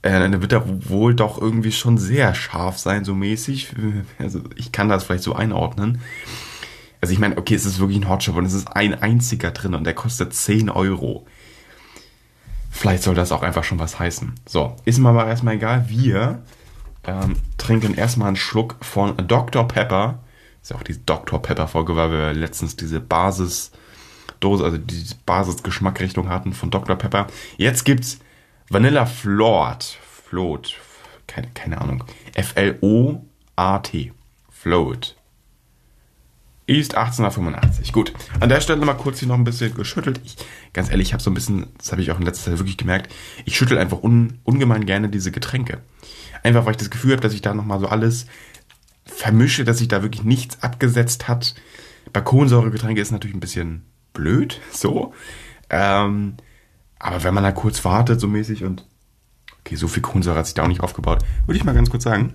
äh, 0.02 0.10
dann 0.10 0.40
wird 0.40 0.52
er 0.52 0.88
wohl 0.88 1.14
doch 1.14 1.40
irgendwie 1.40 1.72
schon 1.72 1.98
sehr 1.98 2.34
scharf 2.34 2.78
sein, 2.78 3.04
so 3.04 3.14
mäßig. 3.14 3.72
Also 4.18 4.42
ich 4.56 4.72
kann 4.72 4.88
das 4.88 5.04
vielleicht 5.04 5.24
so 5.24 5.34
einordnen. 5.34 6.00
Also 7.00 7.12
ich 7.12 7.18
meine, 7.18 7.36
okay, 7.36 7.54
es 7.54 7.66
ist 7.66 7.80
wirklich 7.80 7.98
ein 7.98 8.08
Hotshop 8.08 8.36
und 8.36 8.44
es 8.44 8.52
ist 8.52 8.68
ein 8.68 8.94
einziger 8.94 9.50
drin 9.50 9.74
und 9.74 9.84
der 9.84 9.94
kostet 9.94 10.34
10 10.34 10.70
Euro. 10.70 11.26
Vielleicht 12.74 13.02
soll 13.02 13.14
das 13.14 13.32
auch 13.32 13.42
einfach 13.42 13.64
schon 13.64 13.78
was 13.78 13.98
heißen. 13.98 14.34
So, 14.48 14.74
ist 14.86 14.98
mir 14.98 15.10
aber 15.10 15.26
erstmal 15.26 15.54
egal. 15.54 15.88
Wir 15.88 16.42
ähm, 17.04 17.36
trinken 17.58 17.94
erstmal 17.94 18.28
einen 18.28 18.36
Schluck 18.36 18.76
von 18.80 19.14
Dr. 19.28 19.68
Pepper. 19.68 20.20
Ist 20.62 20.70
ja 20.70 20.76
auch 20.76 20.82
die 20.82 21.04
Dr. 21.04 21.40
Pepper-Folge, 21.40 21.94
weil 21.96 22.10
wir 22.10 22.32
letztens 22.32 22.74
diese 22.74 22.98
Basisdose, 22.98 24.64
also 24.64 24.78
die 24.78 25.04
Basisgeschmackrichtung 25.26 26.30
hatten 26.30 26.54
von 26.54 26.70
Dr. 26.70 26.96
Pepper. 26.96 27.26
Jetzt 27.58 27.84
gibt's 27.84 28.18
Vanilla 28.70 29.04
Float. 29.04 29.98
Float. 30.24 30.74
Keine, 31.26 31.48
keine 31.54 31.80
Ahnung. 31.80 32.04
F-L-O-A-T. 32.34 34.12
Float. 34.50 35.16
Ist 36.66 36.94
1885. 36.94 37.92
Gut. 37.92 38.12
An 38.38 38.48
der 38.48 38.60
Stelle 38.60 38.84
mal 38.84 38.94
kurz 38.94 39.18
hier 39.18 39.28
noch 39.28 39.34
ein 39.34 39.44
bisschen 39.44 39.74
geschüttelt. 39.74 40.20
Ich, 40.24 40.36
ganz 40.72 40.90
ehrlich, 40.90 41.08
ich 41.08 41.12
habe 41.12 41.22
so 41.22 41.30
ein 41.30 41.34
bisschen, 41.34 41.66
das 41.76 41.90
habe 41.90 42.02
ich 42.02 42.10
auch 42.12 42.18
in 42.18 42.24
letzter 42.24 42.50
Zeit 42.50 42.58
wirklich 42.58 42.76
gemerkt, 42.76 43.12
ich 43.44 43.56
schüttel 43.56 43.78
einfach 43.78 44.02
un, 44.02 44.38
ungemein 44.44 44.86
gerne 44.86 45.08
diese 45.08 45.32
Getränke. 45.32 45.82
Einfach, 46.44 46.64
weil 46.64 46.72
ich 46.72 46.76
das 46.76 46.90
Gefühl 46.90 47.12
habe, 47.12 47.22
dass 47.22 47.34
ich 47.34 47.42
da 47.42 47.52
nochmal 47.52 47.80
so 47.80 47.88
alles 47.88 48.26
vermische, 49.04 49.64
dass 49.64 49.78
sich 49.78 49.88
da 49.88 50.02
wirklich 50.02 50.22
nichts 50.22 50.62
abgesetzt 50.62 51.26
hat. 51.26 51.54
Bei 52.12 52.20
Kohlensäuregetränke 52.20 53.00
ist 53.00 53.10
natürlich 53.10 53.36
ein 53.36 53.40
bisschen 53.40 53.84
blöd, 54.12 54.60
so. 54.72 55.14
Ähm, 55.68 56.36
aber 56.98 57.24
wenn 57.24 57.34
man 57.34 57.42
da 57.42 57.50
kurz 57.50 57.84
wartet, 57.84 58.20
so 58.20 58.28
mäßig 58.28 58.62
und 58.62 58.86
okay, 59.60 59.74
so 59.74 59.88
viel 59.88 60.02
Kohlensäure 60.02 60.38
hat 60.38 60.46
sich 60.46 60.54
da 60.54 60.62
auch 60.62 60.68
nicht 60.68 60.82
aufgebaut, 60.82 61.24
würde 61.46 61.56
ich 61.56 61.64
mal 61.64 61.74
ganz 61.74 61.90
kurz 61.90 62.04
sagen, 62.04 62.34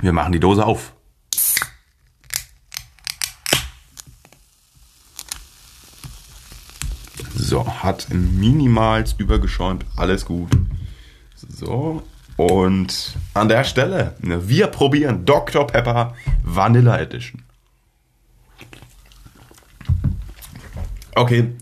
wir 0.00 0.12
machen 0.12 0.32
die 0.32 0.40
Dose 0.40 0.64
auf. 0.64 0.94
So, 7.38 7.66
hat 7.66 8.08
minimalst 8.10 9.20
übergeschäumt, 9.20 9.84
alles 9.96 10.24
gut. 10.24 10.50
So, 11.36 12.02
und 12.36 13.16
an 13.34 13.48
der 13.48 13.64
Stelle, 13.64 14.14
ne, 14.20 14.48
wir 14.48 14.68
probieren 14.68 15.24
Dr. 15.24 15.66
Pepper 15.66 16.14
Vanilla 16.42 16.98
Edition. 16.98 17.42
Okay, 21.14 21.52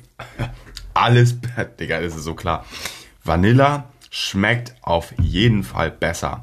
alles, 0.94 1.36
Digga, 1.80 2.00
das 2.00 2.16
ist 2.16 2.24
so 2.24 2.34
klar. 2.34 2.64
Vanilla 3.24 3.88
schmeckt 4.10 4.74
auf 4.82 5.12
jeden 5.18 5.64
Fall 5.64 5.90
besser 5.90 6.42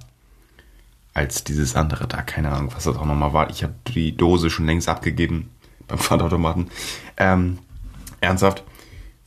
als 1.13 1.43
dieses 1.43 1.75
andere 1.75 2.07
da. 2.07 2.21
Keine 2.21 2.51
Ahnung, 2.51 2.71
was 2.73 2.83
das 2.83 2.97
auch 2.97 3.05
nochmal 3.05 3.33
war. 3.33 3.49
Ich 3.49 3.63
habe 3.63 3.75
die 3.87 4.15
Dose 4.15 4.49
schon 4.49 4.65
längst 4.65 4.89
abgegeben 4.89 5.49
beim 5.87 5.97
Pfandautomaten. 5.99 6.69
Ähm, 7.17 7.59
ernsthaft, 8.21 8.63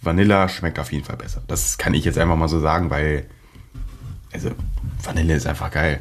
Vanilla 0.05 0.49
schmeckt 0.49 0.79
auf 0.79 0.93
jeden 0.93 1.05
Fall 1.05 1.17
besser. 1.17 1.43
Das 1.47 1.79
kann 1.79 1.95
ich 1.95 2.05
jetzt 2.05 2.19
einfach 2.19 2.37
mal 2.37 2.49
so 2.49 2.61
sagen, 2.61 2.90
weil 2.90 3.27
also 4.33 4.51
Vanille 5.03 5.35
ist 5.35 5.47
einfach 5.47 5.71
geil. 5.71 6.01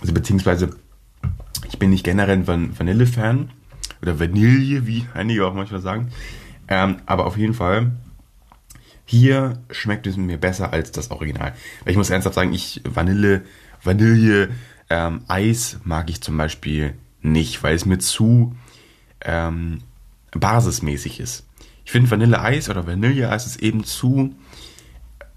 Also 0.00 0.14
beziehungsweise 0.14 0.76
ich 1.68 1.78
bin 1.78 1.90
nicht 1.90 2.04
generell 2.04 2.36
ein 2.36 2.78
Vanille-Fan 2.78 3.50
oder 4.00 4.20
Vanille, 4.20 4.86
wie 4.86 5.06
einige 5.14 5.46
auch 5.46 5.54
manchmal 5.54 5.80
sagen. 5.80 6.12
Ähm, 6.68 6.98
aber 7.06 7.26
auf 7.26 7.36
jeden 7.36 7.54
Fall 7.54 7.92
hier 9.04 9.58
schmeckt 9.70 10.06
es 10.06 10.16
mir 10.16 10.36
besser 10.36 10.72
als 10.72 10.92
das 10.92 11.10
Original. 11.10 11.54
Weil 11.82 11.90
ich 11.90 11.96
muss 11.96 12.10
ernsthaft 12.10 12.34
sagen, 12.34 12.52
ich 12.52 12.82
Vanille, 12.84 13.42
Vanille, 13.82 14.50
ähm, 14.90 15.22
Eis 15.28 15.80
mag 15.84 16.10
ich 16.10 16.20
zum 16.20 16.36
Beispiel 16.36 16.94
nicht, 17.22 17.62
weil 17.62 17.74
es 17.74 17.86
mir 17.86 17.98
zu 17.98 18.54
ähm, 19.22 19.78
basismäßig 20.32 21.20
ist. 21.20 21.46
Ich 21.84 21.92
finde 21.92 22.10
Vanilleeis 22.10 22.68
oder 22.68 22.86
Vanilleeis 22.86 23.46
ist 23.46 23.62
eben 23.62 23.84
zu, 23.84 24.34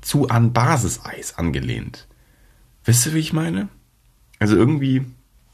zu 0.02 0.28
an 0.28 0.54
Basiseis 0.54 1.38
angelehnt. 1.38 2.08
Wisst 2.84 3.06
ihr, 3.06 3.14
wie 3.14 3.20
ich 3.20 3.34
meine? 3.34 3.70
Also 4.40 4.56
irgendwie, 4.56 5.06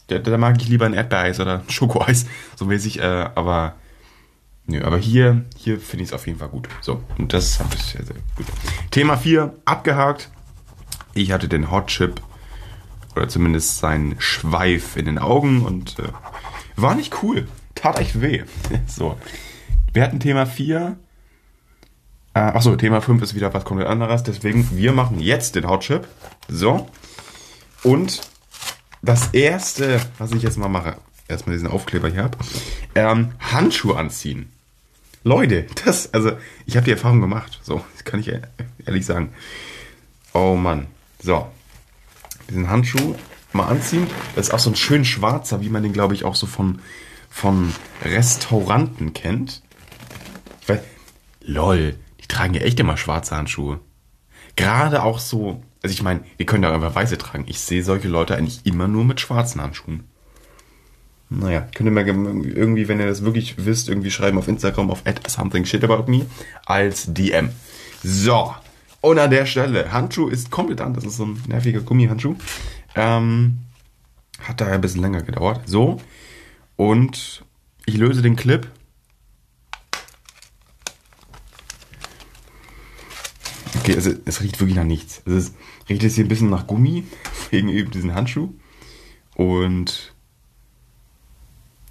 da, 0.08 0.20
da 0.20 0.38
mag 0.38 0.60
ich 0.62 0.70
lieber 0.70 0.86
ein 0.86 0.94
Erdbeereis 0.94 1.40
oder 1.40 1.62
Schokoeis, 1.68 2.26
so 2.56 2.66
mäßig, 2.66 3.00
äh, 3.00 3.30
aber 3.36 3.76
nö, 4.66 4.82
aber 4.84 4.98
hier, 4.98 5.46
hier 5.56 5.80
finde 5.80 6.04
ich 6.04 6.10
es 6.10 6.14
auf 6.14 6.26
jeden 6.26 6.40
Fall 6.40 6.50
gut. 6.50 6.68
So, 6.82 7.04
und 7.18 7.34
das 7.34 7.60
habe 7.60 7.76
ich 7.76 7.84
sehr, 7.84 8.06
sehr 8.06 8.16
gut. 8.36 8.48
Thema 8.92 9.18
4, 9.18 9.54
abgehakt. 9.66 10.32
Ich 11.14 11.32
hatte 11.32 11.48
den 11.48 11.70
Hot 11.70 11.88
Chip 11.88 12.22
oder 13.16 13.28
zumindest 13.28 13.80
seinen 13.80 14.16
Schweif 14.20 14.96
in 14.96 15.06
den 15.06 15.20
Augen 15.20 15.64
und 15.64 16.00
äh, 16.00 16.04
war 16.76 16.96
nicht 16.96 17.22
cool 17.24 17.48
tat 17.78 18.00
echt 18.00 18.22
weh. 18.22 18.44
so. 18.88 19.18
Wir 19.94 20.04
hatten 20.04 20.20
Thema 20.20 20.46
4. 20.46 20.98
Äh, 22.34 22.40
achso, 22.40 22.76
Thema 22.76 23.02
5 23.02 23.22
ist 23.24 23.36
wieder 23.36 23.54
was 23.54 23.66
komplett 23.66 23.88
anderes. 23.88 24.24
Deswegen, 24.24 24.68
wir 24.76 24.92
machen 24.92 25.20
jetzt 25.20 25.56
den 25.56 25.68
Hotchip. 25.68 26.08
So. 26.48 26.90
Und 27.84 28.22
das 29.02 29.30
erste, 29.34 30.02
was 30.18 30.32
ich 30.32 30.44
jetzt 30.44 30.58
mal 30.58 30.68
mache, 30.68 30.98
erstmal 31.28 31.56
diesen 31.56 31.70
Aufkleber 31.70 32.10
hier 32.10 32.24
habe, 32.24 32.38
ähm, 32.96 33.32
Handschuhe 33.40 33.98
anziehen. 33.98 34.52
Leute, 35.24 35.66
das, 35.84 36.14
also, 36.14 36.32
ich 36.66 36.78
habe 36.78 36.86
die 36.86 36.92
Erfahrung 36.92 37.22
gemacht. 37.22 37.60
So, 37.64 37.84
das 37.94 38.04
kann 38.04 38.20
ich 38.20 38.32
ehrlich 38.86 39.06
sagen. 39.06 39.30
Oh 40.34 40.56
Mann. 40.56 40.88
So. 41.22 41.48
Diesen 42.50 42.70
Handschuh 42.70 43.16
mal 43.54 43.68
anziehen. 43.68 44.08
Das 44.36 44.48
ist 44.48 44.54
auch 44.54 44.60
so 44.60 44.70
ein 44.70 44.76
schön 44.76 45.04
schwarzer, 45.04 45.62
wie 45.62 45.70
man 45.70 45.84
den, 45.84 45.94
glaube 45.94 46.14
ich, 46.14 46.24
auch 46.24 46.36
so 46.36 46.48
von 46.48 46.80
von 47.38 47.72
Restauranten 48.04 49.14
kennt. 49.14 49.62
Ich 50.62 50.68
lol, 51.42 51.94
die 52.20 52.28
tragen 52.28 52.56
ja 52.56 52.62
echt 52.62 52.80
immer 52.80 52.98
schwarze 52.98 53.38
Handschuhe. 53.38 53.80
Gerade 54.56 55.04
auch 55.04 55.20
so, 55.20 55.62
also 55.84 55.94
ich 55.94 56.02
meine, 56.02 56.22
die 56.40 56.48
können 56.48 56.64
ja 56.64 56.74
einfach 56.74 56.96
weiße 56.96 57.20
tragen. 57.20 57.46
Ich 57.48 57.60
sehe 57.60 57.84
solche 57.84 58.08
Leute 58.08 58.36
eigentlich 58.36 58.66
immer 58.66 58.88
nur 58.88 59.06
mit 59.06 59.22
schwarzen 59.22 59.62
Handschuhen. 59.62 60.06
Naja, 61.30 61.68
könnt 61.76 61.88
ihr 61.88 61.92
mir 61.92 62.08
irgendwie, 62.08 62.88
wenn 62.88 63.00
ihr 63.00 63.06
das 63.06 63.24
wirklich 63.24 63.64
wisst, 63.64 63.88
irgendwie 63.88 64.10
schreiben 64.10 64.40
auf 64.40 64.48
Instagram 64.48 64.90
auf 64.90 65.04
something 65.28 65.64
shit 65.64 65.84
about 65.84 66.10
me 66.10 66.26
als 66.66 67.14
DM. 67.14 67.50
So, 68.04 68.56
und 69.02 69.20
an 69.20 69.30
der 69.30 69.46
Stelle, 69.46 69.92
Handschuh 69.92 70.28
ist 70.28 70.50
komplett 70.50 70.82
an. 70.82 70.96
Das 70.96 71.04
ist 71.04 71.18
so 71.18 71.26
ein 71.26 71.42
nerviger 71.48 71.82
Gummihandschuh. 71.82 72.36
Ähm, 72.96 73.60
hat 74.42 74.60
daher 74.60 74.74
ein 74.74 74.82
bisschen 74.82 75.02
länger 75.02 75.22
gedauert. 75.22 75.62
So, 75.68 76.02
und 76.78 77.44
ich 77.86 77.98
löse 77.98 78.22
den 78.22 78.38
Clip. 78.38 78.72
Okay, 83.80 83.96
also 83.96 84.12
es 84.26 84.42
riecht 84.42 84.60
wirklich 84.60 84.78
nach 84.78 84.84
nichts. 84.84 85.22
Also 85.26 85.38
es 85.38 85.54
riecht 85.90 86.04
jetzt 86.04 86.16
hier 86.16 86.26
ein 86.26 86.30
bisschen 86.30 86.50
nach 86.50 86.68
Gummi, 86.68 87.04
wegen 87.50 87.70
eben 87.70 87.92
diesen 87.92 88.16
Handschuh. 88.16 88.54
Und 89.36 90.14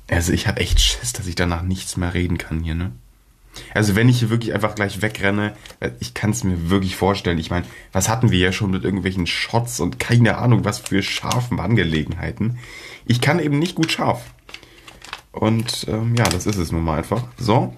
also 0.08 0.32
ich 0.32 0.46
habe 0.46 0.60
echt 0.60 0.80
Schiss, 0.80 1.12
dass 1.12 1.26
ich 1.26 1.34
danach 1.34 1.62
nichts 1.62 1.96
mehr 1.96 2.14
reden 2.14 2.38
kann 2.38 2.62
hier, 2.62 2.74
ne? 2.74 2.92
Also 3.72 3.96
wenn 3.96 4.08
ich 4.08 4.18
hier 4.18 4.30
wirklich 4.30 4.52
einfach 4.52 4.74
gleich 4.74 5.00
wegrenne, 5.00 5.56
ich 5.98 6.12
kann 6.12 6.30
es 6.30 6.44
mir 6.44 6.68
wirklich 6.68 6.96
vorstellen. 6.96 7.38
Ich 7.38 7.50
meine, 7.50 7.66
was 7.90 8.08
hatten 8.08 8.30
wir 8.30 8.38
ja 8.38 8.52
schon 8.52 8.70
mit 8.70 8.84
irgendwelchen 8.84 9.26
Shots 9.26 9.80
und 9.80 9.98
keine 9.98 10.36
Ahnung, 10.36 10.64
was 10.66 10.78
für 10.78 11.02
scharfen 11.02 11.58
Angelegenheiten. 11.58 12.58
Ich 13.06 13.22
kann 13.22 13.38
eben 13.38 13.58
nicht 13.58 13.74
gut 13.74 13.90
scharf. 13.90 14.22
Und 15.36 15.86
ähm, 15.88 16.14
ja, 16.16 16.24
das 16.24 16.46
ist 16.46 16.56
es 16.56 16.72
nun 16.72 16.82
mal 16.82 16.96
einfach. 16.96 17.22
So, 17.36 17.76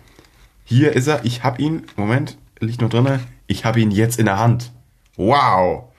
hier 0.64 0.92
ist 0.92 1.08
er. 1.08 1.24
Ich 1.24 1.42
habe 1.42 1.60
ihn. 1.60 1.82
Moment, 1.96 2.38
liegt 2.60 2.80
noch 2.80 2.88
drin. 2.88 3.18
Ich 3.48 3.64
habe 3.64 3.80
ihn 3.80 3.90
jetzt 3.90 4.18
in 4.18 4.26
der 4.26 4.38
Hand. 4.38 4.70
Wow. 5.16 5.92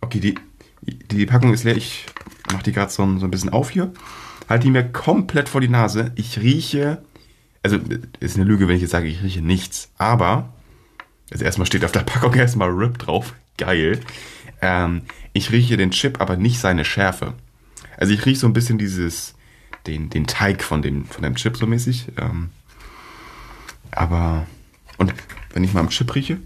Okay, 0.00 0.18
die, 0.20 0.34
die 0.80 1.26
Packung 1.26 1.52
ist 1.52 1.64
leer. 1.64 1.76
Ich 1.76 2.06
mache 2.50 2.62
die 2.62 2.72
gerade 2.72 2.90
so, 2.90 3.04
so 3.18 3.26
ein 3.26 3.30
bisschen 3.30 3.50
auf 3.50 3.70
hier. 3.70 3.92
Halte 4.48 4.64
die 4.64 4.70
mir 4.70 4.84
komplett 4.90 5.50
vor 5.50 5.60
die 5.60 5.68
Nase. 5.68 6.12
Ich 6.14 6.40
rieche, 6.40 7.02
also 7.62 7.78
ist 8.20 8.36
eine 8.36 8.46
Lüge, 8.46 8.66
wenn 8.66 8.76
ich 8.76 8.82
jetzt 8.82 8.92
sage, 8.92 9.08
ich 9.08 9.22
rieche 9.22 9.42
nichts. 9.42 9.90
Aber, 9.98 10.54
also 11.30 11.44
erstmal 11.44 11.66
steht 11.66 11.84
auf 11.84 11.92
der 11.92 12.00
Packung 12.00 12.32
erstmal 12.32 12.70
RIP 12.70 12.96
drauf. 12.96 13.34
Geil. 13.58 14.00
Ähm, 14.62 15.02
ich 15.34 15.52
rieche 15.52 15.76
den 15.76 15.90
Chip, 15.90 16.22
aber 16.22 16.38
nicht 16.38 16.60
seine 16.60 16.86
Schärfe. 16.86 17.34
Also 17.98 18.14
ich 18.14 18.24
rieche 18.24 18.40
so 18.40 18.46
ein 18.46 18.54
bisschen 18.54 18.78
dieses, 18.78 19.34
den, 19.86 20.10
den 20.10 20.26
Teig 20.26 20.62
von 20.62 20.82
dem, 20.82 21.04
von 21.04 21.22
dem 21.22 21.34
Chip 21.36 21.56
so 21.56 21.66
mäßig. 21.66 22.08
Ähm, 22.18 22.50
aber, 23.90 24.46
und 24.98 25.14
wenn 25.52 25.64
ich 25.64 25.72
mal 25.72 25.80
am 25.80 25.88
Chip 25.88 26.14
rieche, 26.14 26.38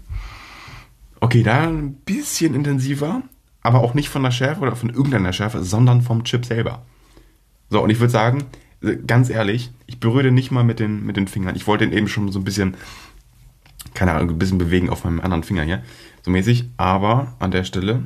okay, 1.19 1.43
da 1.43 1.63
ein 1.63 1.93
bisschen 1.93 2.53
intensiver, 2.53 3.21
aber 3.61 3.79
auch 3.79 3.93
nicht 3.93 4.09
von 4.09 4.23
der 4.23 4.31
Schärfe 4.31 4.61
oder 4.61 4.75
von 4.75 4.89
irgendeiner 4.89 5.33
Schärfe, 5.33 5.63
sondern 5.63 6.01
vom 6.01 6.23
Chip 6.23 6.45
selber. 6.45 6.85
So, 7.69 7.81
und 7.81 7.89
ich 7.89 7.99
würde 7.99 8.11
sagen, 8.11 8.43
ganz 9.07 9.29
ehrlich, 9.29 9.71
ich 9.85 9.99
berühre 9.99 10.23
den 10.23 10.33
nicht 10.33 10.51
mal 10.51 10.63
mit 10.63 10.79
den, 10.79 11.05
mit 11.05 11.17
den 11.17 11.27
Fingern. 11.27 11.55
Ich 11.55 11.67
wollte 11.67 11.87
den 11.87 11.97
eben 11.97 12.07
schon 12.07 12.31
so 12.31 12.39
ein 12.39 12.43
bisschen, 12.43 12.75
keine 13.93 14.11
Ahnung, 14.11 14.31
ein 14.31 14.39
bisschen 14.39 14.57
bewegen 14.57 14.89
auf 14.89 15.05
meinem 15.05 15.21
anderen 15.21 15.43
Finger 15.43 15.63
hier, 15.63 15.81
so 16.21 16.31
mäßig, 16.31 16.69
aber 16.77 17.35
an 17.39 17.51
der 17.51 17.63
Stelle, 17.63 18.03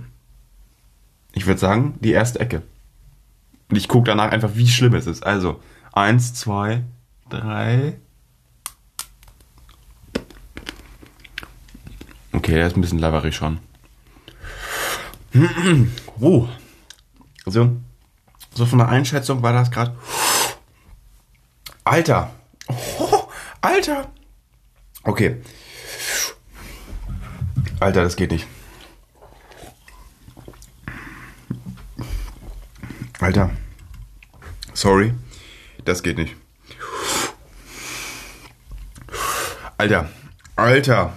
ich 1.34 1.48
würde 1.48 1.60
sagen, 1.60 1.96
die 2.00 2.12
erste 2.12 2.40
Ecke. 2.40 2.62
Und 3.70 3.76
ich 3.76 3.88
gucke 3.88 4.05
danach 4.05 4.32
einfach, 4.32 4.51
wie 4.53 4.68
schlimm 4.68 4.95
es 4.95 5.07
ist. 5.07 5.24
Also, 5.26 5.61
eins, 5.93 6.34
zwei, 6.34 6.84
drei. 7.30 7.99
Okay, 12.32 12.53
der 12.53 12.68
ist 12.68 12.78
ein 12.78 12.82
bisschen 12.82 12.99
laberig 12.99 13.36
schon. 13.36 13.59
Oh. 16.20 16.47
Also, 17.45 17.78
so 18.53 18.65
von 18.65 18.80
der 18.80 18.89
Einschätzung 18.89 19.43
war 19.43 19.53
das 19.53 19.70
gerade. 19.70 19.95
Alter. 21.84 22.32
Oh, 22.68 23.24
Alter. 23.61 24.09
Okay. 25.03 25.41
Alter, 27.80 28.03
das 28.03 28.15
geht 28.15 28.32
nicht. 28.32 28.47
Alter. 33.28 33.50
Sorry. 34.74 35.14
Das 35.84 36.02
geht 36.02 36.18
nicht. 36.18 36.34
Alter. 39.78 40.10
Alter. 40.56 41.14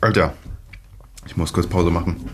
Alter. 0.00 0.32
Ich 1.26 1.36
muss 1.36 1.52
kurz 1.52 1.66
Pause 1.66 1.90
machen. 1.90 2.30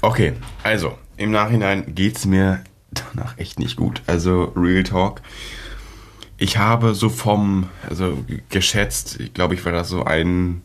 Okay, 0.00 0.32
also 0.62 0.96
im 1.18 1.30
Nachhinein 1.30 1.94
geht 1.94 2.16
es 2.16 2.24
mir 2.24 2.64
danach 2.90 3.36
echt 3.36 3.58
nicht 3.58 3.76
gut. 3.76 4.00
Also 4.06 4.44
Real 4.56 4.82
Talk. 4.82 5.20
Ich 6.38 6.56
habe 6.56 6.94
so 6.94 7.10
vom, 7.10 7.68
also 7.86 8.24
geschätzt, 8.48 9.20
ich 9.20 9.34
glaube, 9.34 9.52
ich 9.52 9.62
war 9.66 9.72
das 9.72 9.90
so 9.90 10.04
ein 10.04 10.62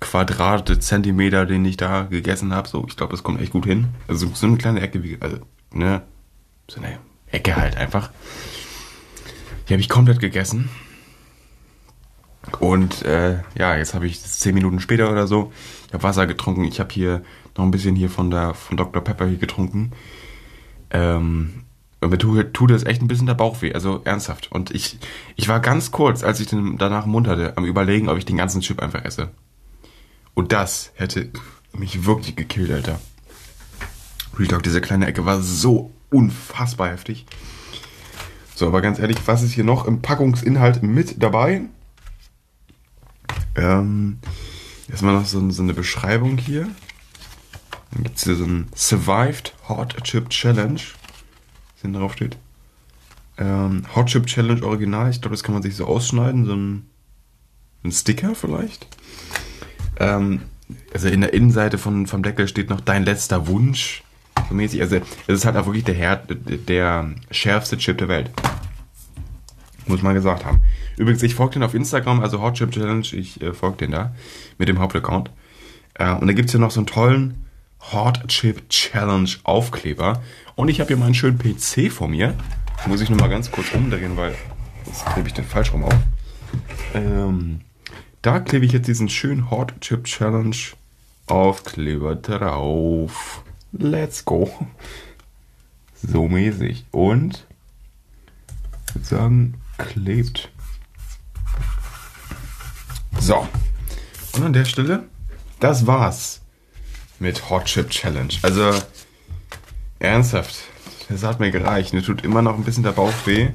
Quadratzentimeter, 0.00 1.46
den 1.46 1.64
ich 1.64 1.76
da 1.76 2.02
gegessen 2.02 2.52
habe. 2.52 2.68
So, 2.68 2.84
ich 2.88 2.96
glaube, 2.96 3.12
das 3.12 3.22
kommt 3.22 3.40
echt 3.40 3.52
gut 3.52 3.66
hin. 3.66 3.88
Also 4.06 4.28
so 4.32 4.46
eine 4.46 4.56
kleine 4.56 4.80
Ecke, 4.80 5.02
wie, 5.02 5.18
also, 5.20 5.38
ne, 5.72 6.02
so 6.68 6.80
eine 6.80 6.98
Ecke 7.30 7.56
halt 7.56 7.76
einfach. 7.76 8.10
Die 9.68 9.74
habe 9.74 9.80
ich 9.80 9.88
komplett 9.88 10.20
gegessen. 10.20 10.70
Und 12.60 13.02
äh, 13.02 13.38
ja, 13.58 13.76
jetzt 13.76 13.94
habe 13.94 14.06
ich 14.06 14.22
zehn 14.22 14.54
Minuten 14.54 14.80
später 14.80 15.10
oder 15.10 15.26
so, 15.26 15.52
ich 15.86 15.92
habe 15.92 16.02
Wasser 16.02 16.26
getrunken. 16.26 16.64
Ich 16.64 16.80
habe 16.80 16.92
hier 16.92 17.22
noch 17.56 17.64
ein 17.64 17.70
bisschen 17.70 17.94
hier 17.96 18.08
von 18.08 18.30
der 18.30 18.54
von 18.54 18.76
Dr. 18.76 19.02
Pepper 19.02 19.26
hier 19.26 19.38
getrunken. 19.38 19.92
Ähm, 20.90 21.64
und 22.00 22.10
mir 22.10 22.18
tut, 22.18 22.54
tut 22.54 22.70
das 22.70 22.84
echt 22.84 23.02
ein 23.02 23.08
bisschen 23.08 23.26
der 23.26 23.34
Bauch 23.34 23.60
weh, 23.60 23.74
also 23.74 24.00
ernsthaft. 24.04 24.52
Und 24.52 24.70
ich, 24.70 24.98
ich 25.36 25.48
war 25.48 25.60
ganz 25.60 25.90
kurz, 25.90 26.22
als 26.22 26.40
ich 26.40 26.46
den 26.46 26.78
danach 26.78 27.06
Mund 27.06 27.26
hatte, 27.26 27.56
am 27.56 27.64
überlegen, 27.64 28.08
ob 28.08 28.16
ich 28.16 28.24
den 28.24 28.36
ganzen 28.36 28.60
Chip 28.60 28.80
einfach 28.80 29.04
esse. 29.04 29.30
Und 30.38 30.52
das 30.52 30.92
hätte 30.94 31.30
mich 31.72 32.04
wirklich 32.04 32.36
gekillt, 32.36 32.70
Alter. 32.70 33.00
Real 34.38 34.46
Talk, 34.46 34.62
diese 34.62 34.80
kleine 34.80 35.08
Ecke 35.08 35.26
war 35.26 35.42
so 35.42 35.92
unfassbar 36.10 36.90
heftig. 36.90 37.26
So, 38.54 38.68
aber 38.68 38.80
ganz 38.80 39.00
ehrlich, 39.00 39.18
was 39.26 39.42
ist 39.42 39.50
hier 39.50 39.64
noch 39.64 39.84
im 39.84 40.00
Packungsinhalt 40.00 40.84
mit 40.84 41.20
dabei? 41.20 41.62
Ähm, 43.56 44.20
erstmal 44.88 45.14
noch 45.14 45.26
so, 45.26 45.50
so 45.50 45.60
eine 45.60 45.74
Beschreibung 45.74 46.38
hier. 46.38 46.68
Dann 47.90 48.04
gibt 48.04 48.18
es 48.18 48.22
hier 48.22 48.36
so 48.36 48.44
ein 48.44 48.68
Survived 48.76 49.54
Hot 49.68 50.00
Chip 50.04 50.30
Challenge. 50.30 50.80
Was 51.82 51.92
drauf 51.92 52.12
steht. 52.12 52.36
Ähm, 53.38 53.82
Hot 53.96 54.06
Chip 54.06 54.26
Challenge 54.26 54.64
Original. 54.64 55.10
Ich 55.10 55.20
glaube, 55.20 55.34
das 55.34 55.42
kann 55.42 55.54
man 55.54 55.64
sich 55.64 55.74
so 55.74 55.86
ausschneiden. 55.86 56.44
So 56.44 56.54
ein, 56.54 56.86
ein 57.82 57.90
Sticker 57.90 58.36
vielleicht. 58.36 58.86
Ähm, 59.98 60.42
also 60.92 61.08
in 61.08 61.20
der 61.20 61.32
Innenseite 61.32 61.78
von, 61.78 62.06
vom 62.06 62.22
Deckel 62.22 62.48
steht 62.48 62.70
noch 62.70 62.80
dein 62.80 63.04
letzter 63.04 63.46
Wunsch. 63.46 64.02
So 64.48 64.54
mäßig. 64.54 64.80
Also 64.80 64.96
es 64.96 65.34
ist 65.34 65.44
halt 65.44 65.56
auch 65.56 65.66
wirklich 65.66 65.84
der, 65.84 65.94
Her 65.94 66.22
der 66.26 67.10
schärfste 67.30 67.78
Chip 67.78 67.98
der 67.98 68.08
Welt. 68.08 68.30
Muss 69.86 70.02
man 70.02 70.14
gesagt 70.14 70.44
haben. 70.44 70.60
Übrigens, 70.96 71.22
ich 71.22 71.34
folge 71.34 71.54
den 71.54 71.62
auf 71.62 71.74
Instagram, 71.74 72.20
also 72.20 72.42
Hot 72.42 72.54
Chip 72.54 72.70
Challenge. 72.70 73.06
Ich 73.12 73.40
äh, 73.40 73.54
folge 73.54 73.78
den 73.78 73.92
da 73.92 74.14
mit 74.58 74.68
dem 74.68 74.78
Hauptaccount. 74.78 75.30
Äh, 75.94 76.12
und 76.12 76.26
da 76.26 76.32
gibt 76.32 76.48
es 76.48 76.52
hier 76.52 76.60
noch 76.60 76.70
so 76.70 76.80
einen 76.80 76.86
tollen 76.86 77.46
Hot 77.92 78.28
Chip 78.28 78.68
Challenge 78.68 79.30
Aufkleber. 79.44 80.22
Und 80.56 80.68
ich 80.68 80.80
habe 80.80 80.88
hier 80.88 80.96
meinen 80.96 81.14
schönen 81.14 81.38
PC 81.38 81.90
vor 81.90 82.08
mir. 82.08 82.34
Muss 82.86 83.00
ich 83.00 83.10
nur 83.10 83.18
mal 83.18 83.28
ganz 83.28 83.50
kurz 83.50 83.72
umdrehen, 83.72 84.16
weil 84.16 84.34
jetzt 84.86 85.06
klebe 85.06 85.28
ich 85.28 85.34
den 85.34 85.44
falsch 85.44 85.72
rum 85.72 85.84
auf. 85.84 85.94
Ähm, 86.94 87.60
da 88.22 88.40
klebe 88.40 88.66
ich 88.66 88.72
jetzt 88.72 88.88
diesen 88.88 89.08
schönen 89.08 89.50
Hot 89.50 89.80
Chip 89.80 90.04
Challenge 90.04 90.56
Aufkleber 91.26 92.16
drauf. 92.16 93.42
Let's 93.72 94.24
go. 94.24 94.50
So 96.02 96.28
mäßig. 96.28 96.86
Und 96.90 97.46
ich 98.86 98.94
würde 98.94 99.06
sagen, 99.06 99.60
klebt. 99.76 100.50
So. 103.20 103.46
Und 104.32 104.42
an 104.42 104.52
der 104.52 104.64
Stelle, 104.64 105.04
das 105.60 105.86
war's 105.86 106.40
mit 107.18 107.50
Hot 107.50 107.66
Chip 107.66 107.90
Challenge. 107.90 108.32
Also, 108.42 108.72
ernsthaft, 109.98 110.56
das 111.08 111.22
hat 111.22 111.40
mir 111.40 111.50
gereicht. 111.50 111.92
Mir 111.92 112.02
tut 112.02 112.24
immer 112.24 112.42
noch 112.42 112.54
ein 112.56 112.64
bisschen 112.64 112.84
der 112.84 112.92
Bauch 112.92 113.12
weh. 113.26 113.50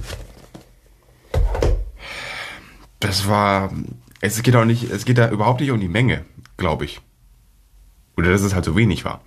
Das 3.00 3.28
war. 3.28 3.72
Es 4.26 4.42
geht 4.42 4.56
auch 4.56 4.64
nicht, 4.64 4.90
es 4.90 5.04
geht 5.04 5.18
da 5.18 5.30
überhaupt 5.30 5.60
nicht 5.60 5.72
um 5.72 5.82
die 5.82 5.90
Menge, 5.90 6.24
glaube 6.56 6.86
ich. 6.86 7.02
Oder 8.16 8.32
dass 8.32 8.42
es 8.42 8.56
halt 8.56 8.64
so 8.64 8.78
wenig 8.78 9.04
war. 9.04 9.22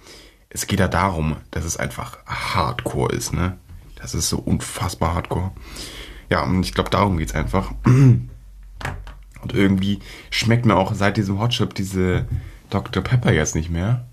Es 0.48 0.66
geht 0.66 0.80
da 0.80 0.88
darum, 0.88 1.36
dass 1.50 1.66
es 1.66 1.76
einfach 1.76 2.16
Hardcore 2.24 3.12
ist, 3.14 3.34
ne? 3.34 3.58
Das 3.96 4.14
ist 4.14 4.30
so 4.30 4.38
unfassbar 4.38 5.14
Hardcore. 5.14 5.52
Ja, 6.30 6.44
und 6.44 6.62
ich 6.62 6.72
glaube, 6.72 6.88
darum 6.88 7.18
geht's 7.18 7.34
einfach. 7.34 7.72
Und 7.84 8.30
irgendwie 9.52 10.00
schmeckt 10.30 10.64
mir 10.64 10.76
auch 10.76 10.94
seit 10.94 11.18
diesem 11.18 11.38
Hot 11.38 11.50
Chip 11.50 11.74
diese 11.74 12.26
Dr. 12.70 13.02
Pepper 13.02 13.32
jetzt 13.32 13.54
nicht 13.54 13.68
mehr. 13.68 14.08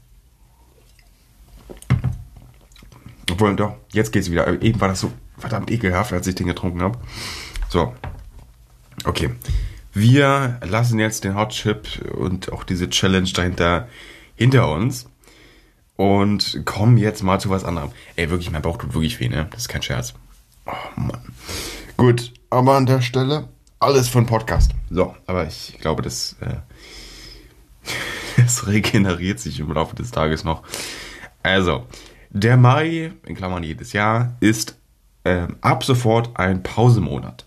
Obwohl, 3.31 3.55
doch, 3.55 3.77
jetzt 3.93 4.11
geht's 4.11 4.29
wieder. 4.29 4.61
Eben 4.61 4.81
war 4.81 4.89
das 4.89 4.99
so 4.99 5.13
verdammt 5.38 5.71
ekelhaft, 5.71 6.11
als 6.11 6.27
ich 6.27 6.36
den 6.36 6.47
getrunken 6.47 6.81
habe. 6.81 6.99
So. 7.69 7.95
Okay. 9.05 9.31
Wir 9.93 10.59
lassen 10.63 10.99
jetzt 10.99 11.23
den 11.23 11.35
Hot 11.35 11.49
Chip 11.49 11.87
und 12.15 12.51
auch 12.51 12.63
diese 12.63 12.89
Challenge 12.89 13.29
dahinter 13.31 13.87
hinter 14.35 14.71
uns 14.71 15.05
und 15.95 16.65
kommen 16.65 16.97
jetzt 16.97 17.21
mal 17.21 17.39
zu 17.39 17.49
was 17.49 17.63
anderem. 17.63 17.91
Ey, 18.15 18.29
wirklich, 18.29 18.49
mein 18.49 18.63
Bauch 18.63 18.77
tut 18.77 18.93
wirklich 18.95 19.19
weh, 19.19 19.29
ne? 19.29 19.47
Das 19.51 19.61
ist 19.61 19.67
kein 19.69 19.83
Scherz. 19.83 20.15
Oh 20.65 20.99
Mann. 20.99 21.21
Gut, 21.97 22.33
aber 22.49 22.75
an 22.75 22.87
der 22.87 23.01
Stelle 23.01 23.47
alles 23.79 24.09
von 24.09 24.25
Podcast. 24.25 24.71
So, 24.89 25.15
aber 25.27 25.45
ich 25.45 25.77
glaube, 25.79 26.01
das, 26.01 26.37
äh, 26.39 26.55
das 28.37 28.65
regeneriert 28.65 29.39
sich 29.39 29.59
im 29.59 29.71
Laufe 29.71 29.95
des 29.95 30.11
Tages 30.11 30.43
noch. 30.43 30.63
Also, 31.43 31.85
der 32.29 32.57
Mai, 32.57 33.11
in 33.25 33.35
Klammern 33.35 33.61
jedes 33.61 33.93
Jahr, 33.93 34.37
ist 34.39 34.77
äh, 35.23 35.47
ab 35.61 35.83
sofort 35.83 36.39
ein 36.39 36.63
Pausemonat. 36.63 37.45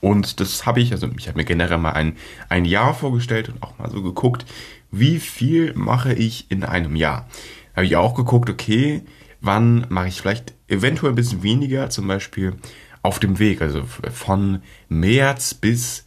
Und 0.00 0.40
das 0.40 0.64
habe 0.64 0.80
ich, 0.80 0.92
also 0.92 1.08
ich 1.18 1.28
habe 1.28 1.38
mir 1.38 1.44
generell 1.44 1.78
mal 1.78 1.92
ein, 1.92 2.16
ein 2.48 2.64
Jahr 2.64 2.94
vorgestellt 2.94 3.48
und 3.48 3.62
auch 3.62 3.78
mal 3.78 3.90
so 3.90 4.02
geguckt, 4.02 4.46
wie 4.90 5.18
viel 5.18 5.74
mache 5.74 6.12
ich 6.12 6.50
in 6.50 6.64
einem 6.64 6.96
Jahr. 6.96 7.28
Habe 7.74 7.86
ich 7.86 7.96
auch 7.96 8.14
geguckt, 8.14 8.48
okay, 8.48 9.02
wann 9.40 9.86
mache 9.88 10.08
ich 10.08 10.20
vielleicht 10.20 10.54
eventuell 10.68 11.12
ein 11.12 11.16
bisschen 11.16 11.42
weniger, 11.42 11.90
zum 11.90 12.06
Beispiel 12.06 12.54
auf 13.02 13.18
dem 13.18 13.38
Weg, 13.38 13.62
also 13.62 13.84
von 13.84 14.62
März 14.88 15.54
bis 15.54 16.06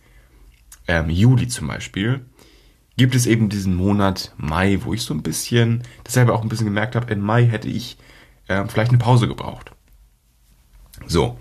ähm, 0.88 1.10
Juli 1.10 1.48
zum 1.48 1.68
Beispiel, 1.68 2.26
gibt 2.98 3.16
es 3.16 3.26
eben 3.26 3.50
diesen 3.50 3.76
Monat 3.76 4.34
Mai, 4.38 4.80
wo 4.84 4.94
ich 4.94 5.02
so 5.02 5.14
ein 5.14 5.24
bisschen, 5.24 5.84
deshalb 6.06 6.30
auch 6.30 6.42
ein 6.42 6.50
bisschen 6.50 6.68
gemerkt 6.68 6.96
habe, 6.96 7.12
in 7.12 7.22
Mai 7.22 7.46
hätte 7.46 7.68
ich 7.68 7.98
äh, 8.48 8.66
vielleicht 8.68 8.92
eine 8.92 9.00
Pause 9.00 9.28
gebraucht. 9.28 9.72
So. 11.08 11.40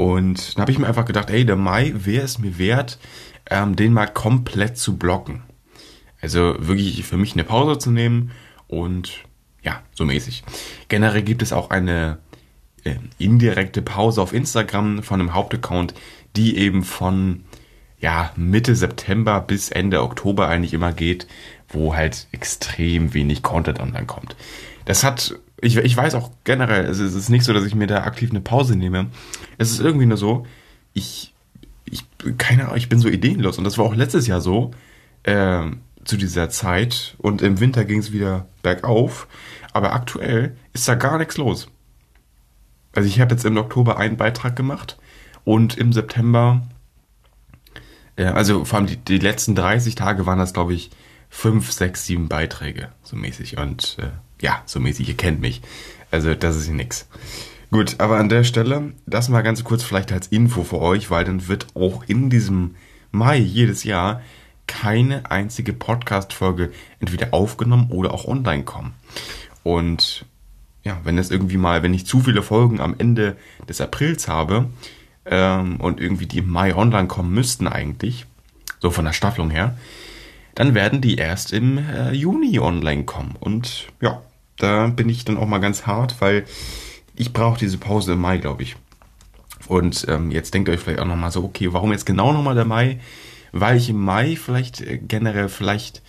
Und 0.00 0.56
dann 0.56 0.62
habe 0.62 0.72
ich 0.72 0.78
mir 0.78 0.86
einfach 0.86 1.04
gedacht, 1.04 1.28
ey, 1.28 1.44
der 1.44 1.56
Mai 1.56 1.92
wäre 1.94 2.24
es 2.24 2.38
mir 2.38 2.56
wert, 2.56 2.98
ähm, 3.50 3.76
den 3.76 3.92
mal 3.92 4.06
komplett 4.06 4.78
zu 4.78 4.96
blocken. 4.96 5.42
Also 6.22 6.54
wirklich 6.58 7.04
für 7.04 7.18
mich 7.18 7.34
eine 7.34 7.44
Pause 7.44 7.78
zu 7.78 7.90
nehmen 7.90 8.30
und 8.66 9.24
ja, 9.62 9.82
so 9.92 10.06
mäßig. 10.06 10.42
Generell 10.88 11.20
gibt 11.20 11.42
es 11.42 11.52
auch 11.52 11.68
eine 11.68 12.16
äh, 12.84 12.94
indirekte 13.18 13.82
Pause 13.82 14.22
auf 14.22 14.32
Instagram 14.32 15.02
von 15.02 15.20
einem 15.20 15.34
Hauptaccount, 15.34 15.92
die 16.34 16.56
eben 16.56 16.82
von 16.82 17.44
ja, 17.98 18.32
Mitte 18.36 18.76
September 18.76 19.42
bis 19.42 19.68
Ende 19.68 20.02
Oktober 20.02 20.48
eigentlich 20.48 20.72
immer 20.72 20.94
geht, 20.94 21.26
wo 21.68 21.94
halt 21.94 22.26
extrem 22.32 23.12
wenig 23.12 23.42
Content 23.42 23.80
online 23.80 24.06
kommt. 24.06 24.34
Das 24.86 25.04
hat, 25.04 25.38
ich, 25.62 25.76
ich 25.76 25.96
weiß 25.96 26.14
auch 26.14 26.30
generell, 26.44 26.84
es 26.84 26.98
ist 26.98 27.28
nicht 27.28 27.44
so, 27.44 27.52
dass 27.52 27.64
ich 27.64 27.74
mir 27.74 27.86
da 27.86 28.04
aktiv 28.04 28.30
eine 28.30 28.40
Pause 28.40 28.76
nehme. 28.76 29.06
Es 29.58 29.70
ist 29.70 29.80
irgendwie 29.80 30.06
nur 30.06 30.16
so, 30.16 30.46
ich, 30.92 31.34
ich, 31.84 32.04
keine 32.38 32.64
Ahnung, 32.64 32.76
ich 32.76 32.88
bin 32.88 32.98
so 32.98 33.08
ideenlos 33.08 33.58
und 33.58 33.64
das 33.64 33.78
war 33.78 33.84
auch 33.84 33.94
letztes 33.94 34.26
Jahr 34.26 34.40
so, 34.40 34.72
äh, 35.22 35.62
zu 36.04 36.16
dieser 36.16 36.48
Zeit 36.48 37.14
und 37.18 37.42
im 37.42 37.60
Winter 37.60 37.84
ging 37.84 37.98
es 37.98 38.12
wieder 38.12 38.46
bergauf, 38.62 39.28
aber 39.72 39.92
aktuell 39.92 40.56
ist 40.72 40.88
da 40.88 40.94
gar 40.94 41.18
nichts 41.18 41.36
los. 41.36 41.68
Also 42.94 43.08
ich 43.08 43.20
habe 43.20 43.34
jetzt 43.34 43.44
im 43.44 43.56
Oktober 43.56 43.98
einen 43.98 44.16
Beitrag 44.16 44.56
gemacht 44.56 44.98
und 45.44 45.76
im 45.76 45.92
September 45.92 46.62
ja, 48.20 48.34
also 48.34 48.66
vor 48.66 48.78
allem 48.78 48.86
die, 48.86 48.98
die 48.98 49.18
letzten 49.18 49.54
30 49.54 49.94
Tage 49.94 50.26
waren 50.26 50.38
das, 50.38 50.52
glaube 50.52 50.74
ich, 50.74 50.90
5, 51.30 51.72
6, 51.72 52.04
7 52.04 52.28
Beiträge, 52.28 52.90
so 53.02 53.16
mäßig. 53.16 53.56
Und 53.56 53.96
äh, 53.98 54.10
ja, 54.40 54.62
so 54.66 54.80
mäßig, 54.80 55.08
ihr 55.08 55.16
kennt 55.16 55.40
mich. 55.40 55.62
Also 56.10 56.34
das 56.34 56.56
ist 56.56 56.70
nix. 56.70 57.08
Gut, 57.70 57.96
aber 57.98 58.18
an 58.18 58.28
der 58.28 58.44
Stelle, 58.44 58.92
das 59.06 59.28
mal 59.28 59.42
ganz 59.42 59.62
kurz 59.62 59.82
vielleicht 59.82 60.12
als 60.12 60.26
Info 60.26 60.64
für 60.64 60.80
euch, 60.80 61.10
weil 61.10 61.24
dann 61.24 61.46
wird 61.48 61.68
auch 61.74 62.02
in 62.06 62.30
diesem 62.30 62.74
Mai 63.12 63.38
jedes 63.38 63.84
Jahr 63.84 64.22
keine 64.66 65.30
einzige 65.30 65.72
Podcast-Folge 65.72 66.72
entweder 66.98 67.32
aufgenommen 67.32 67.90
oder 67.90 68.12
auch 68.12 68.24
online 68.24 68.64
kommen. 68.64 68.94
Und 69.62 70.24
ja, 70.82 70.98
wenn 71.04 71.18
es 71.18 71.30
irgendwie 71.30 71.58
mal, 71.58 71.82
wenn 71.82 71.94
ich 71.94 72.06
zu 72.06 72.20
viele 72.20 72.42
Folgen 72.42 72.80
am 72.80 72.94
Ende 72.98 73.36
des 73.68 73.80
Aprils 73.80 74.26
habe, 74.26 74.66
ähm, 75.26 75.80
und 75.80 76.00
irgendwie 76.00 76.26
die 76.26 76.38
im 76.38 76.50
Mai 76.50 76.74
online 76.74 77.08
kommen 77.08 77.32
müssten 77.32 77.68
eigentlich, 77.68 78.26
so 78.80 78.90
von 78.90 79.04
der 79.04 79.12
Staffelung 79.12 79.50
her, 79.50 79.76
dann 80.54 80.74
werden 80.74 81.00
die 81.00 81.16
erst 81.16 81.52
im 81.52 81.78
äh, 81.78 82.12
Juni 82.12 82.58
online 82.58 83.04
kommen. 83.04 83.36
Und 83.38 83.86
ja, 84.00 84.22
da 84.62 84.86
bin 84.88 85.08
ich 85.08 85.24
dann 85.24 85.36
auch 85.36 85.46
mal 85.46 85.58
ganz 85.58 85.86
hart, 85.86 86.20
weil 86.20 86.44
ich 87.14 87.32
brauche 87.32 87.58
diese 87.58 87.78
Pause 87.78 88.12
im 88.12 88.20
Mai, 88.20 88.38
glaube 88.38 88.62
ich. 88.62 88.76
Und 89.66 90.06
ähm, 90.08 90.30
jetzt 90.30 90.54
denkt 90.54 90.68
ihr 90.68 90.74
euch 90.74 90.80
vielleicht 90.80 91.00
auch 91.00 91.06
nochmal 91.06 91.30
so, 91.30 91.44
okay, 91.44 91.72
warum 91.72 91.92
jetzt 91.92 92.06
genau 92.06 92.32
nochmal 92.32 92.54
der 92.54 92.64
Mai? 92.64 92.98
Weil 93.52 93.76
ich 93.76 93.90
im 93.90 94.02
Mai 94.02 94.36
vielleicht 94.36 94.80
äh, 94.80 94.98
generell 94.98 95.48
vielleicht, 95.48 96.02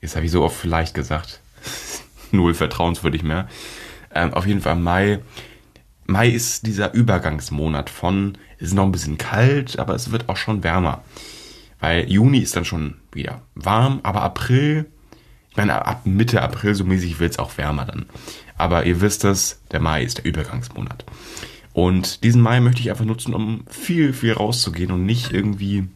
jetzt 0.00 0.16
habe 0.16 0.26
ich 0.26 0.32
so 0.32 0.42
oft 0.42 0.56
vielleicht 0.56 0.94
gesagt, 0.94 1.40
null 2.32 2.54
vertrauenswürdig 2.54 3.22
mehr, 3.22 3.48
ähm, 4.14 4.34
auf 4.34 4.46
jeden 4.46 4.60
Fall 4.60 4.76
Mai 4.76 5.20
Mai 6.10 6.30
ist 6.30 6.66
dieser 6.66 6.94
Übergangsmonat 6.94 7.90
von, 7.90 8.38
es 8.56 8.68
ist 8.68 8.74
noch 8.74 8.84
ein 8.84 8.92
bisschen 8.92 9.18
kalt, 9.18 9.78
aber 9.78 9.94
es 9.94 10.10
wird 10.10 10.30
auch 10.30 10.38
schon 10.38 10.64
wärmer. 10.64 11.04
Weil 11.80 12.10
Juni 12.10 12.38
ist 12.38 12.56
dann 12.56 12.64
schon 12.64 12.94
wieder 13.12 13.42
warm, 13.54 14.00
aber 14.04 14.22
April, 14.22 14.86
ich 15.50 15.56
meine, 15.56 15.86
ab 15.86 16.02
Mitte 16.04 16.42
April 16.42 16.74
so 16.74 16.84
mäßig 16.84 17.20
wird 17.20 17.32
es 17.32 17.38
auch 17.38 17.56
wärmer 17.58 17.84
dann. 17.84 18.06
Aber 18.56 18.86
ihr 18.86 19.00
wisst 19.00 19.24
es, 19.24 19.60
der 19.70 19.80
Mai 19.80 20.02
ist 20.02 20.18
der 20.18 20.24
Übergangsmonat. 20.24 21.04
Und 21.72 22.24
diesen 22.24 22.42
Mai 22.42 22.60
möchte 22.60 22.80
ich 22.80 22.90
einfach 22.90 23.04
nutzen, 23.04 23.34
um 23.34 23.64
viel, 23.68 24.12
viel 24.12 24.32
rauszugehen 24.32 24.90
und 24.90 25.06
nicht 25.06 25.32
irgendwie 25.32 25.88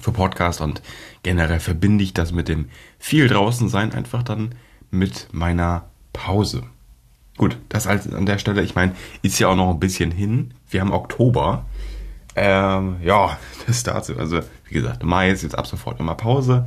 für 0.00 0.12
Podcast 0.12 0.60
und 0.60 0.82
generell 1.22 1.60
verbinde 1.60 2.04
ich 2.04 2.14
das 2.14 2.32
mit 2.32 2.48
dem 2.48 2.68
viel 2.98 3.28
draußen 3.28 3.68
sein 3.68 3.92
einfach 3.92 4.22
dann 4.22 4.54
mit 4.90 5.28
meiner 5.32 5.86
Pause. 6.12 6.62
Gut, 7.36 7.56
das 7.68 7.86
als 7.86 8.12
an 8.12 8.26
der 8.26 8.38
Stelle, 8.38 8.62
ich 8.62 8.74
meine, 8.74 8.94
ist 9.22 9.38
ja 9.38 9.48
auch 9.48 9.56
noch 9.56 9.70
ein 9.70 9.80
bisschen 9.80 10.10
hin. 10.10 10.52
Wir 10.68 10.80
haben 10.80 10.92
Oktober. 10.92 11.64
Ähm, 12.34 12.96
ja, 13.02 13.38
das 13.66 13.82
dazu. 13.82 14.16
Also, 14.18 14.40
wie 14.64 14.74
gesagt, 14.74 15.02
Mai 15.02 15.30
ist 15.30 15.42
jetzt 15.42 15.56
ab 15.56 15.66
sofort 15.66 16.00
immer 16.00 16.14
Pause. 16.14 16.66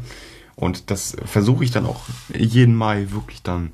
Und 0.56 0.92
das 0.92 1.16
versuche 1.26 1.64
ich 1.64 1.72
dann 1.72 1.86
auch 1.86 2.02
jeden 2.34 2.76
Mai 2.76 3.08
wirklich 3.10 3.42
dann 3.42 3.72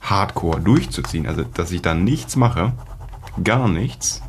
hardcore 0.00 0.60
durchzuziehen. 0.60 1.26
Also, 1.26 1.42
dass 1.42 1.72
ich 1.72 1.82
dann 1.82 2.04
nichts 2.04 2.36
mache, 2.36 2.72
gar 3.42 3.68
nichts 3.68 4.22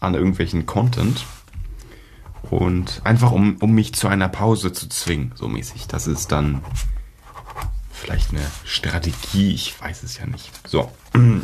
an 0.00 0.14
irgendwelchen 0.14 0.66
Content. 0.66 1.24
Und 2.50 3.00
einfach 3.04 3.32
um, 3.32 3.56
um 3.60 3.72
mich 3.72 3.94
zu 3.94 4.06
einer 4.06 4.28
Pause 4.28 4.72
zu 4.72 4.88
zwingen, 4.88 5.32
so 5.34 5.48
mäßig. 5.48 5.86
Das 5.88 6.06
ist 6.06 6.30
dann 6.30 6.62
vielleicht 7.90 8.30
eine 8.30 8.44
Strategie, 8.64 9.54
ich 9.54 9.80
weiß 9.80 10.02
es 10.02 10.18
ja 10.18 10.26
nicht. 10.26 10.50
So. 10.68 10.90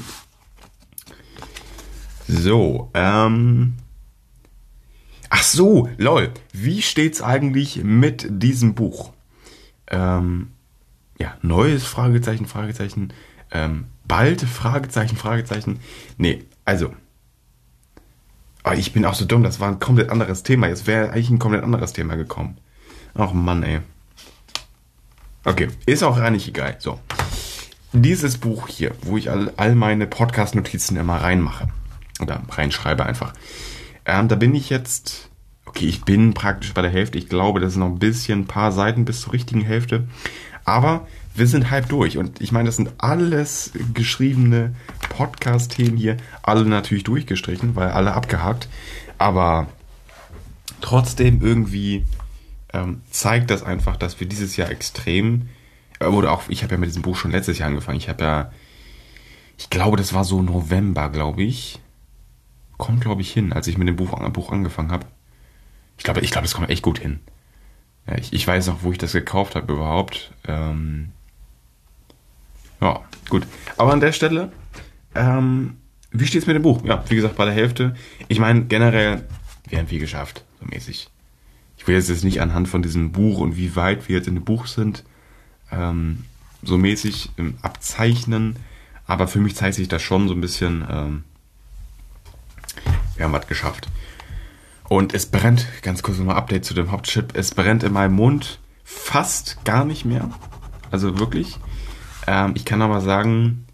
So, 2.33 2.93
ähm. 2.95 3.75
Ach 5.31 5.43
so, 5.43 5.89
lol. 5.97 6.33
Wie 6.53 6.81
steht's 6.81 7.23
eigentlich 7.23 7.83
mit 7.83 8.29
diesem 8.31 8.75
Buch? 8.75 9.13
Ähm, 9.91 10.53
ja, 11.19 11.37
neues 11.43 11.85
Fragezeichen, 11.85 12.47
Fragezeichen. 12.47 13.13
Ähm, 13.51 13.87
bald 14.07 14.43
Fragezeichen, 14.43 15.17
Fragezeichen. 15.17 15.81
Nee, 16.17 16.45
also. 16.65 16.95
Oh, 18.65 18.73
ich 18.73 18.93
bin 18.93 19.05
auch 19.05 19.15
so 19.15 19.25
dumm, 19.25 19.43
das 19.43 19.61
war 19.61 19.69
ein 19.69 19.81
komplett 19.81 20.11
anderes 20.11 20.43
Thema. 20.43 20.69
Jetzt 20.69 20.87
wäre 20.87 21.11
eigentlich 21.11 21.31
ein 21.31 21.39
komplett 21.39 21.65
anderes 21.65 21.93
Thema 21.93 22.17
gekommen. 22.17 22.59
Ach 23.15 23.33
Mann, 23.33 23.63
ey. 23.63 23.81
Okay, 25.45 25.69
ist 25.87 26.03
auch 26.03 26.19
eigentlich 26.19 26.49
egal. 26.49 26.77
So. 26.79 27.01
Dieses 27.93 28.39
Buch 28.39 28.69
hier, 28.69 28.95
wo 29.03 29.17
ich 29.17 29.31
all, 29.31 29.53
all 29.57 29.75
meine 29.75 30.07
Podcast-Notizen 30.07 30.97
immer 30.97 31.17
reinmache. 31.17 31.69
Oder 32.21 32.43
reinschreibe 32.51 33.05
einfach. 33.07 33.33
Ähm, 34.05 34.29
da 34.29 34.37
bin 34.37 34.55
ich 34.55 34.71
jetzt. 34.71 35.30
Okay, 35.71 35.87
ich 35.87 36.03
bin 36.03 36.35
praktisch 36.35 36.75
bei 36.75 36.83
der 36.83 36.91
Hälfte. 36.91 37.17
Ich 37.17 37.29
glaube, 37.29 37.61
das 37.61 37.75
ist 37.75 37.79
noch 37.79 37.87
ein 37.87 38.01
bisschen, 38.01 38.41
ein 38.41 38.47
paar 38.47 38.73
Seiten 38.73 39.05
bis 39.05 39.21
zur 39.21 39.33
richtigen 39.33 39.61
Hälfte. 39.61 40.09
Aber 40.65 41.07
wir 41.37 41.47
sind 41.47 41.71
halb 41.71 41.89
durch. 41.89 42.19
Und 42.19 42.41
ich 42.41 42.51
meine, 42.51 42.67
das 42.67 42.75
sind 42.75 42.91
alles 42.99 43.71
geschriebene 43.95 44.75
Podcast-Themen 45.11 45.97
hier. 45.97 46.17
Alle 46.43 46.65
natürlich 46.65 47.05
durchgestrichen, 47.05 47.77
weil 47.77 47.91
alle 47.91 48.15
abgehakt. 48.15 48.69
Aber 49.17 49.69
trotzdem 50.81 51.41
irgendwie 51.41 52.05
ähm, 52.73 53.03
zeigt 53.13 53.53
das 53.53 53.63
einfach, 53.63 53.97
dass 53.97 54.19
wir 54.19 54.27
dieses 54.27 54.57
Jahr 54.57 54.73
extrem, 54.73 55.51
äh, 56.01 56.07
oder 56.07 56.33
auch, 56.33 56.43
ich 56.49 56.65
habe 56.65 56.75
ja 56.75 56.79
mit 56.79 56.89
diesem 56.89 57.03
Buch 57.03 57.17
schon 57.17 57.31
letztes 57.31 57.59
Jahr 57.59 57.69
angefangen. 57.69 57.99
Ich 57.99 58.09
habe 58.09 58.25
ja, 58.25 58.53
ich 59.57 59.71
glaube, 59.71 59.97
das 59.97 60.15
war 60.15 60.25
so 60.25 60.43
November, 60.43 61.11
glaube 61.11 61.45
ich. 61.45 61.79
Kommt, 62.77 63.03
glaube 63.03 63.21
ich, 63.21 63.33
hin, 63.33 63.53
als 63.53 63.69
ich 63.69 63.79
mit 63.79 63.87
dem 63.87 63.95
Buch, 63.95 64.19
Buch 64.33 64.51
angefangen 64.51 64.91
habe. 64.91 65.07
Ich 66.01 66.05
glaube, 66.05 66.21
ich 66.21 66.33
glaube, 66.33 66.47
das 66.47 66.55
kommt 66.55 66.69
echt 66.71 66.83
gut 66.83 66.99
hin. 66.99 67.21
Ich, 68.17 68.33
ich 68.33 68.45
weiß 68.45 68.67
noch, 68.67 68.83
wo 68.83 68.91
ich 68.91 68.99
das 68.99 69.13
gekauft 69.13 69.55
habe 69.55 69.73
überhaupt. 69.73 70.33
Ähm, 70.49 71.13
ja, 72.81 73.01
gut. 73.29 73.47
Aber 73.77 73.93
an 73.93 74.01
der 74.01 74.11
Stelle, 74.11 74.51
ähm, 75.15 75.77
wie 76.11 76.27
steht 76.27 76.43
es 76.43 76.47
mit 76.49 76.57
dem 76.57 76.63
Buch? 76.63 76.83
Ja, 76.85 77.05
wie 77.09 77.15
gesagt, 77.15 77.37
bei 77.37 77.45
der 77.45 77.55
Hälfte. 77.55 77.95
Ich 78.27 78.41
meine, 78.41 78.65
generell, 78.65 79.29
wir 79.69 79.79
haben 79.79 79.87
viel 79.87 80.01
geschafft, 80.01 80.45
so 80.59 80.67
mäßig 80.67 81.11
ich 81.81 81.89
will 81.89 81.95
jetzt 81.95 82.25
nicht 82.25 82.43
anhand 82.43 82.69
von 82.69 82.83
diesem 82.83 83.11
Buch 83.11 83.39
und 83.39 83.57
wie 83.57 83.75
weit 83.75 84.07
wir 84.07 84.17
jetzt 84.17 84.29
in 84.29 84.35
dem 84.35 84.45
Buch 84.45 84.67
sind, 84.67 85.03
ähm, 85.73 86.25
so 86.63 86.77
mäßig 86.77 87.31
ähm, 87.39 87.57
abzeichnen, 87.63 88.57
aber 89.07 89.27
für 89.27 89.39
mich 89.39 89.57
zeigt 89.57 89.77
sich 89.77 89.89
das 89.89 90.03
schon 90.03 90.29
so 90.29 90.35
ein 90.35 90.43
bisschen, 90.43 90.85
ähm, 90.91 91.25
wir 93.17 93.25
haben 93.25 93.33
was 93.33 93.47
geschafft. 93.47 93.89
Und 94.91 95.15
es 95.15 95.27
brennt, 95.27 95.69
ganz 95.83 96.03
kurz 96.03 96.19
nochmal 96.19 96.35
Update 96.35 96.65
zu 96.65 96.75
dem 96.75 96.91
Hauptchip, 96.91 97.37
es 97.37 97.55
brennt 97.55 97.85
in 97.85 97.93
meinem 97.93 98.17
Mund 98.17 98.59
fast 98.83 99.65
gar 99.65 99.85
nicht 99.85 100.05
mehr. 100.05 100.29
Also 100.91 101.21
wirklich. 101.21 101.59
Ähm, 102.27 102.55
ich 102.57 102.65
kann 102.65 102.83
aber 102.83 103.01
sagen, 103.01 103.67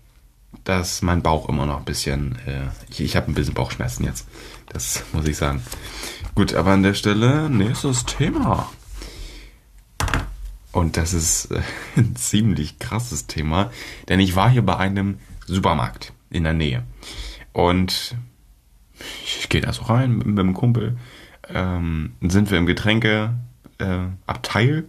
dass 0.65 1.01
mein 1.01 1.23
Bauch 1.23 1.49
immer 1.49 1.65
noch 1.65 1.79
ein 1.79 1.87
bisschen, 1.87 2.37
äh, 2.45 2.67
ich, 2.91 3.01
ich 3.01 3.17
habe 3.17 3.31
ein 3.31 3.35
bisschen 3.35 3.55
Bauchschmerzen 3.55 4.05
jetzt. 4.05 4.29
Das 4.69 5.05
muss 5.15 5.27
ich 5.27 5.39
sagen. 5.39 5.63
Gut, 6.35 6.53
aber 6.53 6.73
an 6.73 6.83
der 6.83 6.93
Stelle 6.93 7.49
nächstes 7.49 8.05
Thema. 8.05 8.71
Und 10.71 10.99
das 10.99 11.15
ist 11.15 11.47
äh, 11.47 11.63
ein 11.97 12.15
ziemlich 12.15 12.79
krasses 12.79 13.27
Thema, 13.27 13.71
denn 14.11 14.21
ich 14.21 14.37
war 14.37 14.51
hier 14.51 14.67
bei 14.67 14.77
einem 14.77 15.19
Supermarkt 15.47 16.13
in 16.29 16.45
der 16.45 16.53
Nähe. 16.53 16.85
Und 17.55 18.17
ich 19.25 19.49
gehe 19.49 19.61
da 19.61 19.73
so 19.73 19.85
rein 19.85 20.17
mit, 20.19 20.27
mit 20.27 20.39
einem 20.39 20.55
Kumpel. 20.55 20.97
Ähm, 21.53 22.13
sind 22.23 22.51
wir 22.51 22.59
im 22.59 22.67
Getränkeabteil. 22.67 23.39
Äh, 23.79 24.83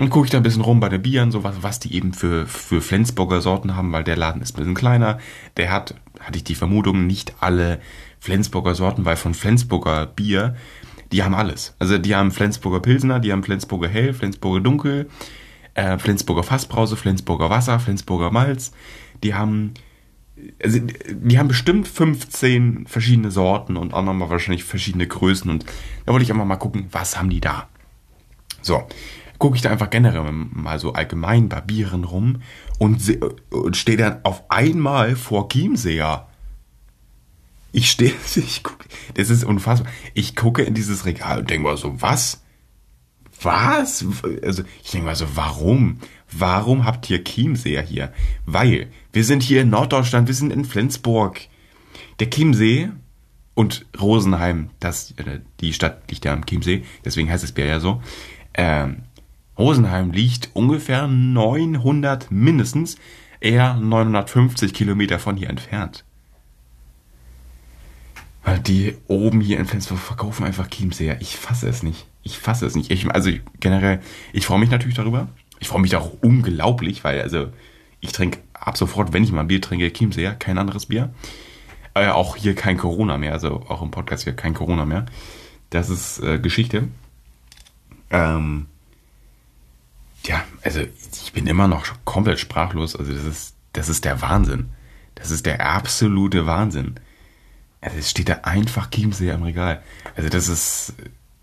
und 0.00 0.08
gucke 0.08 0.24
ich 0.24 0.30
da 0.30 0.38
ein 0.38 0.42
bisschen 0.42 0.62
rum 0.62 0.80
bei 0.80 0.88
den 0.88 1.02
Bieren, 1.02 1.30
so 1.30 1.44
was, 1.44 1.62
was 1.62 1.78
die 1.78 1.94
eben 1.94 2.14
für, 2.14 2.46
für 2.46 2.80
Flensburger 2.80 3.42
Sorten 3.42 3.76
haben, 3.76 3.92
weil 3.92 4.02
der 4.02 4.16
Laden 4.16 4.40
ist 4.40 4.54
ein 4.54 4.60
bisschen 4.60 4.74
kleiner. 4.74 5.18
Der 5.58 5.70
hat, 5.70 5.94
hatte 6.20 6.38
ich 6.38 6.44
die 6.44 6.54
Vermutung, 6.54 7.06
nicht 7.06 7.34
alle 7.40 7.80
Flensburger 8.18 8.74
Sorten, 8.74 9.04
weil 9.04 9.16
von 9.16 9.34
Flensburger 9.34 10.06
Bier, 10.06 10.56
die 11.12 11.22
haben 11.22 11.34
alles. 11.34 11.74
Also 11.78 11.98
die 11.98 12.14
haben 12.14 12.30
Flensburger 12.30 12.80
Pilsener, 12.80 13.20
die 13.20 13.30
haben 13.30 13.42
Flensburger 13.42 13.88
Hell, 13.88 14.14
Flensburger 14.14 14.60
Dunkel, 14.60 15.10
äh, 15.74 15.98
Flensburger 15.98 16.44
Fassbrause, 16.44 16.96
Flensburger 16.96 17.50
Wasser, 17.50 17.78
Flensburger 17.78 18.30
Malz. 18.30 18.72
Die 19.22 19.34
haben 19.34 19.74
also 20.62 20.78
die 20.78 21.38
haben 21.38 21.48
bestimmt 21.48 21.88
15 21.88 22.86
verschiedene 22.86 23.30
Sorten 23.30 23.76
und 23.76 23.94
auch 23.94 24.02
nochmal 24.02 24.30
wahrscheinlich 24.30 24.64
verschiedene 24.64 25.06
Größen 25.06 25.50
und 25.50 25.64
da 26.06 26.12
wollte 26.12 26.24
ich 26.24 26.30
einfach 26.30 26.44
mal 26.44 26.56
gucken, 26.56 26.86
was 26.90 27.18
haben 27.18 27.30
die 27.30 27.40
da. 27.40 27.68
So, 28.62 28.86
gucke 29.38 29.56
ich 29.56 29.62
da 29.62 29.70
einfach 29.70 29.90
generell 29.90 30.30
mal 30.32 30.78
so 30.78 30.92
allgemein 30.92 31.48
bei 31.48 31.60
Bieren 31.60 32.04
rum 32.04 32.42
und, 32.78 33.00
und 33.50 33.76
stehe 33.76 33.96
dann 33.96 34.20
auf 34.24 34.50
einmal 34.50 35.16
vor 35.16 35.48
Chiemseer. 35.48 36.28
Ich 37.72 37.90
stehe, 37.90 38.12
ich 38.36 38.62
guck, 38.62 38.84
das 39.14 39.30
ist 39.30 39.44
unfassbar. 39.44 39.90
Ich 40.14 40.36
gucke 40.36 40.62
in 40.62 40.74
dieses 40.74 41.06
Regal 41.06 41.40
und 41.40 41.50
denke 41.50 41.66
mal 41.66 41.76
so, 41.76 42.00
was? 42.00 42.42
Was? 43.42 44.04
Also, 44.42 44.64
ich 44.84 44.90
denke 44.90 45.06
mal 45.06 45.16
so, 45.16 45.26
warum? 45.34 45.98
Warum 46.30 46.84
habt 46.84 47.08
ihr 47.08 47.24
Chiemseer 47.24 47.82
hier? 47.82 48.12
Weil, 48.44 48.88
wir 49.12 49.24
sind 49.24 49.42
hier 49.42 49.62
in 49.62 49.70
Norddeutschland, 49.70 50.28
wir 50.28 50.34
sind 50.34 50.52
in 50.52 50.64
Flensburg. 50.64 51.40
Der 52.18 52.30
Chiemsee 52.30 52.90
und 53.54 53.86
Rosenheim, 54.00 54.70
das, 54.78 55.12
äh, 55.12 55.40
die 55.60 55.72
Stadt 55.72 56.10
liegt 56.10 56.24
ja 56.24 56.32
am 56.32 56.46
Chiemsee, 56.46 56.84
deswegen 57.04 57.30
heißt 57.30 57.42
das 57.42 57.52
Bier 57.52 57.66
ja 57.66 57.80
so, 57.80 58.02
ähm, 58.54 59.02
Rosenheim 59.58 60.12
liegt 60.12 60.50
ungefähr 60.54 61.06
900 61.06 62.30
mindestens, 62.30 62.96
eher 63.40 63.74
950 63.74 64.72
Kilometer 64.72 65.18
von 65.18 65.36
hier 65.36 65.50
entfernt. 65.50 66.04
Die 68.66 68.96
oben 69.06 69.40
hier 69.40 69.58
in 69.58 69.66
Flensburg 69.66 69.98
verkaufen 69.98 70.44
einfach 70.44 70.68
Chiemseer. 70.68 71.20
Ich 71.20 71.36
fasse 71.36 71.68
es 71.68 71.82
nicht. 71.82 72.06
Ich 72.22 72.38
fasse 72.38 72.66
es 72.66 72.74
nicht. 72.74 72.90
Ich, 72.90 73.08
also 73.10 73.30
generell, 73.60 74.00
ich 74.32 74.46
freue 74.46 74.58
mich 74.58 74.70
natürlich 74.70 74.96
darüber. 74.96 75.28
Ich 75.58 75.68
freue 75.68 75.82
mich 75.82 75.94
auch 75.94 76.10
unglaublich, 76.22 77.04
weil 77.04 77.20
also 77.20 77.48
ich 78.00 78.12
trinke 78.12 78.40
ab 78.60 78.76
sofort, 78.76 79.12
wenn 79.12 79.24
ich 79.24 79.32
mal 79.32 79.40
ein 79.40 79.48
Bier 79.48 79.60
trinke, 79.60 79.92
Chiemseer, 79.92 80.34
kein 80.34 80.58
anderes 80.58 80.86
Bier. 80.86 81.12
Äh, 81.94 82.08
auch 82.08 82.36
hier 82.36 82.54
kein 82.54 82.76
Corona 82.76 83.18
mehr, 83.18 83.32
also 83.32 83.64
auch 83.68 83.82
im 83.82 83.90
Podcast 83.90 84.24
hier 84.24 84.34
kein 84.34 84.54
Corona 84.54 84.84
mehr. 84.84 85.06
Das 85.70 85.90
ist 85.90 86.20
äh, 86.20 86.38
Geschichte. 86.38 86.88
Ähm, 88.10 88.66
ja, 90.24 90.44
also 90.62 90.80
ich 90.80 91.32
bin 91.32 91.46
immer 91.46 91.68
noch 91.68 91.86
komplett 92.04 92.38
sprachlos. 92.38 92.94
Also 92.94 93.12
das 93.12 93.24
ist, 93.24 93.54
das 93.72 93.88
ist 93.88 94.04
der 94.04 94.20
Wahnsinn. 94.22 94.70
Das 95.14 95.30
ist 95.30 95.46
der 95.46 95.66
absolute 95.66 96.46
Wahnsinn. 96.46 96.96
Also 97.80 97.98
es 97.98 98.10
steht 98.10 98.28
da 98.28 98.40
einfach 98.42 98.90
Chiemsee 98.90 99.32
am 99.32 99.42
Regal. 99.42 99.82
Also 100.14 100.28
das 100.28 100.48
ist, 100.48 100.94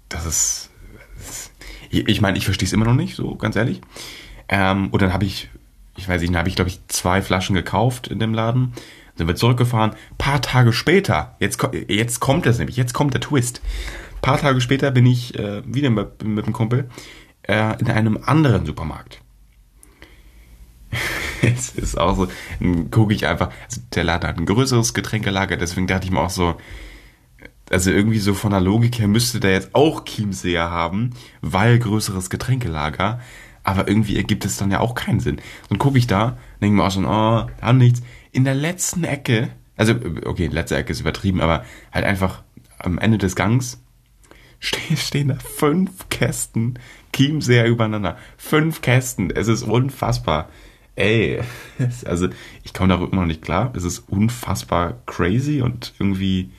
das 0.09 0.25
ist, 0.25 0.69
das 1.17 1.29
ist 1.29 1.51
ich 1.89 2.21
meine, 2.21 2.37
ich 2.37 2.45
verstehe 2.45 2.67
es 2.67 2.73
immer 2.73 2.85
noch 2.85 2.93
nicht, 2.93 3.15
so 3.15 3.35
ganz 3.35 3.55
ehrlich. 3.55 3.81
Ähm, 4.49 4.89
und 4.89 5.01
dann 5.01 5.13
habe 5.13 5.25
ich, 5.25 5.49
ich 5.97 6.07
weiß 6.07 6.21
nicht, 6.21 6.31
dann 6.31 6.39
habe 6.39 6.49
ich 6.49 6.55
glaube 6.55 6.69
ich 6.69 6.79
zwei 6.87 7.21
Flaschen 7.21 7.55
gekauft 7.55 8.07
in 8.07 8.19
dem 8.19 8.33
Laden. 8.33 8.73
Sind 9.15 9.27
wir 9.27 9.35
zurückgefahren. 9.35 9.95
Paar 10.19 10.41
Tage 10.41 10.71
später, 10.73 11.35
jetzt, 11.39 11.59
jetzt 11.87 12.19
kommt 12.19 12.45
es 12.45 12.59
nämlich, 12.59 12.77
jetzt 12.77 12.93
kommt 12.93 13.15
der 13.15 13.21
Twist. 13.21 13.61
Paar 14.21 14.37
Tage 14.37 14.61
später 14.61 14.91
bin 14.91 15.07
ich 15.07 15.37
äh, 15.37 15.63
wieder 15.65 15.89
mit, 15.89 16.23
mit 16.23 16.45
dem 16.45 16.53
Kumpel 16.53 16.89
äh, 17.43 17.79
in 17.79 17.89
einem 17.89 18.19
anderen 18.23 18.65
Supermarkt. 18.65 19.21
es 21.41 21.71
ist 21.71 21.97
auch 21.97 22.15
so, 22.15 22.27
gucke 22.91 23.13
ich 23.13 23.25
einfach, 23.25 23.49
also 23.65 23.81
der 23.95 24.03
Laden 24.03 24.29
hat 24.29 24.37
ein 24.37 24.45
größeres 24.45 24.93
Getränkelager, 24.93 25.57
deswegen 25.57 25.87
dachte 25.87 26.05
ich 26.05 26.11
mir 26.11 26.21
auch 26.21 26.29
so, 26.29 26.55
also 27.69 27.91
irgendwie 27.91 28.19
so 28.19 28.33
von 28.33 28.51
der 28.51 28.61
Logik 28.61 28.99
her 28.99 29.07
müsste 29.07 29.39
der 29.39 29.51
jetzt 29.51 29.75
auch 29.75 30.05
Chiemseer 30.05 30.69
haben, 30.69 31.11
weil 31.41 31.79
größeres 31.79 32.29
Getränkelager, 32.29 33.19
aber 33.67 33.85
irgendwie 33.89 34.15
ergibt 34.15 34.45
es 34.45 34.55
dann 34.55 34.71
ja 34.71 34.79
auch 34.79 34.95
keinen 34.95 35.19
Sinn. 35.19 35.41
Und 35.69 35.77
gucke 35.77 35.97
ich 35.97 36.07
da, 36.07 36.37
denke 36.61 36.77
mir 36.77 36.85
auch 36.85 36.91
schon, 36.91 37.05
oh, 37.05 37.47
da 37.59 37.73
nichts. 37.73 38.01
In 38.31 38.45
der 38.45 38.55
letzten 38.55 39.03
Ecke, 39.03 39.49
also 39.75 39.93
okay, 40.23 40.47
letzte 40.47 40.77
Ecke 40.77 40.93
ist 40.93 41.01
übertrieben, 41.01 41.41
aber 41.41 41.65
halt 41.91 42.05
einfach 42.05 42.43
am 42.79 42.97
Ende 42.97 43.17
des 43.17 43.35
Gangs 43.35 43.83
stehen 44.59 45.27
da 45.27 45.35
fünf 45.35 46.07
Kästen 46.07 46.79
Chiemseer 47.13 47.65
übereinander. 47.65 48.17
Fünf 48.37 48.81
Kästen. 48.81 49.31
Es 49.31 49.49
ist 49.49 49.63
unfassbar. 49.63 50.47
Ey, 50.95 51.41
also 52.05 52.29
ich 52.63 52.73
komme 52.73 52.87
darüber 52.87 53.17
noch 53.17 53.25
nicht 53.25 53.41
klar. 53.41 53.73
Es 53.75 53.83
ist 53.83 53.99
unfassbar 54.07 55.01
crazy 55.05 55.61
und 55.61 55.93
irgendwie, 55.99 56.51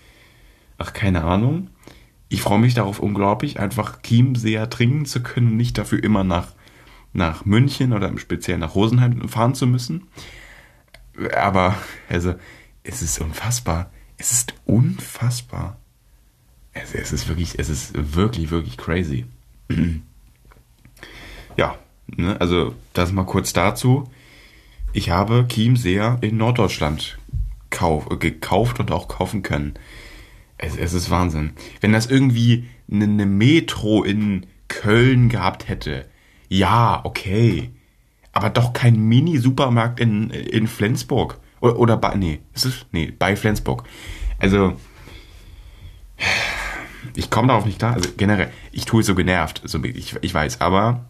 ach 0.77 0.93
keine 0.93 1.25
Ahnung. 1.25 1.71
Ich 2.29 2.43
freue 2.43 2.59
mich 2.59 2.75
darauf 2.75 3.01
unglaublich, 3.01 3.59
einfach 3.59 4.03
Chiemseer 4.03 4.69
trinken 4.69 5.07
zu 5.07 5.23
können, 5.23 5.57
nicht 5.57 5.79
dafür 5.79 6.05
immer 6.05 6.23
nach, 6.23 6.49
nach 7.13 7.45
München 7.45 7.93
oder 7.93 8.17
speziell 8.19 8.59
nach 8.59 8.75
Rosenheim 8.75 9.29
fahren 9.29 9.55
zu 9.55 9.67
müssen. 9.67 10.09
Aber, 11.37 11.77
also, 12.09 12.35
es 12.85 13.03
ist 13.03 13.21
unfassbar. 13.21 13.91
Es 14.17 14.33
ist 14.33 14.55
unfassbar. 14.65 15.79
Es, 16.73 16.95
es 16.95 17.13
ist 17.13 17.29
wirklich, 17.29 17.59
es 17.59 17.69
ist 17.69 17.93
wirklich, 18.15 18.51
wirklich 18.51 18.77
crazy. 18.77 19.27
ja, 21.57 21.79
ne, 22.07 22.41
also 22.41 22.75
das 22.93 23.13
mal 23.13 23.27
kurz 23.27 23.53
dazu. 23.53 24.11
Ich 24.93 25.11
habe 25.11 25.47
Chiemseer 25.49 26.19
in 26.21 26.37
Norddeutschland 26.37 27.19
kauf, 27.71 28.09
gekauft 28.19 28.81
und 28.81 28.91
auch 28.91 29.09
kaufen 29.09 29.43
können. 29.43 29.75
Es, 30.57 30.77
es 30.77 30.93
ist 30.93 31.11
Wahnsinn. 31.11 31.53
Wenn 31.81 31.93
das 31.93 32.07
irgendwie 32.07 32.69
eine, 32.91 33.05
eine 33.05 33.27
Metro 33.27 34.03
in 34.03 34.47
Köln 34.69 35.29
gehabt 35.29 35.69
hätte, 35.69 36.07
ja, 36.49 37.01
okay. 37.05 37.71
Aber 38.33 38.51
doch 38.51 38.73
kein 38.73 38.97
Mini-Supermarkt 38.97 40.01
in, 40.01 40.31
in 40.31 40.67
Flensburg. 40.67 41.39
Oder, 41.61 41.79
oder 41.79 41.97
bei, 41.97 42.15
nee, 42.15 42.41
ist 42.55 42.67
es? 42.67 42.87
Nee, 42.93 43.13
bei 43.17 43.37
Flensburg. 43.37 43.85
Also, 44.39 44.77
ich 47.15 47.31
komme 47.31 47.49
darauf 47.49 47.65
nicht 47.65 47.79
klar. 47.79 47.95
Also 47.95 48.11
generell, 48.17 48.51
ich 48.73 48.85
tue 48.85 49.03
so 49.03 49.15
genervt, 49.15 49.63
so 49.65 49.83
ich, 49.83 50.17
ich 50.21 50.35
weiß, 50.35 50.61
aber 50.61 51.05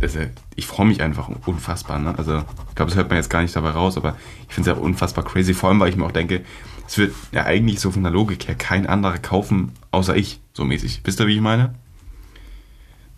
also, 0.00 0.20
ich 0.56 0.66
freue 0.66 0.86
mich 0.86 1.00
einfach 1.00 1.30
unfassbar. 1.46 1.98
Ne? 1.98 2.14
Also 2.18 2.38
ich 2.68 2.74
glaube, 2.74 2.90
das 2.90 2.96
hört 2.96 3.08
man 3.08 3.16
jetzt 3.16 3.30
gar 3.30 3.42
nicht 3.42 3.56
dabei 3.56 3.70
raus, 3.70 3.96
aber 3.96 4.16
ich 4.48 4.54
finde 4.54 4.70
es 4.70 4.76
ja 4.76 4.82
unfassbar 4.82 5.24
crazy. 5.24 5.54
Vor 5.54 5.70
allem, 5.70 5.80
weil 5.80 5.88
ich 5.88 5.96
mir 5.96 6.04
auch 6.04 6.12
denke, 6.12 6.44
es 6.86 6.98
wird 6.98 7.14
ja 7.32 7.44
eigentlich 7.44 7.80
so 7.80 7.90
von 7.90 8.02
der 8.02 8.12
Logik 8.12 8.46
her 8.46 8.54
kein 8.54 8.86
anderer 8.86 9.18
kaufen, 9.18 9.72
außer 9.90 10.16
ich, 10.16 10.40
so 10.52 10.64
mäßig. 10.64 11.00
Wisst 11.04 11.20
ihr, 11.20 11.26
wie 11.26 11.36
ich 11.36 11.40
meine? 11.40 11.74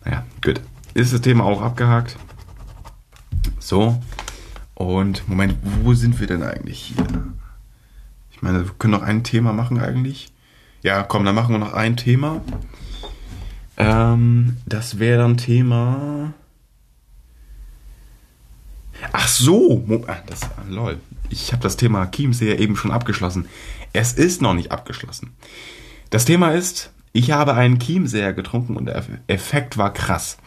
Naja, 0.04 0.24
gut. 0.44 0.60
Ist 0.96 1.12
das 1.12 1.20
Thema 1.20 1.44
auch 1.44 1.60
abgehakt? 1.60 2.16
So. 3.58 4.00
Und 4.74 5.28
Moment, 5.28 5.54
wo 5.82 5.92
sind 5.92 6.18
wir 6.20 6.26
denn 6.26 6.42
eigentlich 6.42 6.80
hier? 6.80 7.06
Ich 8.30 8.40
meine, 8.40 8.64
wir 8.64 8.72
können 8.78 8.92
noch 8.92 9.02
ein 9.02 9.22
Thema 9.22 9.52
machen 9.52 9.78
eigentlich. 9.78 10.32
Ja, 10.80 11.02
komm, 11.02 11.26
dann 11.26 11.34
machen 11.34 11.52
wir 11.52 11.58
noch 11.58 11.74
ein 11.74 11.98
Thema. 11.98 12.40
Ähm, 13.76 14.56
das 14.64 14.98
wäre 14.98 15.18
dann 15.18 15.36
Thema. 15.36 16.32
Ach 19.12 19.28
so, 19.28 19.84
ah, 20.06 20.16
das, 20.24 20.48
lol. 20.66 20.98
Ich 21.28 21.52
habe 21.52 21.62
das 21.62 21.76
Thema 21.76 22.10
Chiemseer 22.10 22.58
eben 22.58 22.74
schon 22.74 22.90
abgeschlossen. 22.90 23.48
Es 23.92 24.14
ist 24.14 24.40
noch 24.40 24.54
nicht 24.54 24.72
abgeschlossen. 24.72 25.34
Das 26.08 26.24
Thema 26.24 26.52
ist, 26.52 26.90
ich 27.16 27.32
habe 27.32 27.52
einen 27.52 27.78
Chiemseer 27.78 28.32
getrunken 28.32 28.76
und 28.76 28.86
der 28.86 29.02
Effekt 29.26 29.76
war 29.76 29.92
krass. 29.92 30.38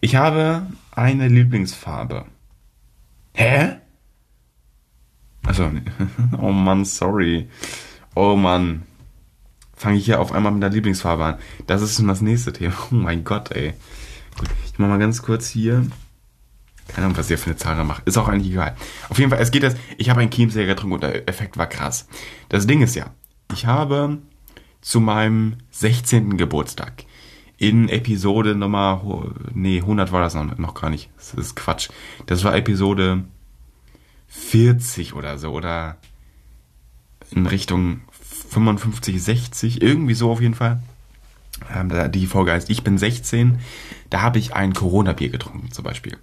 Ich 0.00 0.16
habe 0.16 0.66
eine 0.92 1.28
Lieblingsfarbe. 1.28 2.26
Hä? 3.34 3.76
Also, 5.44 5.70
oh 6.40 6.52
Mann, 6.52 6.84
sorry. 6.84 7.48
Oh 8.14 8.36
Mann 8.36 8.82
fange 9.76 9.98
ich 9.98 10.06
hier 10.06 10.20
auf 10.20 10.32
einmal 10.32 10.52
mit 10.52 10.62
der 10.62 10.70
Lieblingsfarbe 10.70 11.24
an. 11.24 11.38
Das 11.66 11.82
ist 11.82 11.96
schon 11.96 12.08
das 12.08 12.22
nächste 12.22 12.52
Thema. 12.52 12.74
Oh 12.90 12.94
mein 12.94 13.24
Gott, 13.24 13.52
ey. 13.52 13.74
Gut, 14.38 14.48
ich 14.64 14.78
mach 14.78 14.88
mal 14.88 14.98
ganz 14.98 15.22
kurz 15.22 15.48
hier. 15.48 15.86
Keine 16.88 17.06
Ahnung, 17.06 17.18
was 17.18 17.30
ihr 17.30 17.38
für 17.38 17.50
eine 17.50 17.56
Zahl 17.56 17.76
da 17.76 17.84
macht. 17.84 18.06
Ist 18.06 18.16
auch 18.16 18.28
eigentlich 18.28 18.52
egal. 18.52 18.76
Auf 19.08 19.18
jeden 19.18 19.30
Fall, 19.30 19.40
es 19.40 19.50
geht 19.50 19.62
jetzt. 19.62 19.76
Ich 19.98 20.08
habe 20.08 20.20
einen 20.20 20.30
Chiemseer 20.30 20.66
getrunken 20.66 20.94
und 20.94 21.02
der 21.02 21.28
Effekt 21.28 21.56
war 21.58 21.66
krass. 21.66 22.06
Das 22.48 22.66
Ding 22.66 22.80
ist 22.80 22.94
ja, 22.94 23.10
ich 23.52 23.66
habe 23.66 24.18
zu 24.80 25.00
meinem 25.00 25.56
16. 25.70 26.36
Geburtstag 26.36 27.04
in 27.58 27.88
Episode 27.88 28.54
Nummer, 28.54 29.02
nee, 29.54 29.78
100 29.78 30.12
war 30.12 30.20
das 30.20 30.34
noch, 30.34 30.58
noch 30.58 30.74
gar 30.74 30.90
nicht. 30.90 31.10
Das 31.16 31.34
ist 31.34 31.56
Quatsch. 31.56 31.88
Das 32.26 32.44
war 32.44 32.54
Episode 32.54 33.24
40 34.28 35.14
oder 35.14 35.38
so, 35.38 35.52
oder 35.52 35.96
in 37.30 37.46
Richtung 37.46 38.02
55, 38.10 39.22
60, 39.22 39.82
irgendwie 39.82 40.14
so 40.14 40.30
auf 40.30 40.40
jeden 40.40 40.54
Fall. 40.54 40.80
Ähm, 41.74 41.90
die 42.12 42.26
Folge 42.26 42.52
heißt 42.52 42.70
Ich 42.70 42.84
bin 42.84 42.98
16. 42.98 43.58
Da 44.10 44.20
habe 44.20 44.38
ich 44.38 44.54
ein 44.54 44.74
Corona-Bier 44.74 45.30
getrunken 45.30 45.72
zum 45.72 45.84
Beispiel. 45.84 46.18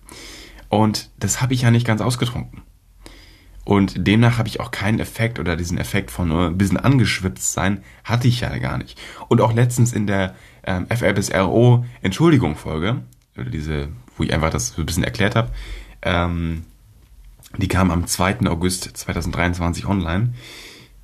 Und 0.70 1.10
das 1.20 1.42
habe 1.42 1.54
ich 1.54 1.64
ja 1.64 1.72
nicht 1.72 1.88
ganz 1.88 2.02
ausgetrunken. 2.02 2.62
Und 3.66 4.08
demnach 4.08 4.38
habe 4.38 4.50
ich 4.50 4.60
auch 4.60 4.72
keinen 4.72 5.00
Effekt 5.00 5.40
oder 5.40 5.56
diesen 5.56 5.78
Effekt 5.78 6.12
von 6.12 6.28
nur 6.28 6.48
ein 6.48 6.58
bisschen 6.58 6.78
angeschwipst 6.78 7.54
sein, 7.54 7.82
hatte 8.04 8.28
ich 8.28 8.42
ja 8.42 8.56
gar 8.58 8.78
nicht. 8.78 9.00
Und 9.30 9.40
auch 9.40 9.54
letztens 9.54 9.94
in 9.94 10.06
der 10.06 10.36
ähm, 10.66 10.88
FR 10.90 11.14
bis 11.14 11.34
RO 11.34 11.86
Entschuldigung 12.02 12.56
Folge, 12.56 13.02
oder 13.38 13.50
diese, 13.50 13.90
wo 14.18 14.24
ich 14.24 14.34
einfach 14.34 14.50
das 14.50 14.70
so 14.70 14.82
ein 14.82 14.86
bisschen 14.86 15.04
erklärt 15.04 15.36
habe, 15.36 15.52
ähm, 16.02 16.64
die 17.58 17.68
kam 17.68 17.92
am 17.92 18.08
2. 18.08 18.48
August 18.48 18.84
2023 18.84 19.86
online. 19.86 20.34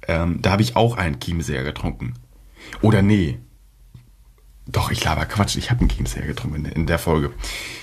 Ähm, 0.08 0.42
da 0.42 0.52
habe 0.52 0.62
ich 0.62 0.76
auch 0.76 0.98
einen 0.98 1.20
Chiemseer 1.20 1.64
getrunken. 1.64 2.16
Oder 2.82 3.02
nee. 3.02 3.40
Doch, 4.66 4.92
ich 4.92 5.04
laber 5.04 5.26
Quatsch, 5.26 5.58
ich 5.58 5.72
habe 5.72 5.82
einen 5.82 5.90
Chiemseer 5.90 6.26
getrunken 6.26 6.66
in, 6.66 6.72
in 6.72 6.86
der 6.88 7.00
Folge. 7.00 7.32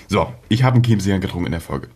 So, 0.09 0.33
ich 0.49 0.63
habe 0.63 0.75
einen 0.75 0.85
Chiemseer 0.85 1.19
getrunken 1.19 1.47
in 1.47 1.53
der 1.53 1.61
Folge. 1.61 1.89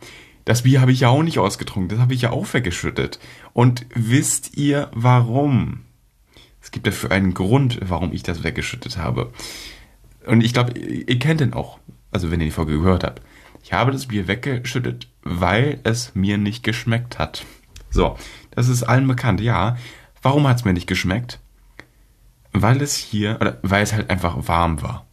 Das 0.45 0.63
Bier 0.63 0.81
habe 0.81 0.93
ich 0.93 1.01
ja 1.01 1.09
auch 1.09 1.23
nicht 1.23 1.39
ausgetrunken, 1.39 1.91
das 1.91 1.99
habe 2.01 2.15
ich 2.15 2.23
ja 2.23 2.31
auch 2.31 2.53
weggeschüttet. 2.53 3.21
Und 3.53 3.87
wisst 3.95 4.57
ihr 4.57 4.91
warum? 4.93 5.81
Es 6.63 6.71
gibt 6.71 6.87
dafür 6.87 7.11
einen 7.11 7.35
Grund, 7.35 7.79
warum 7.83 8.13
ich 8.13 8.23
das 8.23 8.43
weggeschüttet 8.43 8.99
habe. 8.99 9.33
Und 10.27 10.43
ich 10.43 10.53
glaube, 10.53 10.79
ihr 10.79 11.19
kennt 11.19 11.41
den 11.41 11.53
auch. 11.53 11.79
Also 12.11 12.31
wenn 12.31 12.41
ihr 12.41 12.47
die 12.47 12.53
Folge 12.53 12.79
gehört 12.79 13.05
habt. 13.05 13.23
Ich 13.63 13.73
habe 13.73 13.93
das 13.93 14.07
Bier 14.07 14.27
weggeschüttet, 14.27 15.09
weil 15.23 15.81
es 15.85 16.15
mir 16.15 16.39
nicht 16.39 16.63
geschmeckt 16.63 17.19
hat. 17.19 17.45
So, 17.91 18.17
das 18.51 18.69
ist 18.69 18.83
allen 18.83 19.07
bekannt. 19.07 19.41
Ja, 19.41 19.77
warum 20.23 20.47
hat 20.47 20.59
es 20.59 20.65
mir 20.65 20.73
nicht 20.73 20.87
geschmeckt? 20.87 21.41
Weil 22.53 22.81
es 22.83 22.97
hier, 22.97 23.37
oder 23.41 23.59
weil 23.63 23.83
es 23.83 23.93
halt 23.93 24.11
einfach 24.11 24.49
warm 24.49 24.83
war. 24.83 25.07